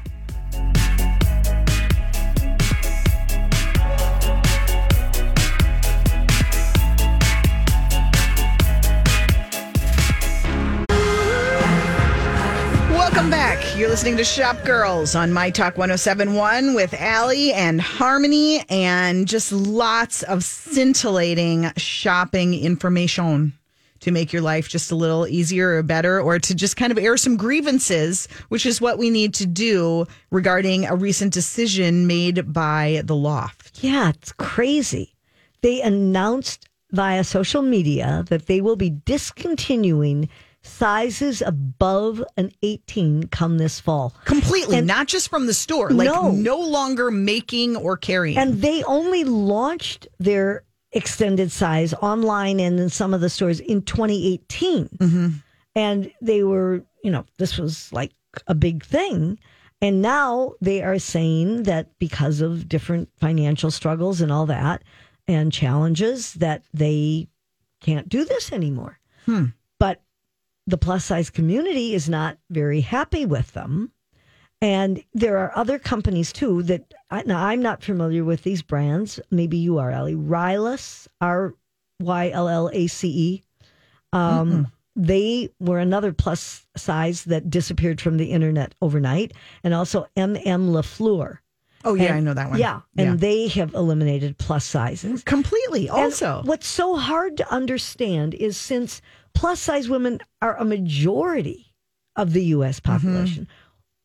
You're 13.82 13.90
listening 13.90 14.16
to 14.18 14.24
Shop 14.24 14.64
Girls 14.64 15.16
on 15.16 15.32
My 15.32 15.50
Talk 15.50 15.76
1071 15.76 16.74
with 16.74 16.94
Allie 16.94 17.52
and 17.52 17.80
Harmony, 17.80 18.64
and 18.68 19.26
just 19.26 19.50
lots 19.50 20.22
of 20.22 20.44
scintillating 20.44 21.72
shopping 21.76 22.54
information 22.54 23.54
to 23.98 24.12
make 24.12 24.32
your 24.32 24.40
life 24.40 24.68
just 24.68 24.92
a 24.92 24.94
little 24.94 25.26
easier 25.26 25.78
or 25.78 25.82
better, 25.82 26.20
or 26.20 26.38
to 26.38 26.54
just 26.54 26.76
kind 26.76 26.92
of 26.92 26.98
air 26.98 27.16
some 27.16 27.36
grievances, 27.36 28.28
which 28.50 28.66
is 28.66 28.80
what 28.80 28.98
we 28.98 29.10
need 29.10 29.34
to 29.34 29.46
do 29.46 30.06
regarding 30.30 30.86
a 30.86 30.94
recent 30.94 31.32
decision 31.32 32.06
made 32.06 32.52
by 32.52 33.02
the 33.04 33.16
loft. 33.16 33.82
Yeah, 33.82 34.10
it's 34.10 34.30
crazy. 34.30 35.16
They 35.62 35.82
announced 35.82 36.68
via 36.92 37.24
social 37.24 37.62
media 37.62 38.24
that 38.28 38.46
they 38.46 38.60
will 38.60 38.76
be 38.76 38.90
discontinuing 38.90 40.28
sizes 40.62 41.42
above 41.42 42.22
an 42.36 42.52
18 42.62 43.24
come 43.28 43.58
this 43.58 43.80
fall. 43.80 44.14
Completely, 44.24 44.78
And- 44.78 44.86
not 44.86 45.08
just 45.08 45.28
from 45.28 45.46
the 45.46 45.54
store, 45.54 45.90
like 45.90 46.06
No. 46.06 46.30
no 46.30 46.58
longer 46.60 47.10
making 47.10 47.76
or 47.76 47.96
carrying. 47.96 48.38
And 48.38 48.62
they 48.62 48.82
only 48.84 49.24
launched 49.24 50.06
their 50.18 50.64
extended 50.92 51.50
size 51.50 51.94
online 51.94 52.60
and 52.60 52.78
in 52.78 52.88
some 52.90 53.14
of 53.14 53.20
the 53.20 53.30
stores 53.30 53.60
in 53.60 53.82
2018. 53.82 54.88
Mm-hmm. 54.98 55.28
And 55.74 56.12
they 56.20 56.42
were, 56.42 56.84
you 57.02 57.10
know, 57.10 57.24
this 57.38 57.56
was 57.58 57.90
like 57.92 58.12
a 58.46 58.54
big 58.54 58.84
thing. 58.84 59.38
And 59.80 60.00
now 60.00 60.52
they 60.60 60.82
are 60.82 60.98
saying 60.98 61.64
that 61.64 61.98
because 61.98 62.40
of 62.40 62.68
different 62.68 63.08
financial 63.18 63.70
struggles 63.70 64.20
and 64.20 64.30
all 64.30 64.46
that 64.46 64.82
and 65.26 65.52
challenges, 65.52 66.34
that 66.34 66.62
they 66.72 67.26
can't 67.80 68.08
do 68.08 68.24
this 68.24 68.52
anymore. 68.52 68.98
But 69.26 69.46
the 70.66 70.78
plus 70.78 71.04
size 71.04 71.30
community 71.30 71.94
is 71.94 72.08
not 72.08 72.38
very 72.50 72.80
happy 72.80 73.26
with 73.26 73.52
them. 73.52 73.90
And 74.60 75.02
there 75.12 75.38
are 75.38 75.50
other 75.56 75.78
companies 75.78 76.32
too 76.32 76.62
that 76.64 76.94
I, 77.10 77.22
now 77.24 77.44
I'm 77.44 77.62
not 77.62 77.82
familiar 77.82 78.24
with 78.24 78.44
these 78.44 78.62
brands. 78.62 79.18
Maybe 79.30 79.56
you 79.56 79.78
are, 79.78 79.90
Ellie. 79.90 80.14
Ryllace, 80.14 81.08
R 81.20 81.54
Y 82.00 82.30
L 82.30 82.48
L 82.48 82.70
A 82.72 82.86
C 82.86 83.08
E. 83.08 83.42
Um, 84.12 84.68
they 84.94 85.48
were 85.58 85.78
another 85.78 86.12
plus 86.12 86.66
size 86.76 87.24
that 87.24 87.48
disappeared 87.50 88.00
from 88.00 88.18
the 88.18 88.26
internet 88.26 88.74
overnight, 88.82 89.32
and 89.64 89.72
also 89.74 90.06
M 90.16 90.36
M 90.44 90.68
Lafleur. 90.70 91.38
oh, 91.84 91.94
yeah, 91.94 92.04
And- 92.04 92.14
I 92.14 92.20
know 92.20 92.34
that 92.34 92.50
one. 92.50 92.58
Yeah, 92.60 92.82
and 92.96 93.18
they 93.18 93.48
have 93.48 93.74
eliminated 93.74 94.38
plus 94.38 94.64
sizes. 94.64 95.24
completely. 95.24 95.88
And 95.88 95.96
Also, 95.96 96.42
what's 96.44 96.68
so 96.68 96.96
hard 96.96 97.36
to 97.38 97.50
understand 97.52 98.34
is 98.34 98.56
since 98.56 99.00
plus 99.34 99.60
size 99.60 99.88
women 99.88 100.18
are 100.40 100.56
a 100.56 100.64
majority 100.64 101.74
of 102.16 102.32
the 102.32 102.44
U.S. 102.46 102.80
Mm-hmm. 102.80 102.92
population, 102.92 103.48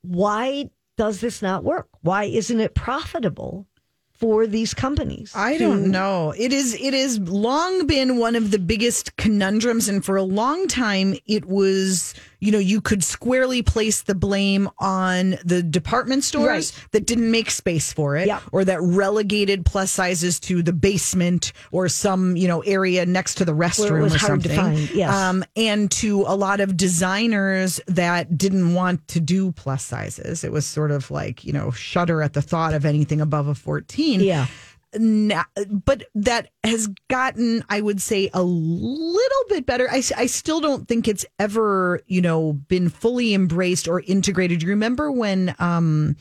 why 0.02 0.70
does 0.98 1.22
this 1.22 1.42
not 1.42 1.64
work? 1.64 1.88
Why 2.02 2.26
isn't 2.26 2.60
it 2.60 2.74
profitable 2.74 3.68
for 4.12 4.48
these 4.48 4.74
companies? 4.74 5.32
I 5.36 5.58
don't 5.58 5.92
know. 5.92 6.34
It 6.38 6.52
is 6.52 6.74
it 6.80 6.94
has 6.94 7.20
long 7.20 7.86
been 7.86 8.18
one 8.18 8.36
of 8.36 8.52
the 8.52 8.60
biggest 8.60 9.16
conundrums 9.16 9.88
and 9.88 10.04
for 10.04 10.16
a 10.18 10.24
long 10.24 10.68
time 10.68 11.16
it 11.26 11.46
was, 11.46 12.16
you 12.40 12.52
know, 12.52 12.60
you 12.60 12.82
could 12.82 13.04
squarely 13.04 13.62
place 13.64 14.02
the 14.04 14.14
blame 14.16 14.70
on 14.80 15.38
the 15.44 15.64
department 15.64 16.24
stores 16.24 16.72
Right. 16.76 16.88
that 16.92 17.06
didn't 17.08 17.32
make 17.32 17.50
space 17.50 17.92
for 17.92 18.16
it 18.16 18.28
Yep. 18.28 18.42
or 18.52 18.64
that 18.66 18.82
relegated 18.82 19.66
plus 19.66 19.90
sizes 19.92 20.40
to 20.42 20.62
the 20.62 20.74
basement 20.74 21.52
or 21.72 21.90
some, 21.90 22.36
you 22.38 22.48
know, 22.48 22.62
area 22.62 23.06
next 23.06 23.36
to 23.36 23.46
the 23.46 23.54
restroom 23.54 24.14
or 24.16 24.20
something. 24.20 24.56
find, 24.56 24.90
yes. 24.92 25.14
Um 25.14 25.44
and 25.56 25.90
to 25.92 26.24
a 26.28 26.36
lot 26.36 26.60
of 26.60 26.78
designers 26.78 27.80
that 27.88 28.38
didn't 28.38 28.74
want 28.74 29.08
to 29.08 29.20
do 29.20 29.52
plus 29.54 29.84
sizes. 29.84 30.44
It 30.44 30.52
was 30.52 30.66
sort 30.66 30.92
of 30.92 31.10
like, 31.10 31.44
you 31.46 31.54
know, 31.54 31.72
shudder 31.72 32.22
at 32.22 32.34
the 32.34 32.42
thought 32.42 32.74
of 32.74 32.86
anything 32.86 33.22
above 33.22 33.48
a 33.48 33.56
14 33.56 34.20
Yeah. 34.20 34.46
But 35.86 36.04
that 36.16 36.50
has 36.64 36.88
gotten 37.10 37.64
i 37.70 37.80
would 37.82 38.02
say 38.02 38.30
a 38.34 38.44
little 38.44 39.44
bit 39.50 39.66
better. 39.66 39.90
I, 39.90 40.04
I 40.16 40.26
still 40.26 40.60
don't 40.60 40.88
think 40.88 41.08
it's 41.08 41.26
ever 41.40 42.02
you 42.08 42.22
know 42.22 42.54
been 42.54 42.90
fully 42.90 43.34
embraced 43.34 43.88
or 43.88 44.02
integrated. 44.02 44.62
You 44.64 44.70
remember 44.70 45.12
when 45.12 45.56
um 45.60 46.16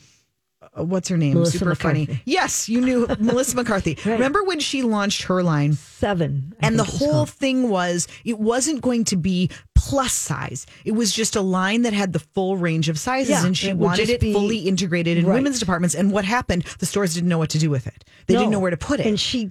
uh, 0.77 0.83
what's 0.83 1.09
her 1.09 1.17
name 1.17 1.33
Melissa 1.35 1.57
super 1.59 1.75
funny 1.75 2.21
yes 2.25 2.69
you 2.69 2.81
knew 2.81 3.07
melissa 3.19 3.55
mccarthy 3.55 3.95
Right. 4.05 4.13
remember 4.13 4.43
when 4.43 4.59
she 4.59 4.83
launched 4.83 5.23
her 5.23 5.41
line 5.43 5.73
Seven. 5.73 6.53
I 6.61 6.67
and 6.67 6.77
the 6.79 6.83
think 6.83 6.93
it 6.93 6.93
was 6.93 6.99
whole 7.01 7.11
called. 7.25 7.29
thing 7.31 7.69
was 7.69 8.07
it 8.23 8.37
wasn't 8.39 8.81
going 8.81 9.03
to 9.05 9.15
be 9.17 9.49
plus 9.75 10.13
size. 10.13 10.65
It 10.85 10.91
was 10.91 11.11
just 11.13 11.35
a 11.35 11.41
line 11.41 11.83
that 11.83 11.93
had 11.93 12.13
the 12.13 12.19
full 12.19 12.57
range 12.57 12.89
of 12.89 12.99
sizes 12.99 13.29
Yeah, 13.31 13.45
and 13.45 13.57
she 13.57 13.69
it 13.69 13.77
wanted 13.77 14.09
it 14.09 14.19
be- 14.21 14.33
fully 14.33 14.59
integrated 14.59 15.17
in 15.17 15.25
Right. 15.25 15.35
women's 15.35 15.59
departments. 15.59 15.95
And 15.95 16.11
what 16.11 16.25
happened? 16.25 16.63
The 16.79 16.85
stores 16.85 17.13
didn't 17.15 17.29
know 17.29 17.37
what 17.39 17.49
to 17.51 17.57
do 17.59 17.69
with 17.69 17.87
it. 17.87 18.05
They 18.27 18.35
didn't 18.35 18.51
know 18.51 18.59
where 18.59 18.71
to 18.71 18.77
put 18.77 18.99
it. 18.99 19.05
And 19.07 19.19
she 19.19 19.49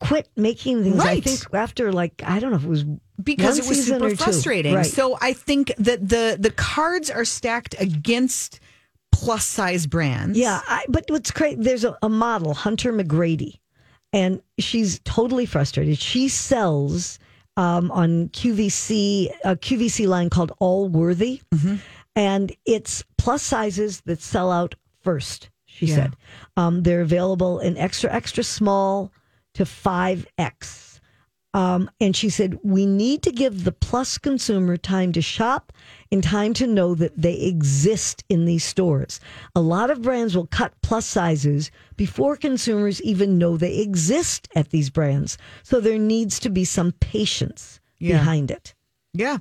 quit 0.00 0.28
making 0.36 0.82
things. 0.84 0.98
I 1.00 1.20
think 1.20 1.40
after 1.54 1.92
like 1.92 2.22
I 2.26 2.38
don't 2.40 2.50
know 2.50 2.56
if 2.56 2.64
it 2.64 2.68
was 2.68 2.84
because 3.22 3.58
it 3.58 3.68
was 3.68 3.86
super 3.86 4.14
frustrating. 4.16 4.74
Right. 4.74 4.86
So 4.86 5.16
I 5.20 5.32
think 5.32 5.72
that 5.78 6.08
the 6.08 6.36
the 6.40 6.50
cards 6.50 7.10
are 7.10 7.24
stacked 7.24 7.74
against 7.78 8.58
plus 9.14 9.46
size 9.46 9.86
brands. 9.86 10.38
Yeah, 10.38 10.60
I, 10.66 10.84
but 10.88 11.04
what's 11.08 11.30
crazy? 11.30 11.56
There's 11.60 11.84
a, 11.84 11.96
a 12.02 12.08
model, 12.08 12.52
Hunter 12.54 12.92
McGrady, 12.92 13.60
and 14.12 14.40
she's 14.58 15.00
totally 15.04 15.46
frustrated. 15.46 15.98
She 15.98 16.28
sells 16.28 17.18
um, 17.56 17.90
on 17.92 18.28
QVC 18.30 19.30
a 19.44 19.56
QVC 19.56 20.06
line 20.08 20.30
called 20.30 20.52
All 20.58 20.88
Worthy, 20.88 21.40
Mm-hmm. 21.54 21.76
and 22.16 22.52
it's 22.66 23.04
plus 23.18 23.42
sizes 23.42 24.00
that 24.02 24.20
sell 24.20 24.50
out 24.50 24.74
first. 25.02 25.50
She 25.66 25.86
Yeah. 25.86 25.94
said 25.94 26.16
um, 26.56 26.82
they're 26.82 27.00
available 27.02 27.58
in 27.60 27.76
extra 27.76 28.12
extra 28.12 28.44
small 28.44 29.12
to 29.54 29.64
five 29.66 30.26
X. 30.38 30.93
Um, 31.54 31.88
and 32.00 32.16
she 32.16 32.28
said, 32.30 32.58
we 32.64 32.84
need 32.84 33.22
to 33.22 33.30
give 33.30 33.62
the 33.62 33.72
plus 33.72 34.18
consumer 34.18 34.76
time 34.76 35.12
to 35.12 35.22
shop 35.22 35.72
and 36.10 36.22
time 36.22 36.52
to 36.54 36.66
know 36.66 36.96
that 36.96 37.16
they 37.16 37.34
exist 37.34 38.24
in 38.28 38.44
these 38.44 38.64
stores. 38.64 39.20
A 39.54 39.60
lot 39.60 39.88
of 39.90 40.02
brands 40.02 40.36
will 40.36 40.48
cut 40.48 40.74
plus 40.82 41.06
sizes 41.06 41.70
before 41.96 42.36
consumers 42.36 43.00
even 43.02 43.38
know 43.38 43.56
they 43.56 43.78
exist 43.78 44.48
at 44.56 44.70
these 44.70 44.90
brands. 44.90 45.38
So 45.62 45.80
there 45.80 45.98
needs 45.98 46.40
to 46.40 46.50
be 46.50 46.64
some 46.64 46.90
patience 46.92 47.80
Yeah. 48.00 48.18
behind 48.18 48.50
it. 48.50 48.74
Yeah. 49.12 49.38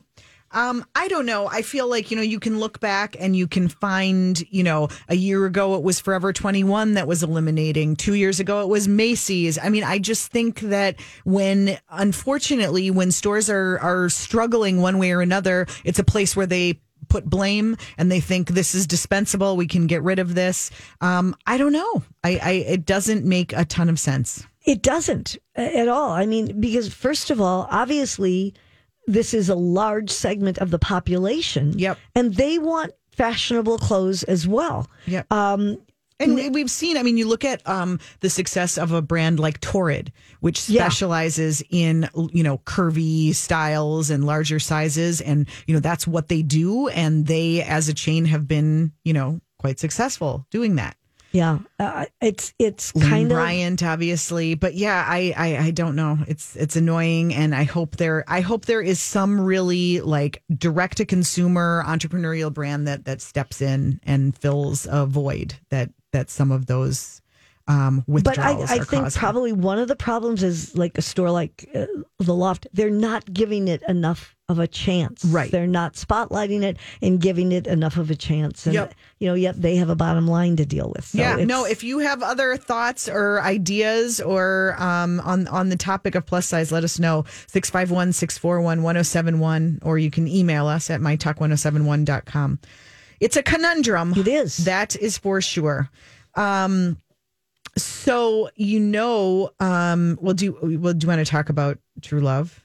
Um, 0.54 0.86
I 0.96 1.08
don't 1.08 1.26
know. 1.26 1.48
I 1.48 1.64
feel 1.64 1.90
like, 1.90 2.12
you 2.12 2.18
know, 2.18 2.24
you 2.24 2.40
can 2.40 2.60
look 2.60 2.80
back 2.80 3.16
and 3.20 3.36
you 3.36 3.48
can 3.48 3.68
find, 3.68 4.42
you 4.50 4.64
know, 4.64 4.88
a 5.10 5.16
year 5.16 5.46
ago 5.46 5.76
it 5.76 5.84
was 5.84 6.00
Forever 6.00 6.32
21 6.32 6.94
that 6.94 7.08
was 7.08 7.24
eliminating. 7.24 7.96
Two 7.96 8.14
years 8.14 8.40
ago 8.40 8.62
it 8.62 8.70
was 8.70 8.88
Macy's. 8.88 9.58
I 9.58 9.70
mean, 9.70 9.84
I 9.84 10.00
just 10.00 10.32
think 10.32 10.60
that 10.62 10.96
when, 11.26 11.78
unfortunately, 11.90 12.92
when 12.92 13.12
stores 13.12 13.50
are, 13.50 13.80
are 13.80 14.10
struggling 14.10 14.82
one 14.82 15.00
way 15.00 15.12
or 15.12 15.22
another, 15.22 15.66
it's 15.84 16.00
a 16.00 16.04
place 16.04 16.36
where 16.36 16.46
they 16.46 16.80
put 17.10 17.26
blame 17.26 17.76
and 17.98 18.12
they 18.12 18.20
think 18.20 18.50
this 18.50 18.74
is 18.76 18.88
dispensable. 18.88 19.58
We 19.58 19.68
can 19.68 19.88
get 19.88 20.04
rid 20.04 20.20
of 20.20 20.36
this. 20.36 20.72
Um, 21.02 21.36
I 21.46 21.58
don't 21.58 21.74
know. 21.74 22.04
I, 22.24 22.40
I, 22.42 22.52
it 22.52 22.86
doesn't 22.86 23.26
make 23.26 23.54
a 23.54 23.66
ton 23.66 23.90
of 23.90 24.00
sense. 24.00 24.46
It 24.66 24.82
doesn't 24.82 25.38
at 25.56 25.88
all. 25.90 26.12
I 26.12 26.26
mean, 26.26 26.60
because 26.60 26.94
first 26.94 27.30
of 27.30 27.42
all, 27.42 27.68
obviously, 27.70 28.54
this 29.08 29.34
is 29.34 29.50
a 29.50 29.56
large 29.56 30.10
segment 30.10 30.58
of 30.60 30.72
the 30.72 30.80
population. 30.80 31.78
Yep. 31.78 31.98
And 32.16 32.36
they 32.36 32.58
want 32.60 32.92
fashionable 33.12 33.78
clothes 33.78 34.24
as 34.24 34.48
well. 34.48 34.90
Yep. 35.06 35.32
Um, 35.32 35.78
And 36.20 36.36
we- 36.36 36.50
we've 36.50 36.72
seen, 36.72 36.96
I 36.96 37.04
mean, 37.04 37.18
you 37.18 37.28
look 37.28 37.44
at 37.44 37.68
um, 37.68 38.00
the 38.22 38.30
success 38.30 38.78
of 38.78 38.92
a 38.92 39.02
brand 39.02 39.40
like 39.40 39.60
Torrid, 39.60 40.12
which 40.40 40.70
Yeah. 40.70 40.84
specializes 40.84 41.62
in, 41.70 42.08
you 42.32 42.44
know, 42.44 42.60
curvy 42.60 43.36
styles 43.36 44.10
and 44.10 44.24
larger 44.24 44.60
sizes. 44.60 45.20
And, 45.22 45.48
you 45.68 45.74
know, 45.74 45.80
that's 45.82 46.08
what 46.08 46.30
they 46.30 46.42
do. 46.42 46.88
And 46.90 47.26
they, 47.28 47.62
as 47.64 47.90
a 47.90 47.94
chain, 47.94 48.26
have 48.26 48.48
been, 48.48 48.94
you 49.04 49.12
know, 49.14 49.42
quite 49.60 49.80
successful 49.80 50.46
doing 50.52 50.76
that. 50.76 50.96
Yeah. 51.34 51.58
Uh, 51.80 52.06
it's 52.22 52.54
it's 52.60 52.92
kind 52.92 53.32
of 53.32 53.38
Bryant, 53.38 53.82
obviously, 53.82 54.54
but 54.54 54.76
yeah, 54.76 55.04
I, 55.06 55.34
I 55.36 55.58
I 55.58 55.72
don't 55.72 55.96
know. 55.96 56.20
It's 56.28 56.56
it's 56.56 56.76
annoying, 56.76 57.34
and 57.34 57.56
I 57.56 57.64
hope 57.64 57.98
there 57.98 58.24
I 58.28 58.42
hope 58.42 58.66
there 58.66 58.84
is 58.84 59.00
some 59.00 59.42
really 59.42 60.00
like 60.00 60.44
direct 60.56 60.98
to 60.98 61.06
consumer 61.06 61.84
entrepreneurial 61.88 62.54
brand 62.54 62.88
that 62.88 63.06
that 63.06 63.20
steps 63.20 63.62
in 63.62 64.00
and 64.04 64.38
fills 64.38 64.88
a 64.90 65.08
void 65.08 65.56
that 65.70 65.90
that 66.12 66.30
some 66.30 66.52
of 66.52 66.68
those 66.68 67.23
um, 67.68 68.04
But 68.08 68.38
I, 68.38 68.62
I 68.62 68.66
think 68.80 69.04
causing. 69.04 69.20
probably 69.20 69.52
one 69.54 69.80
of 69.80 69.88
the 69.88 69.96
problems 69.96 70.44
is 70.44 70.76
like 70.76 70.98
a 70.98 71.02
store 71.02 71.32
like 71.32 71.70
uh, 71.74 71.86
the 72.20 72.34
Loft. 72.34 72.68
They're 72.74 72.90
not 72.90 73.32
giving 73.34 73.68
it 73.70 73.82
enough 73.88 74.36
of 74.50 74.60
a 74.60 74.68
chance. 74.68 75.24
Right. 75.24 75.50
They're 75.50 75.66
not 75.66 75.94
spotlighting 75.94 76.64
it 76.64 76.76
and 77.02 77.22
giving 77.22 77.54
it 77.54 77.66
enough 77.66 77.96
of 77.96 78.12
a 78.12 78.16
chance. 78.16 78.66
And 78.66 78.74
Yep. 78.74 78.94
you 79.20 79.28
know, 79.30 79.34
yet 79.36 79.62
they 79.62 79.78
have 79.78 79.90
a 79.90 79.96
bottom 79.96 80.28
line 80.28 80.58
to 80.58 80.66
deal 80.66 80.92
with. 80.94 81.06
So 81.06 81.18
yeah, 81.20 81.38
no. 81.38 81.64
If 81.64 81.86
you 81.86 82.00
have 82.00 82.22
other 82.22 82.58
thoughts 82.58 83.08
or 83.08 83.42
ideas 83.42 84.20
or 84.20 84.76
um, 84.78 85.22
on 85.22 85.48
on 85.48 85.70
the 85.70 85.78
topic 85.78 86.16
of 86.16 86.26
plus 86.26 86.46
size, 86.46 86.72
let 86.74 86.84
us 86.84 87.00
know 87.00 87.24
651 87.48 88.12
641 88.12 88.84
1071, 88.84 89.80
or 89.84 89.98
you 89.98 90.12
can 90.12 90.28
email 90.28 90.68
us 90.68 90.90
at 90.90 91.00
mytalk1071.com. 91.00 92.60
It's 93.20 93.38
a 93.38 93.44
conundrum. 93.44 94.14
It 94.18 94.28
is. 94.28 94.58
That 94.58 94.96
is 94.98 95.18
for 95.18 95.40
sure. 95.40 95.90
Um, 96.36 96.98
so 97.78 98.50
you 98.56 98.80
know, 98.80 99.52
um, 99.60 100.18
well, 100.22 100.34
do 100.34 100.58
well, 100.80 100.94
do 100.94 101.06
you 101.06 101.08
want 101.10 101.26
to 101.26 101.30
talk 101.30 101.50
about 101.50 101.78
true 102.02 102.22
love? 102.22 102.64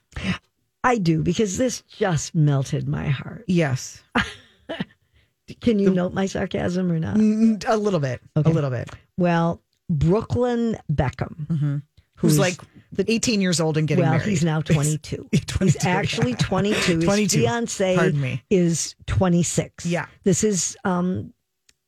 I 0.84 0.98
do 0.98 1.22
because 1.22 1.58
this 1.58 1.82
just 1.82 2.34
melted 2.34 2.88
my 2.88 3.08
heart. 3.08 3.44
Yes, 3.46 4.02
Can 5.60 5.78
you 5.78 5.90
note 5.90 6.12
my 6.12 6.26
sarcasm 6.26 6.92
or 6.92 6.98
not? 6.98 7.16
A 7.16 7.76
little 7.76 8.00
bit, 8.00 8.20
Okay. 8.36 8.50
a 8.50 8.52
little 8.52 8.70
bit. 8.70 8.90
Well, 9.16 9.62
Brooklyn 9.88 10.76
Beckham, 10.92 11.82
Who's 12.16 12.36
who's- 12.36 12.38
like 12.38 12.60
18 12.98 13.40
years 13.40 13.60
old 13.60 13.76
and 13.78 13.86
getting 13.88 14.02
well, 14.04 14.12
married. 14.12 14.28
he's 14.28 14.44
now 14.44 14.60
22. 14.62 15.28
He's 15.30 15.40
He's 15.40 15.46
22, 15.46 15.88
actually 15.88 16.30
yeah. 16.32 16.36
22. 16.38 16.94
His 16.96 17.04
22. 17.04 17.38
fiance 17.40 18.10
me. 18.12 18.42
is 18.50 18.94
26. 19.06 19.86
Yeah. 19.86 20.06
This 20.24 20.44
is 20.44 20.76
um, 20.84 21.32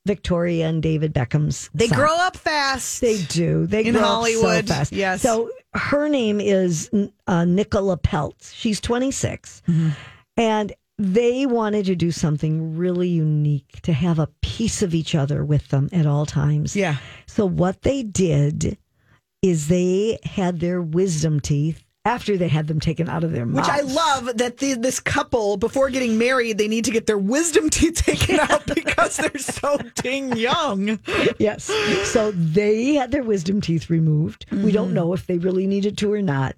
Victoria 0.07 0.69
and 0.69 0.83
David 0.83 1.13
Beckham's 1.13 1.69
They 1.75 1.89
son. 1.89 1.99
grow 1.99 2.17
up 2.17 2.37
fast. 2.37 3.01
They 3.01 3.23
do. 3.25 3.67
They 3.67 3.85
In 3.85 3.93
grow 3.95 4.03
Hollywood, 4.03 4.65
up 4.65 4.67
so 4.69 4.75
fast. 4.75 4.93
yes. 4.93 5.23
So 5.23 5.51
her 5.75 6.09
name 6.09 6.41
is 6.41 6.91
uh, 7.27 7.45
Nicola 7.45 7.97
Peltz. 7.99 8.53
She's 8.55 8.81
26. 8.81 9.63
Mm-hmm. 9.69 9.89
And 10.37 10.73
they 10.99 11.47
wanted 11.47 11.87
to 11.87 11.95
do 11.97 12.11
something 12.11 12.77
really 12.77 13.09
unique 13.09 13.81
to 13.83 13.93
have 13.93 14.19
a 14.19 14.29
piece 14.43 14.83
of 14.83 14.95
each 14.95 15.15
other 15.15 15.45
with 15.45 15.69
them 15.69 15.89
at 15.93 16.07
all 16.07 16.27
times. 16.27 16.75
Yeah. 16.77 16.97
So 17.27 17.47
what 17.47 17.83
they 17.83 18.03
did 18.03 18.77
is 19.43 19.69
they 19.69 20.19
had 20.25 20.61
their 20.61 20.83
wisdom 20.83 21.41
teeth 21.41 21.83
after 22.07 22.37
they 22.39 22.49
had 22.49 22.67
them 22.67 22.81
taken 22.81 23.09
out 23.11 23.25
of 23.25 23.33
their 23.33 23.45
mouths. 23.45 23.69
Which 23.69 23.77
I 23.77 23.83
love 23.83 24.39
that 24.39 24.57
the, 24.57 24.75
this 24.75 25.01
couple, 25.01 25.59
before 25.59 25.91
getting 25.91 26.17
married, 26.17 26.57
they 26.57 26.67
need 26.69 26.87
to 26.87 26.91
get 26.91 27.07
their 27.07 27.19
wisdom 27.19 27.69
teeth 27.71 27.97
taken 28.05 28.41
out 28.41 28.65
because 28.67 29.19
they're 29.19 29.37
so 29.39 29.77
dang 29.97 30.35
young. 30.37 30.99
yes. 31.39 31.65
So 32.11 32.31
they 32.33 32.95
had 32.95 33.11
their 33.13 33.23
wisdom 33.23 33.61
teeth 33.61 33.91
removed. 33.91 34.47
We 34.51 34.57
Mm-hmm. 34.57 34.71
don't 34.71 34.95
know 34.95 35.13
if 35.13 35.27
they 35.27 35.39
really 35.39 35.67
needed 35.67 35.99
to 35.99 36.13
or 36.13 36.23
not. 36.23 36.55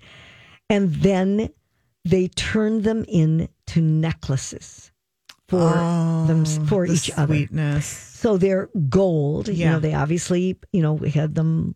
And 0.70 0.94
then 0.94 1.50
they 2.04 2.28
turned 2.28 2.84
them 2.84 3.04
into 3.08 3.80
necklaces 3.80 4.92
for 5.48 5.58
them 6.28 6.44
for 6.66 6.84
Oh, 6.84 6.86
The 6.86 6.92
each 6.94 7.10
other. 7.16 7.34
Sweetness. 7.34 7.86
So 7.86 8.36
they're 8.36 8.70
gold. 8.88 9.48
You 9.48 9.54
Yeah. 9.54 9.70
know, 9.72 9.80
they 9.80 9.94
obviously, 9.94 10.56
you 10.72 10.82
know, 10.82 10.92
we 10.94 11.10
had 11.10 11.34
them 11.34 11.74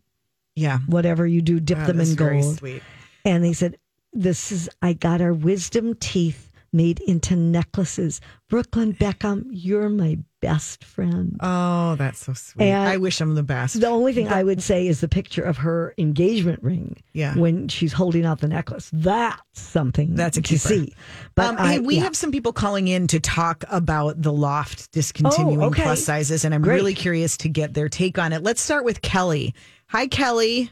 Yeah. 0.55 0.79
whatever 0.87 1.26
you 1.26 1.42
do, 1.42 1.59
dip 1.61 1.79
Wow, 1.79 1.87
them 1.88 2.00
in 2.00 2.14
gold. 2.14 2.59
sweet. 2.59 2.83
And 3.26 3.44
they 3.44 3.52
said, 3.52 3.76
This 4.14 4.50
is 4.52 4.70
I 4.80 4.94
got 4.94 5.20
our 5.20 5.34
wisdom 5.34 5.94
teeth 5.96 6.50
made 6.72 7.00
into 7.00 7.34
necklaces. 7.36 8.20
Brooklyn 8.50 8.92
Beckham, 8.92 9.46
you're 9.50 9.88
my 9.88 10.18
best 10.42 10.84
friend. 10.84 11.34
Oh, 11.40 11.94
that's 11.96 12.26
so 12.26 12.34
sweet. 12.34 12.64
And 12.66 12.86
I 12.88 12.98
wish 12.98 13.20
I'm 13.20 13.34
the 13.34 13.42
best. 13.42 13.80
The 13.80 13.86
only 13.88 14.12
thing 14.12 14.28
I 14.28 14.42
would 14.44 14.62
say 14.62 14.86
is 14.86 15.00
the 15.00 15.08
picture 15.08 15.42
of 15.42 15.56
her 15.58 15.94
engagement 15.96 16.62
ring. 16.62 16.96
Yeah. 17.14 17.34
When 17.36 17.68
she's 17.68 17.94
holding 17.94 18.26
out 18.26 18.40
the 18.40 18.48
necklace. 18.48 18.90
That's 18.92 19.40
something 19.54 20.14
That's 20.16 20.36
a 20.36 20.42
to 20.42 20.48
keeper. 20.48 20.68
see. 20.68 20.94
But 21.34 21.46
um, 21.46 21.56
I, 21.58 21.72
hey, 21.74 21.78
we 21.80 21.96
yeah. 21.96 22.02
have 22.02 22.16
some 22.16 22.30
people 22.30 22.52
calling 22.52 22.88
in 22.88 23.06
to 23.08 23.20
talk 23.20 23.64
about 23.70 24.20
the 24.20 24.32
loft 24.32 24.92
discontinuing 24.92 25.62
Oh, 25.62 25.66
okay. 25.68 25.82
plus 25.82 26.04
sizes, 26.04 26.44
and 26.44 26.54
I'm 26.54 26.62
Great. 26.62 26.74
really 26.74 26.94
curious 26.94 27.36
to 27.38 27.48
get 27.48 27.72
their 27.74 27.88
take 27.88 28.18
on 28.18 28.32
it. 28.34 28.42
Let's 28.42 28.60
start 28.60 28.84
with 28.84 29.00
Kelly. 29.02 29.54
Hi, 29.88 30.06
Kelly. 30.08 30.70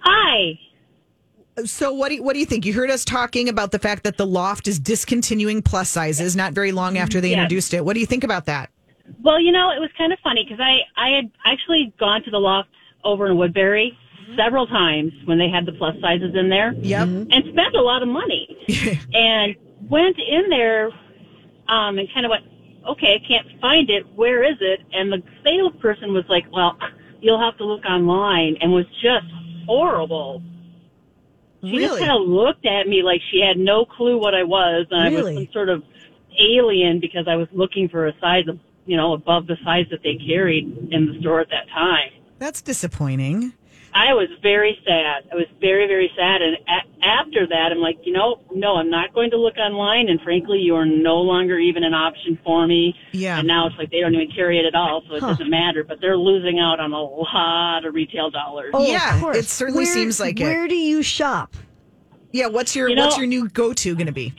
Hi. 0.00 0.58
So, 1.64 1.92
what 1.92 2.10
do 2.10 2.16
you, 2.16 2.22
what 2.22 2.34
do 2.34 2.38
you 2.38 2.46
think? 2.46 2.66
You 2.66 2.74
heard 2.74 2.90
us 2.90 3.04
talking 3.04 3.48
about 3.48 3.70
the 3.72 3.78
fact 3.78 4.04
that 4.04 4.18
the 4.18 4.26
loft 4.26 4.68
is 4.68 4.78
discontinuing 4.78 5.62
plus 5.62 5.88
sizes 5.88 6.36
not 6.36 6.52
very 6.52 6.70
long 6.72 6.94
mm-hmm. 6.94 7.02
after 7.02 7.20
they 7.20 7.30
Yes. 7.30 7.38
introduced 7.38 7.72
it. 7.74 7.84
What 7.84 7.94
do 7.94 8.00
you 8.00 8.06
think 8.06 8.24
about 8.24 8.44
that? 8.46 8.70
Well, 9.22 9.40
you 9.40 9.52
know, 9.52 9.70
it 9.70 9.80
was 9.80 9.90
kind 9.96 10.12
of 10.12 10.18
funny 10.20 10.44
because 10.44 10.60
I 10.60 10.80
I 10.96 11.10
had 11.16 11.30
actually 11.44 11.94
gone 11.98 12.22
to 12.24 12.30
the 12.30 12.38
loft 12.38 12.68
over 13.04 13.26
in 13.26 13.38
Woodbury 13.38 13.96
mm-hmm. 14.22 14.36
several 14.36 14.66
times 14.66 15.12
when 15.24 15.38
they 15.38 15.48
had 15.48 15.64
the 15.64 15.72
plus 15.72 15.94
sizes 16.00 16.34
in 16.34 16.48
there 16.48 16.72
Yep. 16.72 17.08
Mm-hmm. 17.08 17.32
and 17.32 17.44
spent 17.52 17.74
a 17.74 17.80
lot 17.82 18.02
of 18.02 18.08
money 18.08 18.98
and 19.14 19.54
went 19.88 20.18
in 20.18 20.50
there 20.50 20.90
um, 21.68 21.98
and 21.98 22.08
kind 22.12 22.26
of 22.26 22.30
went, 22.30 22.44
okay, 22.86 23.14
I 23.22 23.26
can't 23.26 23.46
find 23.60 23.88
it. 23.90 24.04
Where 24.14 24.42
is 24.42 24.56
it? 24.60 24.80
And 24.92 25.10
the 25.12 25.22
salesperson 25.44 26.12
was 26.12 26.24
like, 26.28 26.44
well, 26.52 26.76
you'll 27.20 27.40
have 27.40 27.56
to 27.58 27.64
look 27.64 27.84
online, 27.84 28.56
and 28.60 28.72
was 28.72 28.86
just 29.02 29.26
horrible. 29.66 30.42
She 31.70 31.78
just 31.78 31.98
kind 31.98 32.10
of 32.10 32.28
looked 32.28 32.66
at 32.66 32.88
me 32.88 33.02
like 33.02 33.20
she 33.30 33.40
had 33.40 33.58
no 33.58 33.84
clue 33.84 34.18
what 34.18 34.34
I 34.34 34.42
was, 34.42 34.86
and 34.90 35.02
I 35.02 35.10
was 35.10 35.34
some 35.34 35.48
sort 35.52 35.68
of 35.68 35.82
alien 36.38 37.00
because 37.00 37.26
I 37.28 37.36
was 37.36 37.48
looking 37.52 37.88
for 37.88 38.06
a 38.06 38.12
size 38.20 38.46
of, 38.48 38.58
you 38.84 38.96
know, 38.96 39.12
above 39.14 39.46
the 39.46 39.56
size 39.64 39.86
that 39.90 40.02
they 40.02 40.16
carried 40.16 40.64
in 40.90 41.06
the 41.06 41.20
store 41.20 41.40
at 41.40 41.48
that 41.50 41.68
time. 41.68 42.10
That's 42.38 42.60
disappointing. 42.62 43.54
I 43.98 44.12
was 44.12 44.28
very 44.42 44.78
sad. 44.86 45.24
I 45.32 45.36
was 45.36 45.46
very, 45.58 45.86
very 45.86 46.10
sad. 46.14 46.42
And 46.42 46.56
a- 46.68 47.06
after 47.06 47.46
that, 47.46 47.72
I'm 47.72 47.78
like, 47.78 47.96
you 48.04 48.12
know, 48.12 48.40
no, 48.54 48.76
I'm 48.76 48.90
not 48.90 49.14
going 49.14 49.30
to 49.30 49.38
look 49.38 49.56
online. 49.56 50.08
And 50.10 50.20
frankly, 50.20 50.58
you 50.58 50.74
are 50.76 50.84
no 50.84 51.16
longer 51.16 51.58
even 51.58 51.82
an 51.82 51.94
option 51.94 52.38
for 52.44 52.66
me. 52.66 52.94
Yeah. 53.12 53.38
And 53.38 53.48
now 53.48 53.66
it's 53.68 53.76
like 53.78 53.90
they 53.90 54.00
don't 54.00 54.14
even 54.14 54.30
carry 54.34 54.58
it 54.58 54.66
at 54.66 54.74
all, 54.74 55.02
so 55.08 55.14
it 55.14 55.20
Huh. 55.22 55.28
doesn't 55.28 55.48
matter. 55.48 55.82
But 55.82 56.02
they're 56.02 56.18
losing 56.18 56.58
out 56.58 56.78
on 56.78 56.92
a 56.92 57.00
lot 57.00 57.86
of 57.86 57.94
retail 57.94 58.28
dollars. 58.30 58.72
Oh, 58.74 58.82
of 58.82 58.88
Yeah, 58.88 59.18
course. 59.18 59.38
it 59.38 59.44
certainly 59.46 59.84
Where- 59.84 59.94
seems 59.94 60.20
like 60.20 60.38
it. 60.40 60.44
Where 60.44 60.68
do 60.68 60.76
you 60.76 61.02
shop? 61.02 61.56
Yeah. 62.32 62.48
What's 62.48 62.76
your 62.76 62.90
You 62.90 62.96
know- 62.96 63.04
What's 63.06 63.16
your 63.16 63.26
new 63.26 63.48
go 63.48 63.72
to 63.72 63.94
going 63.94 64.06
to 64.08 64.12
be? 64.12 64.34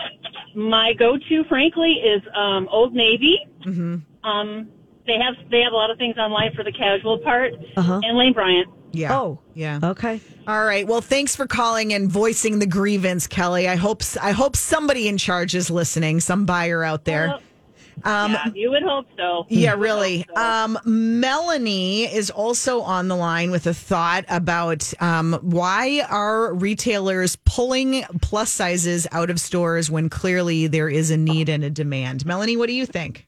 My 0.56 0.94
go-to, 0.94 1.44
frankly, 1.46 1.94
is 1.94 2.22
um, 2.36 2.68
Old 2.72 2.94
Navy. 2.94 3.40
Mm-hmm. 3.66 4.28
Um, 4.30 4.68
they 5.08 5.18
have 5.20 5.36
they 5.50 5.62
have 5.62 5.72
a 5.72 5.76
lot 5.76 5.90
of 5.90 5.98
things 5.98 6.18
online 6.18 6.54
for 6.54 6.64
the 6.64 6.72
casual 6.72 7.18
part, 7.20 7.54
Uh-huh. 7.76 8.02
and 8.04 8.18
Lane 8.18 8.34
Bryant. 8.34 8.68
Yeah. 8.98 9.16
Oh. 9.18 9.40
Yeah. 9.54 9.80
Okay. 9.82 10.20
All 10.48 10.66
right. 10.66 10.88
Well, 10.88 11.02
thanks 11.02 11.36
for 11.36 11.46
calling 11.46 11.94
and 11.94 12.10
voicing 12.10 12.60
the 12.60 12.66
grievance, 12.66 13.28
Kelly. 13.28 13.68
I 13.68 13.76
hope 13.76 14.02
I 14.22 14.32
hope 14.32 14.56
somebody 14.56 15.08
in 15.08 15.18
charge 15.18 15.56
is 15.56 15.70
listening. 15.70 16.20
Some 16.20 16.46
buyer 16.46 16.84
out 16.84 17.06
there. 17.06 17.28
Well, 17.28 17.42
yeah, 18.06 18.46
you 18.54 18.70
would 18.70 18.84
hope 18.84 19.08
so. 19.18 19.46
Yeah, 19.50 19.74
really. 19.74 20.26
so. 20.36 20.42
Um, 20.42 20.80
Melanie 20.86 22.04
is 22.04 22.30
also 22.30 22.82
on 22.82 23.08
the 23.08 23.16
line 23.16 23.52
with 23.52 23.66
a 23.68 23.74
thought 23.74 24.26
about 24.30 24.94
um, 25.02 25.34
why 25.42 26.06
are 26.10 26.54
retailers 26.54 27.38
pulling 27.38 28.04
plus 28.22 28.52
sizes 28.52 29.08
out 29.12 29.30
of 29.30 29.40
stores 29.40 29.90
when 29.90 30.10
clearly 30.10 30.68
there 30.68 30.90
is 30.90 31.12
a 31.12 31.18
need 31.18 31.50
and 31.50 31.64
a 31.64 31.70
demand. 31.70 32.26
Melanie, 32.26 32.58
what 32.58 32.68
do 32.68 32.74
you 32.74 32.86
think? 32.86 33.28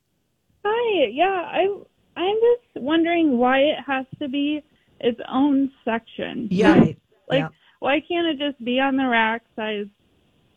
Hi. 0.63 1.07
Yeah, 1.11 1.25
I 1.25 1.67
I'm 2.15 2.35
just 2.35 2.83
wondering 2.83 3.37
why 3.37 3.59
it 3.59 3.79
has 3.87 4.05
to 4.19 4.27
be 4.27 4.61
its 4.99 5.19
own 5.31 5.71
section. 5.85 6.47
Yeah. 6.51 6.77
Right. 6.77 6.97
Like 7.29 7.39
Yeah. 7.39 7.47
why 7.79 8.01
can't 8.07 8.27
it 8.27 8.37
just 8.37 8.63
be 8.63 8.79
on 8.79 8.97
the 8.97 9.07
rack 9.07 9.43
size 9.55 9.87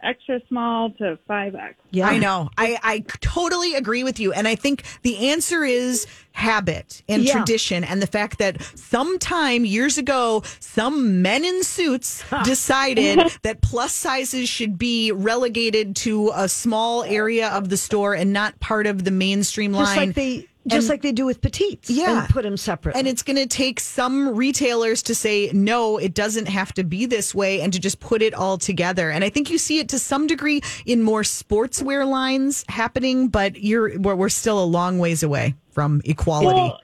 extra 0.02 0.40
small 0.48 0.90
to 0.90 1.16
5X? 1.28 1.74
Yeah. 1.92 2.08
I 2.08 2.18
know. 2.18 2.50
I, 2.58 2.76
I 2.82 2.98
totally 3.20 3.74
agree 3.74 4.02
with 4.02 4.18
you. 4.18 4.32
And 4.32 4.48
I 4.48 4.56
think 4.56 4.82
the 5.02 5.28
answer 5.30 5.62
is 5.62 6.06
habit 6.32 7.02
and 7.08 7.22
Yeah. 7.22 7.34
tradition 7.34 7.84
and 7.84 8.02
the 8.02 8.06
fact 8.08 8.38
that 8.38 8.60
sometime 8.76 9.64
years 9.64 9.98
ago, 9.98 10.42
some 10.58 11.22
men 11.22 11.44
in 11.44 11.62
suits 11.62 12.24
decided 12.44 13.20
that 13.42 13.60
plus 13.60 13.92
sizes 13.92 14.48
should 14.48 14.76
be 14.76 15.12
relegated 15.12 15.94
to 15.96 16.32
a 16.34 16.48
small 16.48 17.04
area 17.04 17.48
of 17.50 17.68
the 17.68 17.76
store 17.76 18.14
and 18.14 18.32
not 18.32 18.58
part 18.60 18.86
of 18.88 19.04
the 19.04 19.10
mainstream 19.12 19.72
Just 19.72 19.96
line. 19.96 20.08
like 20.08 20.16
they 20.16 20.48
just 20.66 20.84
And- 20.84 20.90
like 20.90 21.02
they 21.02 21.12
do 21.12 21.24
with 21.26 21.40
petites. 21.40 21.90
Yeah. 21.90 22.20
And 22.20 22.28
put 22.28 22.42
them 22.44 22.56
separate. 22.56 22.96
and 22.96 23.06
it's 23.08 23.22
going 23.22 23.36
to 23.36 23.46
take 23.46 23.80
some 23.80 24.34
retailers 24.36 25.02
to 25.04 25.14
say, 25.14 25.50
no, 25.52 25.98
it 25.98 26.14
doesn't 26.14 26.46
have 26.46 26.72
to 26.74 26.84
be 26.84 27.06
this 27.06 27.34
way 27.34 27.60
and 27.60 27.72
to 27.72 27.80
just 27.80 27.98
put 28.00 28.22
it 28.22 28.32
all 28.34 28.58
together. 28.58 29.10
And 29.10 29.24
I 29.24 29.28
think 29.28 29.50
you 29.50 29.58
see 29.58 29.78
it 29.80 29.88
to 29.90 29.98
some 29.98 30.26
degree 30.26 30.60
in 30.86 31.02
more 31.02 31.22
sportswear 31.22 32.08
lines 32.08 32.64
happening, 32.68 33.28
but 33.28 33.60
you're, 33.62 33.98
we're, 33.98 34.14
we're 34.14 34.28
still 34.28 34.62
a 34.62 34.64
long 34.64 34.98
ways 34.98 35.22
away 35.22 35.54
from 35.70 36.00
equality. 36.04 36.60
Well, 36.60 36.78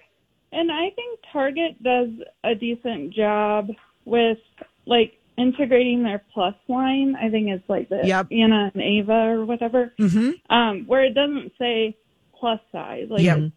and 0.53 0.73
I 0.73 0.91
think 0.91 1.21
Target 1.33 1.83
does 1.83 2.09
a 2.43 2.55
decent 2.55 3.13
job 3.15 3.69
with 4.07 4.39
like 4.87 5.19
integrating 5.37 6.03
their 6.03 6.25
plus 6.33 6.55
line. 6.69 7.15
I 7.15 7.29
think 7.29 7.49
it's 7.49 7.69
like 7.69 7.89
the 7.91 8.01
Yep. 8.03 8.29
Anna 8.33 8.71
and 8.75 8.83
Ava 8.83 9.13
or 9.13 9.45
whatever. 9.45 9.93
hmm 9.99 10.31
Um, 10.51 10.85
where 10.87 11.05
it 11.05 11.15
doesn't 11.15 11.53
say 11.59 11.97
plus 12.35 12.59
size. 12.73 13.07
Like 13.11 13.23
Yep. 13.23 13.53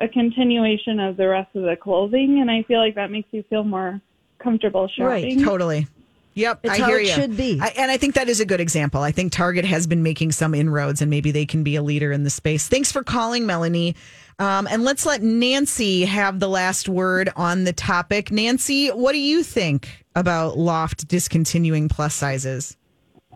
It's 0.00 0.04
just 0.04 0.10
a 0.10 0.12
continuation 0.12 1.00
of 1.00 1.16
the 1.16 1.28
rest 1.28 1.54
of 1.54 1.62
the 1.62 1.76
clothing 1.76 2.40
and 2.40 2.50
I 2.50 2.62
feel 2.62 2.78
like 2.78 2.94
that 2.94 3.10
makes 3.10 3.28
you 3.32 3.42
feel 3.44 3.64
more 3.64 4.00
comfortable 4.38 4.88
shopping. 4.88 5.38
Right. 5.38 5.44
Totally. 5.44 5.86
Yep, 6.34 6.60
It's 6.62 6.74
I 6.74 6.78
how 6.78 6.86
hear 6.86 6.98
it 6.98 7.06
you. 7.06 7.12
should 7.12 7.36
be. 7.36 7.58
I, 7.60 7.68
and 7.76 7.90
I 7.90 7.96
think 7.96 8.14
that 8.14 8.28
is 8.28 8.38
a 8.38 8.46
good 8.46 8.60
example. 8.60 9.02
I 9.02 9.10
think 9.10 9.32
Target 9.32 9.64
has 9.64 9.88
been 9.88 10.04
making 10.04 10.30
some 10.30 10.54
inroads, 10.54 11.02
and 11.02 11.10
maybe 11.10 11.32
they 11.32 11.44
can 11.44 11.64
be 11.64 11.74
a 11.74 11.82
leader 11.82 12.12
in 12.12 12.22
the 12.22 12.30
space. 12.30 12.68
Thanks 12.68 12.92
for 12.92 13.02
calling, 13.02 13.44
Melanie. 13.44 13.96
Um, 14.38 14.68
and 14.70 14.84
let's 14.84 15.04
let 15.04 15.20
Nancy 15.20 16.04
have 16.04 16.38
the 16.38 16.48
last 16.48 16.88
word 16.88 17.28
on 17.34 17.64
the 17.64 17.72
topic. 17.72 18.30
Nancy, 18.30 18.86
what 18.90 19.12
do 19.12 19.18
you 19.18 19.42
think 19.42 20.04
about 20.14 20.56
Loft 20.56 21.08
discontinuing 21.08 21.88
plus 21.88 22.14
sizes? 22.14 22.76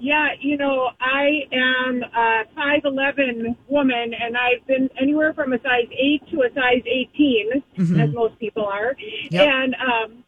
Yeah, 0.05 0.31
you 0.41 0.57
know, 0.57 0.91
I 1.01 1.43
am 1.53 2.03
a 2.03 2.43
5'11 2.59 3.55
woman 3.69 4.13
and 4.15 4.37
I've 4.37 4.67
been 4.67 4.91
anywhere 5.01 5.33
from 5.33 5.53
a 5.53 5.59
size 5.63 5.87
8 5.93 6.23
to 6.33 6.43
a 6.43 6.49
size 6.55 6.83
18, 6.87 7.63
Mhm. 7.79 8.03
as 8.03 8.13
most 8.13 8.37
people 8.41 8.65
are. 8.65 8.97
Yep. 9.31 9.47
And 9.49 9.75
um, 9.77 10.25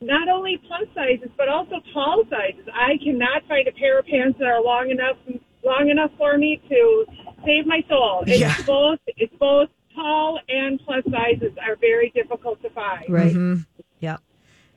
not 0.00 0.28
only 0.28 0.58
plus 0.68 0.86
sizes, 0.94 1.28
but 1.36 1.48
also 1.48 1.80
tall 1.92 2.22
sizes. 2.30 2.68
I 2.72 2.96
cannot 3.02 3.42
find 3.48 3.66
a 3.66 3.72
pair 3.72 3.98
of 3.98 4.06
pants 4.06 4.38
that 4.38 4.46
are 4.46 4.62
long 4.62 4.90
enough 4.90 5.16
long 5.64 5.88
enough 5.88 6.10
for 6.18 6.36
me 6.38 6.60
to 6.68 7.04
save 7.44 7.66
my 7.66 7.82
soul. 7.88 8.22
It's 8.28 8.38
Yeah. 8.38 8.54
both 8.64 9.00
it's 9.16 9.34
both 9.40 9.70
tall 9.94 10.38
and 10.48 10.78
plus 10.84 11.02
sizes 11.10 11.52
are 11.66 11.74
very 11.80 12.10
difficult 12.14 12.62
to 12.62 12.70
find. 12.70 13.06
Right. 13.08 13.32
Mhm. 13.32 13.66
Yeah. 13.98 14.18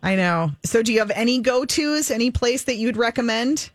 I 0.01 0.15
know. 0.15 0.51
So, 0.63 0.81
do 0.81 0.91
you 0.93 0.99
have 0.99 1.11
any 1.11 1.39
go 1.41 1.65
tos? 1.65 2.09
Any 2.09 2.31
place 2.31 2.63
that 2.63 2.77
you'd 2.77 2.97
recommend? 2.97 3.69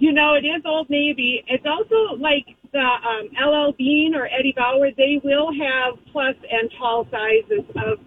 You 0.00 0.12
know, 0.12 0.34
it 0.34 0.46
is 0.46 0.62
Old 0.64 0.88
Navy. 0.90 1.44
It's 1.46 1.64
also 1.66 2.16
like 2.20 2.46
the 2.72 2.78
um, 2.80 3.28
LL 3.38 3.72
Bean 3.76 4.14
or 4.14 4.26
Eddie 4.26 4.54
Bauer. 4.56 4.88
They 4.96 5.20
will 5.22 5.52
have 5.52 5.94
plus 6.10 6.34
and 6.50 6.70
tall 6.78 7.06
sizes 7.10 7.64
of, 7.76 7.98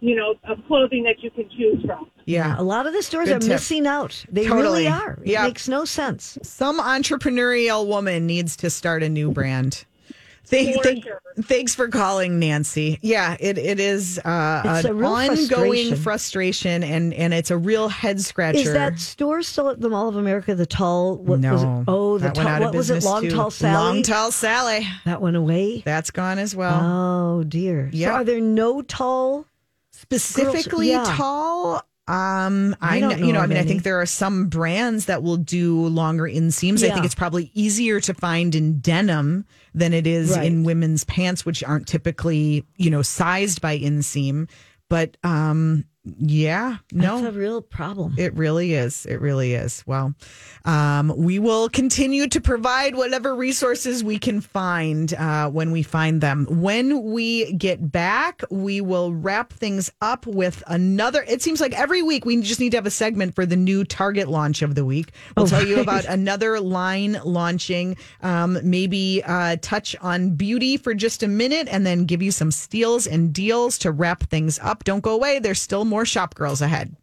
you 0.00 0.14
know, 0.14 0.34
of 0.44 0.58
clothing 0.68 1.02
that 1.04 1.22
you 1.24 1.30
can 1.32 1.48
choose 1.50 1.84
from. 1.84 2.08
Yeah. 2.26 2.54
A 2.56 2.62
lot 2.62 2.86
of 2.86 2.92
the 2.92 3.02
stores 3.02 3.28
Good 3.28 3.36
are 3.38 3.40
tip. 3.40 3.48
missing 3.48 3.86
out. 3.86 4.24
They 4.30 4.44
Totally. 4.46 4.84
really 4.84 4.86
are. 4.88 5.18
It 5.22 5.26
Yeah. 5.32 5.42
makes 5.42 5.68
no 5.68 5.84
sense. 5.84 6.38
Some 6.42 6.78
entrepreneurial 6.78 7.86
woman 7.86 8.26
needs 8.26 8.56
to 8.58 8.70
start 8.70 9.02
a 9.02 9.08
new 9.08 9.32
brand. 9.32 9.84
Thank, 10.46 10.82
thank- 10.82 11.04
sure. 11.04 11.20
Thanks 11.42 11.74
for 11.74 11.88
calling, 11.88 12.38
Nancy. 12.38 12.98
Yeah, 13.02 13.36
it, 13.40 13.58
it 13.58 13.80
is 13.80 14.18
uh, 14.18 14.62
It's 14.64 14.84
an 14.84 15.02
a 15.02 15.06
ongoing 15.06 15.36
frustration. 15.36 15.96
frustration, 15.96 16.84
and, 16.84 17.14
and 17.14 17.34
it's 17.34 17.50
a 17.50 17.56
real 17.56 17.88
head 17.88 18.20
scratcher. 18.20 18.58
Is 18.58 18.72
that 18.72 18.98
store 18.98 19.42
still 19.42 19.70
at 19.70 19.80
the 19.80 19.88
Mall 19.88 20.08
of 20.08 20.16
America? 20.16 20.54
The 20.54 20.66
tall, 20.66 21.16
what 21.16 21.40
no? 21.40 21.52
was 21.52 21.62
it? 21.62 21.84
Oh, 21.88 22.18
the 22.18 22.30
tall, 22.30 22.44
went 22.44 22.48
out 22.48 22.62
of 22.62 22.66
what 22.68 22.74
was 22.76 22.90
it? 22.90 23.02
Long, 23.02 23.22
too. 23.22 23.30
tall 23.30 23.50
Sally? 23.50 23.74
Long 23.74 24.02
tall 24.02 24.30
Sally. 24.30 24.86
That 25.04 25.20
went 25.20 25.36
away. 25.36 25.80
That's 25.80 26.10
gone 26.10 26.38
as 26.38 26.54
well. 26.54 26.80
Oh 26.82 27.44
dear. 27.44 27.90
Yeah. 27.92 28.08
So 28.08 28.14
are 28.14 28.24
there 28.24 28.40
no 28.40 28.82
tall? 28.82 29.46
Specifically 29.92 30.90
yeah. 30.90 31.04
tall. 31.06 31.82
Um, 32.06 32.76
I 32.82 32.96
I, 32.96 33.00
don't 33.00 33.20
know, 33.20 33.26
you 33.26 33.32
know, 33.32 33.40
I 33.40 33.46
mean, 33.46 33.56
I 33.56 33.62
think 33.62 33.82
there 33.82 33.98
are 34.00 34.04
some 34.06 34.48
brands 34.48 35.06
that 35.06 35.22
will 35.22 35.38
do 35.38 35.86
longer 35.86 36.24
inseams. 36.24 36.84
I 36.84 36.92
think 36.92 37.06
it's 37.06 37.14
probably 37.14 37.50
easier 37.54 37.98
to 38.00 38.12
find 38.12 38.54
in 38.54 38.80
denim 38.80 39.46
than 39.74 39.94
it 39.94 40.06
is 40.06 40.36
Right. 40.36 40.46
in 40.46 40.64
women's 40.64 41.04
pants, 41.04 41.46
which 41.46 41.64
aren't 41.64 41.86
typically, 41.88 42.66
you 42.76 42.90
know, 42.90 43.00
sized 43.00 43.62
by 43.62 43.78
inseam. 43.78 44.50
But 44.90 45.16
um, 45.24 45.84
yeah, 46.18 46.76
no, 46.92 47.22
That's 47.22 47.34
a 47.34 47.38
real 47.38 47.62
problem. 47.62 48.14
it 48.18 48.34
really 48.34 48.74
is. 48.74 49.06
It 49.06 49.20
really 49.22 49.54
is. 49.54 49.82
Well, 49.86 50.14
um, 50.66 51.12
we 51.16 51.38
will 51.38 51.70
continue 51.70 52.28
to 52.28 52.40
provide 52.42 52.94
whatever 52.94 53.34
resources 53.34 54.04
we 54.04 54.18
can 54.18 54.42
find 54.42 55.14
uh, 55.14 55.48
when 55.50 55.70
we 55.70 55.82
find 55.82 56.20
them. 56.20 56.46
When 56.50 57.04
we 57.12 57.52
get 57.54 57.90
back, 57.90 58.42
we 58.50 58.82
will 58.82 59.14
wrap 59.14 59.52
things 59.52 59.90
up 60.02 60.26
with 60.26 60.62
another. 60.66 61.24
It 61.26 61.40
seems 61.40 61.60
like 61.60 61.72
every 61.78 62.02
week 62.02 62.26
we 62.26 62.40
just 62.42 62.60
need 62.60 62.70
to 62.72 62.76
have 62.76 62.86
a 62.86 62.90
segment 62.90 63.34
for 63.34 63.46
the 63.46 63.56
new 63.56 63.82
Target 63.84 64.28
launch 64.28 64.60
of 64.60 64.74
the 64.74 64.84
week. 64.84 65.12
We'll 65.36 65.46
Oh, 65.46 65.48
tell 65.48 65.66
you 65.66 65.80
about 65.80 66.04
another 66.04 66.60
line 66.60 67.18
launching, 67.24 67.96
um, 68.22 68.58
maybe 68.62 69.22
uh, 69.24 69.56
touch 69.62 69.96
on 70.02 70.36
beauty 70.36 70.76
for 70.76 70.92
just 70.94 71.22
a 71.22 71.28
minute, 71.28 71.66
and 71.70 71.86
then 71.86 72.04
give 72.04 72.20
you 72.20 72.30
some 72.30 72.50
steals 72.50 73.06
and 73.06 73.32
deals 73.32 73.78
to 73.78 73.90
wrap 73.90 74.24
things 74.28 74.58
up. 74.58 74.84
Don't 74.84 75.00
go 75.00 75.14
away. 75.14 75.38
There's 75.38 75.60
still 75.62 75.84
more 75.84 75.93
More 75.94 76.04
shop 76.04 76.34
Girls 76.34 76.60
ahead. 76.60 76.96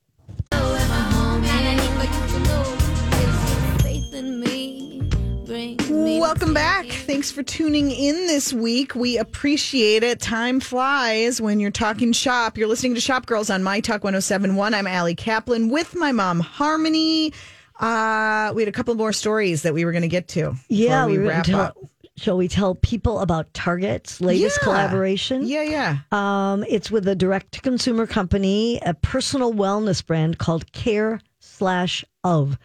Welcome 5.90 6.54
back. 6.54 6.88
Thanks 6.88 7.32
for 7.32 7.42
tuning 7.42 7.90
in 7.90 8.28
this 8.28 8.52
week. 8.52 8.94
We 8.94 9.18
appreciate 9.18 10.04
it. 10.04 10.20
Time 10.20 10.60
flies 10.60 11.40
when 11.40 11.62
you're 11.62 11.72
talking 11.72 12.12
shop. 12.12 12.58
You're 12.58 12.68
listening 12.68 12.96
to 12.96 13.00
Shop 13.00 13.28
Girls 13.28 13.50
on 13.50 13.64
My 13.64 13.80
Talk 13.80 14.04
1071. 14.04 14.74
I'm 14.74 14.88
Ali 14.88 15.16
Kaplan 15.16 15.70
with 15.70 15.96
my 15.96 16.12
mom, 16.12 16.42
Harmony. 16.42 17.32
Uh, 17.80 18.52
we 18.54 18.62
had 18.62 18.68
a 18.68 18.74
couple 18.74 18.94
more 18.96 19.14
stories 19.14 19.62
that 19.62 19.74
we 19.74 19.86
were 19.86 19.94
going 19.94 20.02
to 20.02 20.10
get 20.10 20.28
to. 20.28 20.54
Yeah, 20.68 21.06
before 21.06 21.12
we 21.12 21.18
we 21.18 21.28
wrap 21.30 21.46
tell, 21.46 21.62
up. 21.62 21.78
Shall 22.18 22.38
we 22.38 22.48
tell 22.48 22.76
people 22.76 23.20
about 23.20 23.54
Target's 23.54 24.20
latest 24.22 24.58
Yeah. 24.62 24.64
collaboration? 24.64 25.44
Yeah, 25.48 25.64
yeah. 25.64 25.98
Um, 26.12 26.66
it's 26.68 26.92
with 26.92 27.08
a 27.08 27.16
direct 27.16 27.54
to 27.54 27.62
consumer 27.62 28.06
company, 28.06 28.80
a 28.86 28.94
personal 28.94 29.54
wellness 29.54 30.06
brand 30.06 30.38
called 30.38 30.72
Care 30.74 31.22
slash 31.40 32.04
of. 32.24 32.58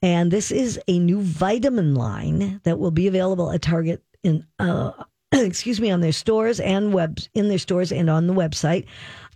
And 0.00 0.30
this 0.30 0.50
is 0.52 0.78
a 0.86 0.98
new 0.98 1.20
vitamin 1.20 1.94
line 1.94 2.60
that 2.64 2.78
will 2.78 2.90
be 2.90 3.06
available 3.06 3.50
at 3.50 3.62
Target 3.62 4.02
in 4.22 4.46
uh, 4.58 4.92
excuse 5.32 5.80
me 5.80 5.90
on 5.90 6.00
their 6.00 6.12
stores 6.12 6.60
and 6.60 6.92
webs 6.94 7.28
in 7.34 7.48
their 7.48 7.58
stores 7.58 7.90
and 7.90 8.08
on 8.08 8.26
the 8.26 8.34
website. 8.34 8.86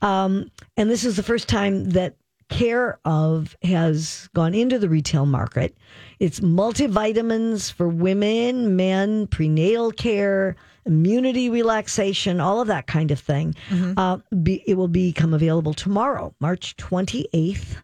Um, 0.03 0.51
and 0.77 0.89
this 0.89 1.05
is 1.05 1.17
the 1.17 1.23
first 1.23 1.49
time 1.49 1.91
that 1.91 2.17
Care 2.49 2.99
of 3.05 3.55
has 3.63 4.29
gone 4.35 4.55
into 4.55 4.79
the 4.79 4.89
retail 4.89 5.27
market. 5.27 5.77
It's 6.19 6.41
multivitamins 6.41 7.71
for 7.73 7.89
women, 7.89 8.75
men, 8.75 9.27
prenatal 9.27 9.93
care, 9.93 10.57
immunity 10.87 11.51
relaxation, 11.51 12.41
all 12.41 12.61
of 12.63 12.69
that 12.69 12.87
kind 12.87 13.11
of 13.11 13.21
thing. 13.21 13.55
Uh, 13.99 14.19
be, 14.43 14.65
it 14.67 14.75
will 14.75 14.89
become 14.89 15.35
available 15.35 15.75
tomorrow, 15.75 16.35
March 16.41 16.75
28th. 16.77 17.77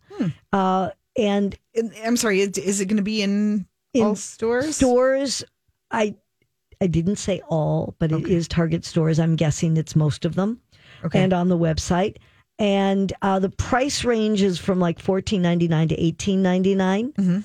Uh, 0.53 0.91
and 1.17 1.57
I'm 2.03 2.17
sorry, 2.17 2.41
is, 2.41 2.57
is 2.57 2.81
it 2.81 2.87
going 2.87 2.97
to 2.97 3.03
be 3.03 3.21
in, 3.21 3.67
In 3.93 4.03
all 4.05 4.17
stores? 4.17 4.77
stores, 4.77 5.45
I 5.91 6.15
I 6.81 6.87
didn't 6.89 7.17
say 7.17 7.41
all, 7.49 7.95
but 7.99 8.11
it 8.13 8.27
is 8.27 8.49
Target 8.49 8.85
stores. 8.85 9.19
I'm 9.21 9.37
guessing 9.37 9.77
it's 9.77 9.95
most 9.95 10.25
of 10.25 10.35
them, 10.35 10.61
Okay. 11.05 11.23
and 11.23 11.33
on 11.33 11.49
the 11.49 11.57
website. 11.57 12.17
And 12.59 13.13
uh, 13.23 13.41
the 13.41 13.51
price 13.51 14.05
range 14.05 14.43
is 14.43 14.59
from 14.59 14.79
like 14.79 15.01
fourteen 15.01 15.43
ninety 15.43 15.67
nine 15.69 15.89
to 15.89 15.97
eighteen 16.01 16.43
ninety 16.43 16.75
nine. 16.75 17.13
Mm-hmm. 17.13 17.41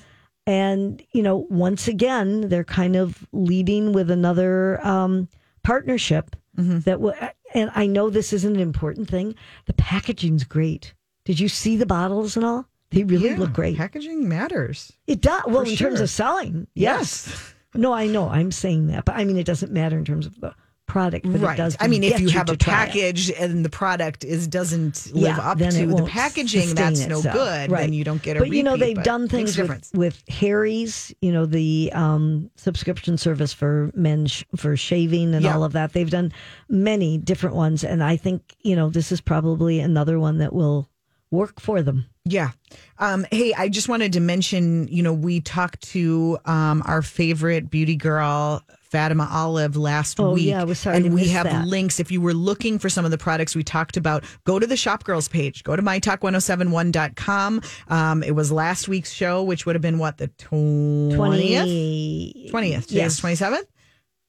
And 0.46 1.02
you 1.12 1.22
know, 1.22 1.46
once 1.50 1.88
again, 1.88 2.48
they're 2.48 2.64
kind 2.64 2.96
of 2.96 3.26
leading 3.32 3.92
with 3.92 4.10
another 4.10 4.84
um, 4.86 5.28
partnership 5.62 6.36
Mm-hmm. 6.58 6.80
that 6.80 7.00
will. 7.00 7.14
And 7.54 7.70
I 7.76 7.86
know 7.86 8.10
this 8.10 8.32
isn't 8.32 8.54
an 8.56 8.60
important 8.60 9.08
thing. 9.08 9.36
The 9.66 9.72
packaging's 9.74 10.42
great. 10.44 10.94
Did 11.24 11.38
you 11.38 11.48
see 11.48 11.76
the 11.76 11.86
bottles 11.86 12.36
and 12.36 12.44
all? 12.44 12.66
They 12.90 13.04
really 13.04 13.30
Yeah, 13.30 13.36
look 13.38 13.52
great. 13.52 13.76
Packaging 13.76 14.28
matters. 14.28 14.92
It 15.06 15.20
does. 15.20 15.42
Well, 15.46 15.60
in 15.62 15.76
terms 15.76 16.00
of 16.00 16.10
selling, 16.10 16.66
yes. 16.74 17.28
Yes. 17.28 17.54
No, 17.74 17.92
I 17.92 18.08
know. 18.08 18.28
I'm 18.28 18.50
saying 18.50 18.88
that, 18.88 19.04
but 19.04 19.14
I 19.14 19.24
mean, 19.24 19.36
it 19.38 19.46
doesn't 19.46 19.70
matter 19.72 19.96
in 19.96 20.04
terms 20.04 20.26
of 20.26 20.38
the 20.40 20.52
product. 20.90 21.30
But 21.30 21.40
right. 21.40 21.54
It 21.54 21.56
does 21.62 21.76
I 21.78 21.86
mean, 21.86 22.02
if 22.02 22.18
you 22.20 22.28
have 22.30 22.48
a 22.50 22.56
package 22.56 23.30
and 23.30 23.64
the 23.64 23.70
product 23.70 24.24
is 24.24 24.48
doesn't 24.48 25.14
live 25.14 25.36
Yeah, 25.36 25.38
up 25.38 25.58
to 25.58 25.86
the 25.86 26.04
packaging, 26.08 26.74
that's 26.74 27.06
no 27.06 27.22
good. 27.22 27.70
Right. 27.70 27.82
Then 27.82 27.92
you 27.92 28.02
don't 28.04 28.20
get 28.20 28.36
a 28.36 28.40
But 28.40 28.48
you 28.50 28.62
know, 28.62 28.76
they've 28.76 29.02
done 29.02 29.28
things 29.28 29.56
with, 29.56 29.90
with 29.94 30.22
Harry's. 30.28 31.14
You 31.20 31.32
know, 31.32 31.46
the 31.46 31.92
um, 31.94 32.50
subscription 32.56 33.16
service 33.16 33.52
for 33.52 33.92
men 33.94 34.26
sh- 34.26 34.44
for 34.56 34.76
shaving 34.76 35.34
and 35.34 35.44
Yeah. 35.44 35.54
all 35.54 35.62
of 35.64 35.72
that. 35.72 35.92
They've 35.92 36.10
done 36.10 36.32
many 36.68 37.18
different 37.18 37.54
ones, 37.56 37.84
and 37.84 38.02
I 38.02 38.16
think 38.16 38.56
you 38.60 38.74
know 38.74 38.90
this 38.90 39.12
is 39.12 39.20
probably 39.20 39.78
another 39.80 40.18
one 40.18 40.38
that 40.38 40.52
will 40.52 40.88
work 41.30 41.60
for 41.60 41.82
them. 41.82 42.06
Yeah. 42.24 42.50
Um, 42.98 43.24
hey, 43.30 43.54
I 43.56 43.68
just 43.68 43.88
wanted 43.88 44.12
to 44.14 44.20
mention, 44.20 44.88
you 44.88 45.02
know, 45.02 45.12
we 45.14 45.40
talked 45.40 45.80
to 45.92 46.38
um, 46.44 46.82
our 46.84 47.02
favorite 47.02 47.70
beauty 47.70 47.96
girl, 47.96 48.62
Fatima 48.90 49.28
Olive, 49.30 49.76
last 49.76 50.18
Oh, 50.18 50.32
week. 50.32 50.46
yeah, 50.46 50.60
I 50.60 50.64
was 50.64 50.78
sorry 50.80 50.96
And 50.96 51.14
we 51.14 51.28
have 51.28 51.44
that. 51.44 51.66
links. 51.66 52.00
If 52.00 52.10
you 52.10 52.20
were 52.20 52.34
looking 52.34 52.78
for 52.78 52.88
some 52.88 53.04
of 53.04 53.10
the 53.12 53.18
products 53.18 53.54
we 53.54 53.62
talked 53.62 53.96
about, 53.96 54.24
go 54.44 54.58
to 54.58 54.66
the 54.66 54.76
Shop 54.76 55.04
Girls 55.04 55.28
page. 55.28 55.62
Go 55.62 55.76
to 55.76 55.82
mytalk1071.com. 55.82 57.60
Um, 57.88 58.22
it 58.22 58.32
was 58.34 58.50
last 58.52 58.88
week's 58.88 59.12
show, 59.12 59.42
which 59.42 59.66
would 59.66 59.74
have 59.74 59.82
been 59.82 59.98
what, 59.98 60.18
the 60.18 60.28
20th? 60.28 61.14
Twenty 61.16 62.50
20th. 62.52 62.86
Yes. 62.90 63.20
27th? 63.20 63.64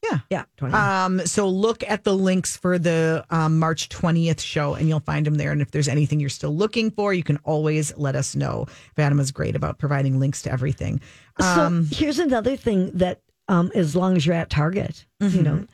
Yeah. 0.04 0.20
Yeah. 0.32 0.44
20. 0.58 0.74
Um, 0.74 1.26
so 1.28 1.48
look 1.48 1.84
at 1.88 2.04
the 2.04 2.16
links 2.16 2.58
for 2.58 2.80
the 2.80 3.24
um, 3.30 3.60
March 3.60 3.88
20th 3.90 4.40
show 4.40 4.74
and 4.74 4.88
you'll 4.90 5.00
find 5.00 5.28
them 5.28 5.36
there. 5.36 5.52
And 5.52 5.62
if 5.62 5.70
there's 5.72 5.88
anything 5.88 6.20
you're 6.20 6.30
still 6.30 6.56
looking 6.56 6.90
for, 6.90 7.14
you 7.14 7.22
can 7.24 7.38
always 7.44 7.96
let 7.98 8.16
us 8.16 8.36
know. 8.36 8.66
Fatima's 8.96 9.32
great 9.32 9.56
about 9.56 9.78
providing 9.78 10.20
links 10.20 10.42
to 10.44 10.52
everything. 10.52 11.02
Um, 11.38 11.86
so 11.86 11.96
here's 11.96 12.18
another 12.20 12.56
thing 12.56 12.90
that, 12.96 13.22
um, 13.48 13.72
as 13.76 13.96
long 13.96 14.16
as 14.16 14.26
you're 14.26 14.36
at 14.36 14.50
Target, 14.50 15.06
Mm-hmm. 15.22 15.38
you 15.38 15.44
know, 15.44 15.66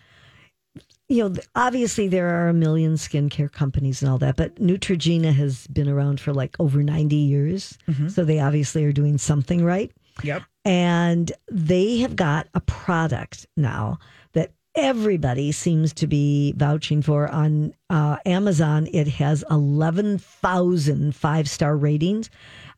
you 1.10 1.30
know, 1.30 1.36
obviously 1.56 2.10
there 2.10 2.28
are 2.28 2.50
a 2.50 2.54
million 2.54 2.96
skincare 2.96 3.50
companies 3.52 4.02
and 4.02 4.12
all 4.12 4.18
that, 4.18 4.36
but 4.36 4.56
Neutrogena 4.56 5.34
has 5.34 5.66
been 5.68 5.88
around 5.88 6.20
for 6.20 6.34
like 6.34 6.56
over 6.60 6.84
90 6.84 7.16
years. 7.16 7.78
Mm-hmm. 7.88 8.10
So 8.10 8.26
they 8.26 8.40
obviously 8.40 8.84
are 8.84 8.92
doing 8.92 9.18
something 9.18 9.64
right. 9.64 9.90
Yep. 10.24 10.44
And 10.66 11.32
they 11.50 12.00
have 12.00 12.18
got 12.18 12.48
a 12.54 12.60
product 12.60 13.46
now 13.56 14.00
that 14.34 14.52
everybody 14.76 15.54
seems 15.54 15.94
to 15.94 16.08
be 16.08 16.54
vouching 16.58 17.02
for 17.02 17.30
on 17.30 17.74
uh, 17.90 18.18
Amazon. 18.26 18.90
It 18.92 19.08
has 19.08 19.46
11,000 19.50 21.16
five 21.16 21.50
star 21.50 21.78
ratings. 21.78 22.30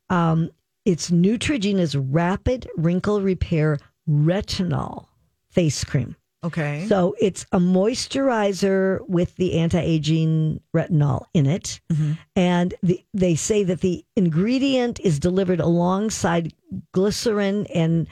Um, 0.10 0.52
it's 0.86 1.10
Neutrogena's 1.10 1.96
Rapid 1.96 2.68
Wrinkle 2.78 3.22
Repair 3.22 3.80
Retinol 4.10 5.06
Face 5.52 5.84
Cream. 5.84 6.16
Okay. 6.44 6.86
So 6.88 7.16
it's 7.20 7.46
a 7.52 7.60
moisturizer 7.60 9.08
with 9.10 9.36
the 9.36 9.60
anti-aging 9.60 10.62
retinol 10.74 11.26
in 11.34 11.46
it, 11.46 11.82
mm-hmm. 11.92 12.14
and 12.36 12.74
the, 12.82 13.04
they 13.14 13.36
say 13.36 13.64
that 13.66 13.82
the 13.82 14.06
ingredient 14.16 15.02
is 15.02 15.20
delivered 15.20 15.60
alongside 15.60 16.54
glycerin 16.94 17.68
and 17.68 18.08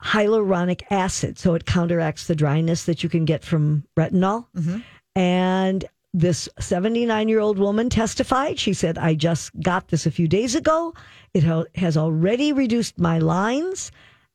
hyaluronic 0.00 0.82
acid, 0.90 1.36
so 1.36 1.54
it 1.54 1.66
counteracts 1.66 2.28
the 2.28 2.36
dryness 2.36 2.84
that 2.84 3.02
you 3.02 3.08
can 3.08 3.24
get 3.24 3.42
from 3.44 3.82
retinol. 3.98 4.46
Mm-hmm. 4.56 4.78
And 5.16 5.84
this 6.16 6.48
79 6.58 7.28
year 7.28 7.40
old 7.40 7.58
woman 7.58 7.90
testified. 7.90 8.58
She 8.58 8.72
said, 8.72 8.96
I 8.96 9.14
just 9.14 9.50
got 9.60 9.88
this 9.88 10.06
a 10.06 10.10
few 10.10 10.26
days 10.26 10.54
ago. 10.54 10.94
It 11.34 11.44
ha- 11.44 11.64
has 11.74 11.96
already 11.96 12.52
reduced 12.52 12.98
my 12.98 13.18
lines. 13.18 13.90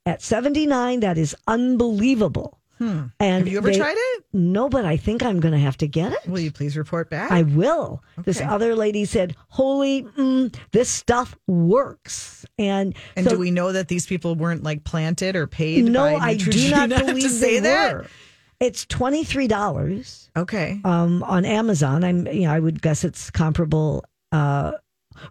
At 0.06 0.22
79, 0.22 1.02
that 1.02 1.18
is 1.18 1.36
unbelievable. 1.48 2.58
And 2.80 3.12
Have 3.20 3.48
you 3.48 3.60
ever 3.60 3.70
they- 3.70 3.78
tried 3.78 3.94
it? 3.96 4.24
No, 4.34 4.68
but 4.68 4.86
I 4.86 4.98
think 4.98 5.22
I'm 5.22 5.40
going 5.40 5.52
to 5.52 5.60
have 5.60 5.78
to 5.78 5.88
get 5.88 6.14
it. 6.14 6.20
Will 6.28 6.40
you 6.40 6.50
please 6.52 6.76
report 6.76 7.12
back? 7.12 7.32
I 7.32 7.44
will. 7.44 8.02
This 8.24 8.42
other 8.42 8.76
lady 8.76 9.06
said, 9.06 9.36
Holy, 9.50 10.02
mm, 10.02 10.52
this 10.72 10.90
stuff 10.90 11.38
works. 11.46 12.44
And, 12.58 12.96
and 13.16 13.26
so, 13.28 13.34
do 13.36 13.38
we 13.40 13.52
know 13.52 13.72
that 13.72 13.88
these 13.88 14.08
people 14.08 14.34
weren't 14.34 14.64
like 14.64 14.84
planted 14.84 15.36
or 15.36 15.46
paid? 15.46 15.86
no, 15.86 16.04
I 16.04 16.34
do 16.34 16.72
not 16.72 16.90
believe 17.06 17.22
to 17.22 17.30
say 17.30 17.60
they 17.60 17.70
that. 17.70 17.94
were. 17.94 18.08
It's 18.60 18.84
$23 18.88 20.30
Okay. 20.38 20.82
um, 20.84 21.22
on 21.22 21.46
Amazon. 21.46 22.04
I'm, 22.04 22.26
you 22.28 22.42
know, 22.48 22.52
I 22.54 22.60
would 22.60 22.82
guess 22.82 23.04
it's 23.04 23.30
comparable. 23.30 24.06
Uh, 24.32 24.72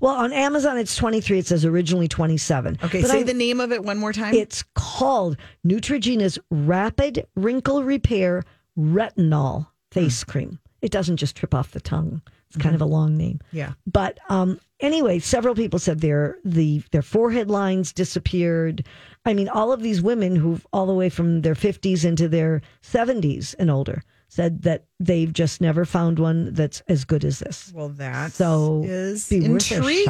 well, 0.01 0.15
on 0.15 0.33
Amazon, 0.33 0.79
it's 0.79 0.95
23. 0.97 1.39
It 1.41 1.47
says 1.47 1.65
originally 1.65 2.09
27. 2.09 2.79
Okay. 2.85 3.01
But 3.03 3.11
say 3.11 3.19
I'm- 3.19 3.27
the 3.27 3.35
name 3.35 3.61
of 3.61 3.73
it 3.73 3.83
one 3.83 3.99
more 3.99 4.13
time. 4.13 4.35
It's 4.35 4.63
called 4.75 5.37
Neutrogena's 5.67 6.39
Rapid 6.51 7.27
Wrinkle 7.37 7.83
Repair 7.85 8.45
Retinol 8.79 9.67
Face 9.93 10.25
Cream. 10.25 10.59
It 10.83 10.91
doesn't 10.91 11.19
just 11.19 11.37
trip 11.37 11.55
off 11.55 11.73
the 11.73 11.81
tongue. 11.81 12.23
It's 12.49 12.57
kind 12.57 12.75
of 12.75 12.81
a 12.81 12.87
long 12.87 13.17
name. 13.17 13.39
yeah. 13.53 13.75
But 13.87 14.19
um, 14.29 14.59
anyway, 14.81 15.21
several 15.21 15.55
people 15.55 15.79
said 15.79 16.01
their 16.01 16.37
the 16.45 16.83
their 16.91 17.03
forehead 17.03 17.49
lines 17.49 17.93
disappeared. 17.93 18.85
I 19.25 19.35
mean, 19.35 19.49
all 19.49 19.71
of 19.71 19.83
these 19.83 20.03
women 20.03 20.35
who 20.35 20.59
all 20.73 20.87
the 20.87 20.95
way 20.95 21.11
from 21.11 21.43
their 21.43 21.55
fifties 21.55 22.05
into 22.05 22.27
their 22.29 22.61
seventies 22.83 23.55
and 23.55 23.71
older 23.71 24.03
said 24.31 24.63
that 24.63 24.85
they've 25.01 25.33
just 25.33 25.61
never 25.61 25.85
found 25.85 26.19
one 26.21 26.55
that's 26.55 26.83
as 26.89 27.05
good 27.05 27.25
as 27.25 27.41
this. 27.41 27.73
Well, 27.75 27.89
that 27.91 28.31
So, 28.33 28.83
is 28.85 29.29
worth 29.31 29.43
intriguing. 29.73 30.05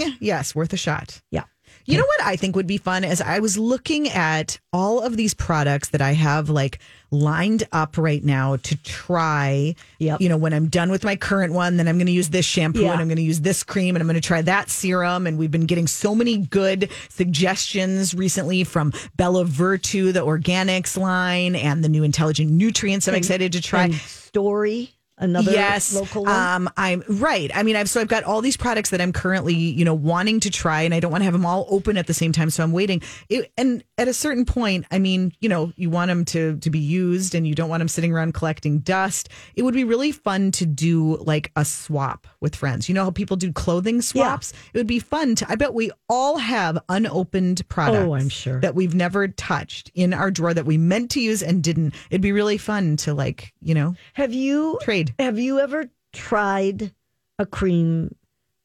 shot. 0.00 0.12
Yes, 0.20 0.54
worth 0.54 0.72
a 0.74 0.76
shot. 0.76 1.22
Yeah. 1.30 1.44
You 1.84 1.98
know 1.98 2.04
what 2.06 2.22
I 2.26 2.36
think 2.36 2.56
would 2.56 2.66
be 2.66 2.78
fun 2.78 3.04
is 3.04 3.20
I 3.20 3.38
was 3.40 3.58
looking 3.58 4.08
at 4.08 4.58
all 4.72 5.00
of 5.00 5.16
these 5.16 5.34
products 5.34 5.90
that 5.90 6.00
I 6.00 6.12
have 6.12 6.48
like 6.48 6.78
lined 7.10 7.64
up 7.72 7.98
right 7.98 8.24
now 8.24 8.56
to 8.56 8.76
try. 8.84 9.74
Yep. 9.98 10.20
You 10.20 10.28
know, 10.28 10.36
when 10.36 10.52
I'm 10.54 10.68
done 10.68 10.90
with 10.90 11.04
my 11.04 11.16
current 11.16 11.52
one, 11.52 11.76
then 11.76 11.86
I'm 11.88 11.96
going 11.98 12.06
to 12.06 12.12
use 12.12 12.30
this 12.30 12.46
shampoo 12.46 12.80
Yeah. 12.82 12.92
and 12.92 13.00
I'm 13.00 13.08
going 13.08 13.16
to 13.16 13.22
use 13.22 13.40
this 13.40 13.62
cream 13.62 13.94
and 13.94 14.02
I'm 14.02 14.06
going 14.06 14.20
to 14.20 14.26
try 14.26 14.40
that 14.42 14.70
serum. 14.70 15.26
And 15.26 15.36
we've 15.38 15.50
been 15.50 15.66
getting 15.66 15.86
so 15.86 16.14
many 16.14 16.38
good 16.38 16.90
suggestions 17.10 18.14
recently 18.14 18.64
from 18.64 18.92
Bella 19.16 19.44
Virtue, 19.44 20.12
the 20.12 20.24
organics 20.24 20.96
line, 20.96 21.54
and 21.56 21.82
the 21.84 21.88
new 21.88 22.02
intelligent 22.02 22.50
nutrients. 22.50 23.08
I'm 23.08 23.14
excited 23.14 23.52
to 23.52 23.60
try. 23.60 23.84
And 23.84 23.94
Story, 23.94 24.94
another 25.22 25.52
yes. 25.52 25.94
local 25.94 26.24
one. 26.24 26.32
um 26.32 26.70
i'm 26.76 27.02
right. 27.08 27.50
I 27.54 27.62
mean 27.62 27.76
i've 27.76 27.88
so 27.88 28.00
i've 28.00 28.08
got 28.08 28.24
all 28.24 28.40
these 28.40 28.56
products 28.56 28.90
that 28.90 29.00
i'm 29.00 29.12
currently 29.12 29.54
you 29.54 29.84
know 29.84 29.94
wanting 29.94 30.40
to 30.40 30.50
try 30.50 30.82
and 30.82 30.92
i 30.94 31.00
don't 31.00 31.10
want 31.10 31.22
to 31.22 31.24
have 31.24 31.32
them 31.32 31.46
all 31.46 31.66
open 31.70 31.96
at 31.96 32.06
the 32.06 32.14
same 32.14 32.32
time 32.32 32.50
so 32.50 32.62
i'm 32.62 32.72
waiting. 32.72 33.00
It, 33.28 33.52
and 33.56 33.82
at 33.98 34.08
a 34.08 34.14
certain 34.14 34.44
point 34.44 34.84
i 34.90 34.98
mean 34.98 35.32
you 35.40 35.48
know 35.48 35.72
you 35.76 35.90
want 35.90 36.08
them 36.08 36.24
to 36.26 36.56
to 36.58 36.70
be 36.70 36.78
used 36.78 37.34
and 37.34 37.46
you 37.46 37.54
don't 37.54 37.68
want 37.68 37.80
them 37.80 37.88
sitting 37.88 38.12
around 38.12 38.34
collecting 38.34 38.80
dust. 38.80 39.28
It 39.54 39.62
would 39.62 39.74
be 39.74 39.84
really 39.84 40.12
fun 40.12 40.50
to 40.52 40.66
do 40.66 41.16
like 41.18 41.50
a 41.56 41.64
swap 41.64 42.26
with 42.40 42.56
friends. 42.56 42.88
You 42.88 42.94
know 42.94 43.04
how 43.04 43.10
people 43.10 43.36
do 43.36 43.52
clothing 43.52 44.02
swaps? 44.02 44.52
It 44.74 44.78
would 44.78 44.86
be 44.86 44.98
fun 44.98 45.34
to 45.36 45.46
i 45.50 45.54
bet 45.54 45.74
we 45.74 45.90
all 46.08 46.38
have 46.38 46.78
unopened 46.88 47.66
products 47.68 48.02
Oh, 48.06 48.14
I'm 48.14 48.28
sure. 48.28 48.60
that 48.60 48.74
we've 48.74 48.94
never 48.94 49.28
touched 49.28 49.90
in 49.94 50.12
our 50.12 50.30
drawer 50.30 50.54
that 50.54 50.66
we 50.66 50.78
meant 50.78 51.10
to 51.12 51.20
use 51.20 51.42
and 51.42 51.62
didn't. 51.62 51.94
It'd 52.10 52.20
be 52.20 52.32
really 52.32 52.58
fun 52.58 52.96
to 52.98 53.14
like 53.14 53.52
you 53.62 53.74
know 53.74 53.94
Have 54.14 54.32
you 54.32 54.78
trade 54.82 55.11
Have 55.18 55.38
you 55.38 55.60
ever 55.60 55.88
tried 56.12 56.92
a 57.38 57.46
cream 57.46 58.14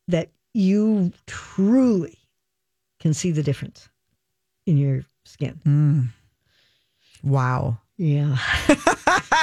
that 0.07 0.29
you 0.53 1.11
truly 1.25 2.17
can 2.99 3.13
see 3.13 3.31
the 3.31 3.43
difference 3.43 3.89
in 4.65 4.77
your 4.77 5.03
skin? 5.25 6.09
Wow. 7.23 7.79
Yeah. 7.97 8.37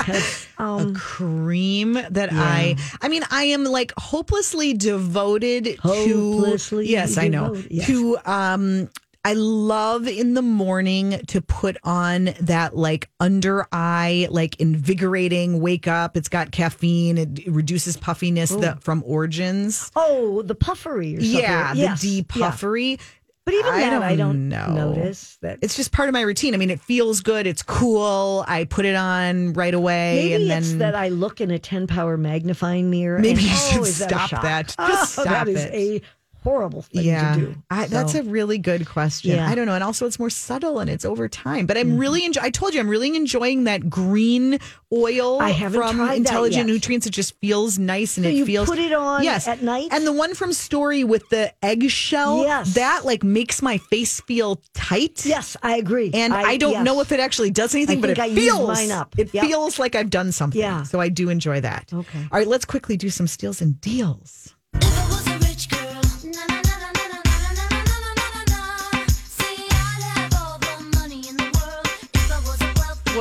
'Cause, 0.04 0.46
a 0.58 0.62
um, 0.62 0.94
cream 0.94 1.94
that 1.94 2.28
I 2.32 2.76
I 3.00 3.08
mean 3.08 3.22
I 3.30 3.44
am 3.44 3.64
like 3.64 3.92
hopelessly 3.96 4.74
devoted 4.74 5.78
Hopelessly 5.78 6.84
to 6.86 6.90
Yes, 6.90 7.16
I 7.18 7.28
know. 7.28 7.54
yes. 7.70 7.86
To 7.86 8.18
um 8.24 8.90
I 9.26 9.32
love 9.32 10.06
in 10.06 10.34
the 10.34 10.42
morning 10.42 11.18
to 11.28 11.40
put 11.40 11.78
on 11.82 12.30
that 12.40 12.76
like 12.76 13.08
under 13.20 13.66
eye, 13.72 14.28
like 14.30 14.60
invigorating 14.60 15.60
wake 15.60 15.88
up. 15.88 16.16
It's 16.16 16.28
got 16.28 16.50
caffeine. 16.52 17.16
It 17.18 17.46
reduces 17.46 17.96
puffiness 17.96 18.50
the, 18.50 18.76
from 18.80 19.02
Origins. 19.06 19.90
oh, 19.96 20.42
the 20.42 20.54
puffery 20.54 21.16
or. 21.16 21.20
Yeah, 21.20 21.72
Yes, 21.74 22.00
the 22.02 22.06
deep 22.08 22.36
yeah. 22.36 22.50
puffery. 22.50 22.98
But 23.46 23.52
even 23.54 23.72
I 23.74 23.80
that, 23.80 23.90
don't 23.90 24.02
I 24.02 24.16
don't 24.16 24.48
know. 24.48 24.72
notice 24.72 25.36
that. 25.42 25.58
It's 25.60 25.76
just 25.76 25.92
part 25.92 26.08
of 26.08 26.14
my 26.14 26.22
routine. 26.22 26.54
I 26.54 26.56
mean, 26.56 26.70
it 26.70 26.80
feels 26.80 27.20
good. 27.20 27.46
It's 27.46 27.62
cool. 27.62 28.42
I 28.48 28.64
put 28.64 28.86
it 28.86 28.94
on 28.94 29.52
right 29.52 29.74
away, 29.74 30.14
Maybe 30.30 30.34
and 30.34 30.50
then 30.50 30.62
it's 30.62 30.72
that 30.76 30.94
I 30.94 31.08
look 31.10 31.42
in 31.42 31.50
a 31.50 31.58
10 31.58 31.86
power 31.86 32.16
magnifying 32.16 32.88
mirror. 32.90 33.18
Maybe 33.18 33.40
and, 33.40 33.42
you 33.42 33.50
oh, 33.52 33.84
should 33.84 33.94
that 33.96 34.12
a 34.12 34.14
stop 34.14 34.30
shock? 34.30 34.42
that. 34.42 34.68
Just 34.78 35.18
Oh, 35.18 35.22
stop 35.22 35.46
that 35.46 35.48
is 35.48 35.64
it. 35.64 36.02
A 36.44 36.48
horrible 36.50 36.82
thing 36.82 37.04
yeah, 37.04 37.34
to 37.34 37.40
do. 37.40 37.54
I, 37.70 37.86
that's 37.86 38.14
a 38.14 38.22
really 38.22 38.58
good 38.58 38.86
question. 38.86 39.32
Yeah. 39.32 39.48
I 39.48 39.54
don't 39.54 39.66
know, 39.66 39.74
and 39.74 39.84
also 39.84 40.06
it's 40.06 40.18
more 40.18 40.30
subtle 40.30 40.78
and 40.78 40.90
it's 40.90 41.04
over 41.04 41.28
time. 41.28 41.66
But 41.66 41.78
I'm 41.78 41.84
Mm-hmm. 41.90 41.98
really 41.98 42.24
enjoy. 42.24 42.40
I 42.42 42.50
told 42.50 42.74
you 42.74 42.80
I'm 42.80 42.88
really 42.88 43.14
enjoying 43.14 43.64
that 43.64 43.88
green 43.90 44.58
oil 44.92 45.40
I 45.40 45.52
from 45.70 46.00
Intelligent. 46.10 46.66
Nutrients. 46.66 47.06
It 47.06 47.10
just 47.10 47.38
feels 47.40 47.78
nice 47.78 48.16
and 48.16 48.24
So 48.24 48.30
it 48.30 48.34
you 48.34 48.46
feels. 48.46 48.68
put 48.68 48.78
it 48.78 48.92
on 48.92 49.22
yes 49.22 49.46
at 49.48 49.62
night? 49.62 49.88
and 49.90 50.06
the 50.06 50.12
one 50.12 50.34
from 50.34 50.52
Story 50.52 51.04
with 51.04 51.28
the 51.30 51.52
eggshell. 51.62 52.42
Yes. 52.42 52.74
that 52.74 53.04
like 53.04 53.22
makes 53.22 53.60
my 53.62 53.78
face 53.78 54.20
feel 54.22 54.60
tight. 54.74 55.24
Yes, 55.26 55.56
I 55.62 55.76
agree. 55.76 56.10
And 56.14 56.32
I, 56.32 56.56
don't 56.56 56.72
yes. 56.72 56.84
know 56.84 57.00
if 57.00 57.12
it 57.12 57.20
actually 57.20 57.50
does 57.50 57.74
anything, 57.74 58.00
but 58.00 58.10
it 58.10 58.18
I 58.18 58.34
feels 58.34 58.66
mine 58.68 58.90
up. 58.90 59.14
It 59.18 59.32
Yep. 59.34 59.44
feels 59.46 59.78
like 59.78 59.94
I've 59.94 60.10
done 60.10 60.32
something. 60.32 60.60
Yeah. 60.60 60.82
So 60.84 61.00
I 61.00 61.08
do 61.08 61.28
enjoy 61.28 61.60
that. 61.60 61.90
Okay. 61.92 62.20
All 62.30 62.38
right, 62.38 62.46
let's 62.48 62.64
quickly 62.64 62.96
do 62.96 63.10
some 63.10 63.26
steals 63.26 63.60
and 63.60 63.80
deals. 63.80 64.54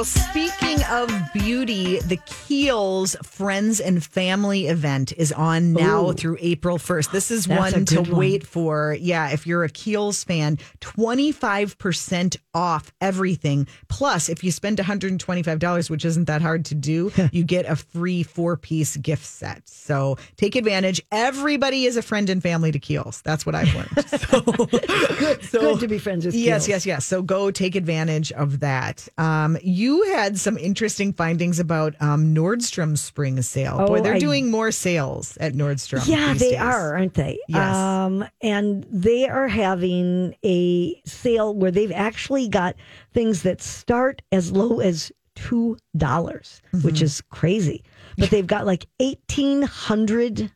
Well, 0.03 0.09
speaking 0.09 0.83
of 0.91 1.09
beauty, 1.31 1.99
the 1.99 2.17
Kiehl's 2.17 3.15
Friends 3.23 3.79
and 3.79 4.03
Family 4.03 4.67
event 4.67 5.13
is 5.15 5.31
on 5.31 5.71
now 5.71 6.09
Ooh. 6.09 6.13
through 6.13 6.35
April 6.41 6.77
1st. 6.77 7.11
This 7.11 7.31
is 7.31 7.45
That's 7.45 7.73
one 7.73 7.85
to 7.85 8.01
one. 8.01 8.11
wait 8.11 8.45
for. 8.45 8.97
Yeah, 8.99 9.29
if 9.29 9.47
you're 9.47 9.63
a 9.63 9.69
Kiehl's 9.69 10.21
fan, 10.25 10.57
25% 10.81 12.35
off 12.53 12.91
everything. 12.99 13.65
Plus, 13.87 14.27
if 14.27 14.43
you 14.43 14.51
spend 14.51 14.77
$125, 14.77 15.89
which 15.89 16.03
isn't 16.03 16.25
that 16.25 16.41
hard 16.41 16.65
to 16.65 16.75
do, 16.75 17.09
you 17.31 17.45
get 17.45 17.65
a 17.65 17.77
free 17.77 18.23
four 18.23 18.57
piece 18.57 18.97
gift 18.97 19.23
set. 19.25 19.69
So 19.69 20.17
take 20.35 20.57
advantage. 20.57 21.01
Everybody 21.13 21.85
is 21.85 21.95
a 21.95 22.01
friend 22.01 22.29
and 22.29 22.43
family 22.43 22.73
to 22.73 22.79
Kiehl's. 22.79 23.21
That's 23.21 23.45
what 23.45 23.55
I've 23.55 23.73
learned. 23.73 23.89
So, 24.33 24.41
Good, 24.41 25.43
so- 25.43 25.59
good 25.61 25.79
to 25.79 25.87
be 25.87 25.97
friends 25.97 26.25
with 26.25 26.35
Yes, 26.35 26.67
yes, 26.67 26.85
yes. 26.85 27.05
So 27.05 27.21
go 27.21 27.51
take 27.51 27.75
advantage 27.75 28.31
of 28.33 28.59
that. 28.59 29.07
Um, 29.17 29.57
you 29.63 29.92
had 30.01 30.37
some 30.39 30.57
interesting 30.57 31.13
findings 31.13 31.59
about 31.59 31.93
um, 32.01 32.33
Nordstrom 32.33 32.97
spring 32.97 33.41
sale. 33.43 33.77
Boy, 33.85 33.99
Oh, 33.99 34.01
they're 34.01 34.15
I- 34.15 34.19
doing 34.19 34.49
more 34.51 34.71
sales 34.71 35.37
at 35.37 35.53
Nordstrom. 35.53 36.07
Yeah, 36.07 36.33
they 36.33 36.51
days. 36.51 36.59
are, 36.59 36.95
aren't 36.95 37.13
they? 37.13 37.39
Yes. 37.47 37.75
Um, 37.75 38.25
and 38.41 38.85
they 38.91 39.27
are 39.29 39.47
having 39.47 40.35
a 40.43 40.99
sale 41.05 41.53
where 41.55 41.71
they've 41.71 41.91
actually 41.91 42.47
got 42.49 42.75
things 43.13 43.43
that 43.43 43.61
start 43.61 44.21
as 44.31 44.51
low 44.51 44.79
as 44.79 45.11
two 45.35 45.77
dollars, 45.95 46.61
which 46.83 46.95
Mm-hmm. 46.95 47.03
is 47.05 47.21
crazy. 47.29 47.83
But 48.17 48.29
they've 48.29 48.45
got 48.45 48.65
like 48.65 48.85
eighteen 48.99 49.61
hundred 49.63 50.51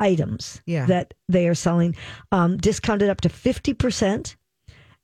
items 0.00 0.62
Yeah. 0.66 0.86
that 0.86 1.14
they 1.28 1.48
are 1.48 1.54
selling, 1.54 1.96
um, 2.32 2.56
discounted 2.56 3.08
up 3.10 3.20
to 3.22 3.28
fifty 3.28 3.74
percent. 3.74 4.36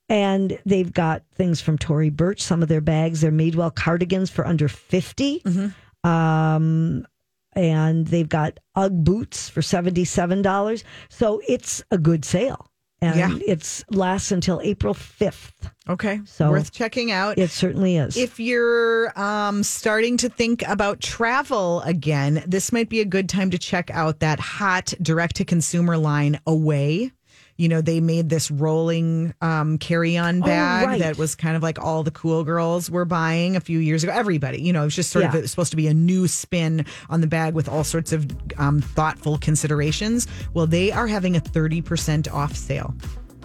And 0.07 0.59
they've 0.65 0.91
got 0.93 1.23
things 1.33 1.61
from 1.61 1.77
Tory 1.77 2.09
Burch, 2.09 2.41
some 2.41 2.61
of 2.61 2.67
their 2.69 2.81
bags, 2.81 3.21
their 3.21 3.31
Madewell 3.31 3.73
cardigans 3.73 4.29
for 4.29 4.45
under 4.45 4.67
50 4.67 5.41
Mm-hmm. 5.45 6.07
Um, 6.09 7.07
and 7.55 8.05
they've 8.07 8.27
got 8.29 8.59
UGG 8.75 9.03
boots 9.05 9.49
for 9.49 9.61
$77. 9.61 10.83
So 11.09 11.41
it's 11.47 11.83
a 11.89 11.97
good 11.97 12.25
sale. 12.25 12.67
and 13.01 13.17
Yeah. 13.17 13.37
it's 13.47 13.83
lasts 13.89 14.31
until 14.31 14.61
April 14.63 14.93
fifth. 14.93 15.69
Okay. 15.89 16.21
So 16.25 16.49
worth 16.51 16.71
checking 16.71 17.11
out. 17.11 17.37
It 17.37 17.49
certainly 17.51 17.97
is. 17.97 18.17
If 18.17 18.39
you're 18.39 19.17
um, 19.19 19.63
starting 19.63 20.17
to 20.17 20.29
think 20.29 20.63
about 20.67 21.01
travel 21.01 21.81
again, 21.81 22.43
this 22.47 22.71
might 22.71 22.89
be 22.89 23.01
a 23.01 23.05
good 23.05 23.27
time 23.29 23.51
to 23.51 23.57
check 23.57 23.89
out 23.91 24.19
that 24.19 24.39
hot 24.39 24.93
direct 25.01 25.35
to 25.37 25.45
consumer 25.45 25.97
line 25.97 26.39
away. 26.47 27.11
You 27.57 27.69
know, 27.69 27.79
they 27.79 28.01
made 28.01 28.27
this 28.29 28.51
rolling 28.51 29.33
um, 29.41 29.77
carry 29.77 30.17
on 30.17 30.43
Oh, 30.43 30.45
bag 30.45 30.87
right. 30.87 30.99
that 30.99 31.17
was 31.17 31.35
kind 31.35 31.55
of 31.55 31.63
like 31.63 31.79
all 31.79 32.03
the 32.03 32.11
cool 32.11 32.43
girls 32.43 32.89
were 32.91 33.05
buying 33.05 33.55
a 33.55 33.61
few 33.61 33.79
years 33.79 34.03
ago. 34.03 34.11
Everybody, 34.11 34.61
you 34.61 34.73
know, 34.73 34.81
it 34.81 34.85
was 34.85 34.95
just 34.95 35.09
sort 35.11 35.23
of 35.23 35.31
Yeah. 35.33 35.39
it 35.39 35.41
was 35.43 35.51
supposed 35.51 35.71
to 35.71 35.77
be 35.77 35.87
a 35.87 35.93
new 35.93 36.27
spin 36.27 36.85
on 37.09 37.21
the 37.21 37.27
bag 37.27 37.53
with 37.53 37.69
all 37.69 37.85
sorts 37.85 38.11
of 38.11 38.27
um, 38.57 38.81
thoughtful 38.81 39.37
considerations. 39.37 40.27
Well, 40.53 40.67
they 40.67 40.91
are 40.91 41.07
having 41.07 41.37
a 41.37 41.39
30% 41.39 42.29
off 42.33 42.55
sale. 42.57 42.93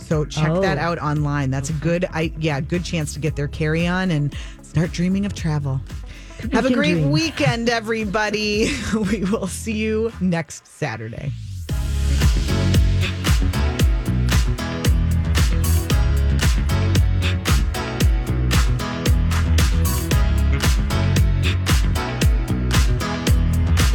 So 0.00 0.24
check 0.24 0.48
Oh. 0.50 0.60
that 0.60 0.78
out 0.78 0.98
online. 0.98 1.50
That's 1.52 1.70
a 1.70 1.74
good, 1.74 2.04
I 2.12 2.32
yeah, 2.40 2.60
good 2.60 2.84
chance 2.84 3.12
to 3.14 3.20
get 3.20 3.36
their 3.36 3.46
carry 3.48 3.86
on 3.86 4.10
and 4.10 4.34
start 4.62 4.90
dreaming 4.90 5.24
of 5.24 5.34
travel. 5.34 5.80
Have 6.52 6.64
a 6.66 6.72
great 6.72 6.94
dream. 6.94 7.10
weekend, 7.12 7.68
everybody. 7.68 8.72
We 8.94 9.22
will 9.24 9.46
see 9.46 9.74
you 9.76 10.10
next 10.20 10.66
Saturday. 10.66 11.30